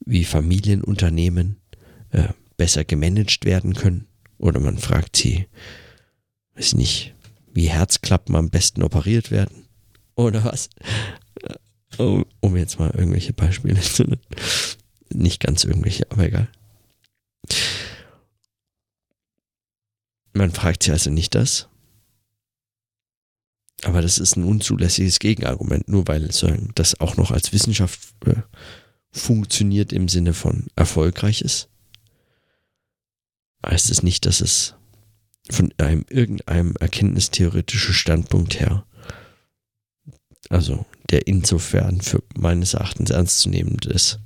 wie 0.04 0.26
Familienunternehmen 0.26 1.62
äh, 2.10 2.30
besser 2.58 2.84
gemanagt 2.84 3.46
werden 3.46 3.76
können. 3.76 4.08
Oder 4.40 4.60
man 4.60 4.80
fragt 4.80 5.16
sie, 5.16 5.48
weiß 6.56 6.68
ich 6.68 6.76
nicht, 6.76 7.16
wie 7.54 7.70
Herzklappen 7.70 8.36
am 8.36 8.50
besten 8.50 8.82
operiert 8.82 9.30
werden. 9.30 9.68
Oder 10.16 10.44
was? 10.44 10.70
Um, 12.00 12.26
um 12.40 12.58
jetzt 12.58 12.80
mal 12.80 12.90
irgendwelche 12.90 13.34
Beispiele 13.34 13.80
zu 13.80 14.04
nennen. 14.04 14.22
Nicht 15.14 15.40
ganz 15.40 15.66
irgendwelche, 15.66 16.10
aber 16.10 16.26
egal. 16.26 16.48
Man 20.34 20.52
fragt 20.52 20.82
sie 20.82 20.92
also 20.92 21.12
nicht 21.12 21.36
das. 21.36 21.70
Aber 23.84 24.02
das 24.02 24.18
ist 24.18 24.36
ein 24.36 24.44
unzulässiges 24.44 25.20
Gegenargument, 25.20 25.88
nur 25.88 26.08
weil 26.08 26.30
das 26.76 27.00
auch 27.00 27.18
noch 27.18 27.32
als 27.32 27.54
Wissenschaft 27.54 28.00
äh, 28.26 28.36
funktioniert 29.12 29.94
im 29.94 30.08
Sinne 30.08 30.34
von 30.34 30.68
erfolgreich 30.76 31.42
ist. 31.42 31.70
Heißt 33.66 33.90
es 33.90 34.04
nicht, 34.04 34.26
dass 34.26 34.42
es 34.42 34.76
von 35.50 35.74
einem 35.78 36.06
irgendeinem 36.10 36.76
erkenntnistheoretischen 36.80 37.94
Standpunkt 37.94 38.60
her, 38.60 38.86
also 40.50 40.86
der 41.10 41.28
insofern 41.28 42.02
für 42.02 42.24
meines 42.36 42.74
Erachtens 42.74 43.10
ernstzunehmend 43.10 43.86
ist, 43.86 44.20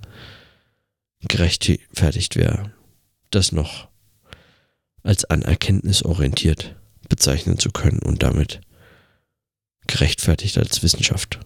gerechtfertigt 1.22 2.36
wäre, 2.36 2.74
das 3.32 3.52
noch 3.52 3.88
als 5.02 5.26
anerkenntnisorientiert 5.26 6.76
bezeichnen 7.10 7.58
zu 7.58 7.72
können 7.72 8.00
und 8.00 8.24
damit 8.24 8.62
gerechtfertigt 9.88 10.58
als 10.58 10.84
Wissenschaft. 10.84 11.40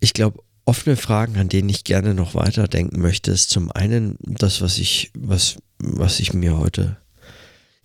Ich 0.00 0.14
glaube, 0.14 0.42
offene 0.64 0.96
Fragen, 0.96 1.36
an 1.36 1.48
denen 1.48 1.68
ich 1.68 1.84
gerne 1.84 2.14
noch 2.14 2.34
weiterdenken 2.34 3.00
möchte, 3.00 3.30
ist 3.30 3.50
zum 3.50 3.70
einen 3.70 4.16
das, 4.20 4.60
was 4.60 4.78
ich, 4.78 5.10
was, 5.14 5.58
was 5.78 6.20
ich 6.20 6.32
mir 6.32 6.56
heute 6.56 6.96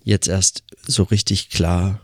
jetzt 0.03 0.27
erst 0.27 0.63
so 0.87 1.03
richtig 1.03 1.49
klar 1.49 1.99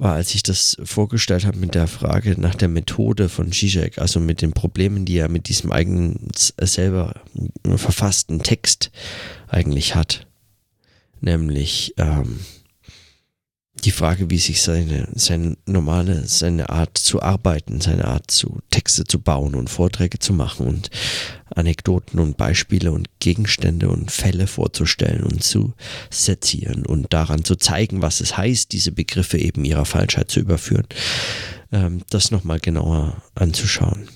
war, 0.00 0.14
als 0.14 0.34
ich 0.34 0.42
das 0.42 0.76
vorgestellt 0.82 1.44
habe 1.44 1.58
mit 1.58 1.74
der 1.74 1.86
Frage 1.86 2.40
nach 2.40 2.54
der 2.54 2.68
Methode 2.68 3.28
von 3.28 3.52
Zizek, 3.52 3.98
also 3.98 4.18
mit 4.18 4.40
den 4.40 4.52
Problemen, 4.52 5.04
die 5.04 5.18
er 5.18 5.28
mit 5.28 5.48
diesem 5.48 5.70
eigenen 5.70 6.28
selber 6.34 7.20
verfassten 7.76 8.42
Text 8.42 8.90
eigentlich 9.46 9.94
hat. 9.94 10.26
Nämlich 11.20 11.94
ähm, 11.98 12.40
die 13.84 13.90
Frage, 13.90 14.30
wie 14.30 14.38
sich 14.38 14.62
seine, 14.62 15.08
seine 15.14 15.56
normale, 15.66 16.26
seine 16.26 16.70
Art 16.70 16.98
zu 16.98 17.22
arbeiten, 17.22 17.80
seine 17.80 18.06
Art 18.06 18.30
zu 18.30 18.60
Texte 18.70 19.04
zu 19.04 19.20
bauen 19.20 19.54
und 19.54 19.70
Vorträge 19.70 20.18
zu 20.18 20.32
machen 20.32 20.66
und 20.66 20.90
Anekdoten 21.54 22.20
und 22.20 22.36
Beispiele 22.36 22.92
und 22.92 23.08
Gegenstände 23.18 23.88
und 23.88 24.10
Fälle 24.10 24.46
vorzustellen 24.46 25.24
und 25.24 25.42
zu 25.42 25.74
sezieren 26.10 26.86
und 26.86 27.12
daran 27.12 27.44
zu 27.44 27.56
zeigen, 27.56 28.02
was 28.02 28.20
es 28.20 28.36
heißt, 28.36 28.72
diese 28.72 28.92
Begriffe 28.92 29.38
eben 29.38 29.64
ihrer 29.64 29.84
Falschheit 29.84 30.30
zu 30.30 30.40
überführen, 30.40 30.86
ähm, 31.72 32.02
das 32.10 32.30
nochmal 32.30 32.60
genauer 32.60 33.22
anzuschauen. 33.34 34.08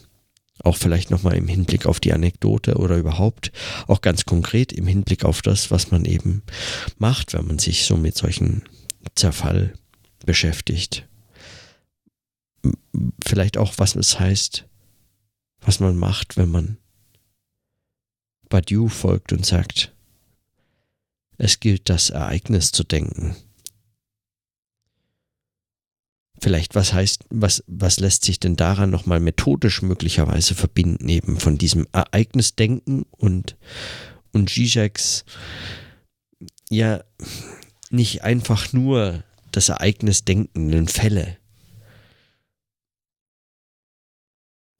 Auch 0.62 0.76
vielleicht 0.76 1.10
nochmal 1.10 1.36
im 1.36 1.48
Hinblick 1.48 1.86
auf 1.86 2.00
die 2.00 2.12
Anekdote 2.12 2.76
oder 2.76 2.96
überhaupt 2.96 3.50
auch 3.86 4.00
ganz 4.00 4.24
konkret 4.24 4.72
im 4.72 4.86
Hinblick 4.86 5.24
auf 5.24 5.42
das, 5.42 5.70
was 5.70 5.90
man 5.90 6.04
eben 6.04 6.42
macht, 6.98 7.34
wenn 7.34 7.46
man 7.46 7.58
sich 7.58 7.84
so 7.84 7.96
mit 7.96 8.16
solchen 8.16 8.62
Zerfall 9.14 9.74
beschäftigt. 10.24 11.08
Vielleicht 13.24 13.58
auch, 13.58 13.74
was 13.76 13.94
es 13.96 14.18
heißt, 14.18 14.66
was 15.60 15.80
man 15.80 15.96
macht, 15.96 16.36
wenn 16.36 16.50
man 16.50 16.78
Badiou 18.48 18.88
folgt 18.88 19.32
und 19.32 19.44
sagt, 19.44 19.94
es 21.38 21.60
gilt 21.60 21.88
das 21.88 22.10
Ereignis 22.10 22.72
zu 22.72 22.84
denken. 22.84 23.36
Vielleicht, 26.40 26.74
was 26.74 26.92
heißt, 26.92 27.24
was, 27.30 27.64
was 27.66 28.00
lässt 28.00 28.24
sich 28.24 28.38
denn 28.38 28.56
daran 28.56 28.90
nochmal 28.90 29.18
methodisch 29.18 29.82
möglicherweise 29.82 30.54
verbinden, 30.54 31.08
eben 31.08 31.40
von 31.40 31.56
diesem 31.58 31.86
Ereignisdenken 31.92 33.04
und, 33.12 33.56
und 34.32 34.50
Zizeks, 34.50 35.24
ja, 36.68 37.02
nicht 37.94 38.22
einfach 38.22 38.72
nur 38.72 39.22
das 39.52 39.68
Ereignis 39.68 40.24
denkenden 40.24 40.88
Fälle. 40.88 41.38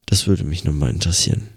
Das 0.06 0.26
würde 0.26 0.44
mich 0.44 0.64
nochmal 0.64 0.90
interessieren. 0.90 1.48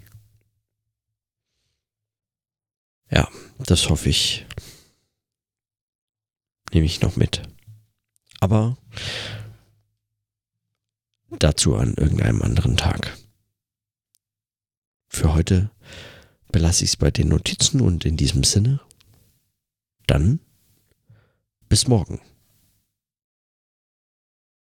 Ja, 3.10 3.28
das 3.58 3.88
hoffe 3.88 4.08
ich. 4.08 4.46
Nehme 6.72 6.86
ich 6.86 7.00
noch 7.00 7.16
mit. 7.16 7.42
Aber 8.40 8.76
dazu 11.30 11.76
an 11.76 11.94
irgendeinem 11.94 12.42
anderen 12.42 12.76
Tag. 12.76 13.16
Für 15.08 15.34
heute 15.34 15.70
belasse 16.52 16.84
ich 16.84 16.90
es 16.90 16.96
bei 16.96 17.10
den 17.10 17.28
Notizen 17.28 17.80
und 17.80 18.04
in 18.04 18.16
diesem 18.16 18.44
Sinne. 18.44 18.80
Dann 20.06 20.40
bis 21.68 21.86
morgen. 21.88 22.20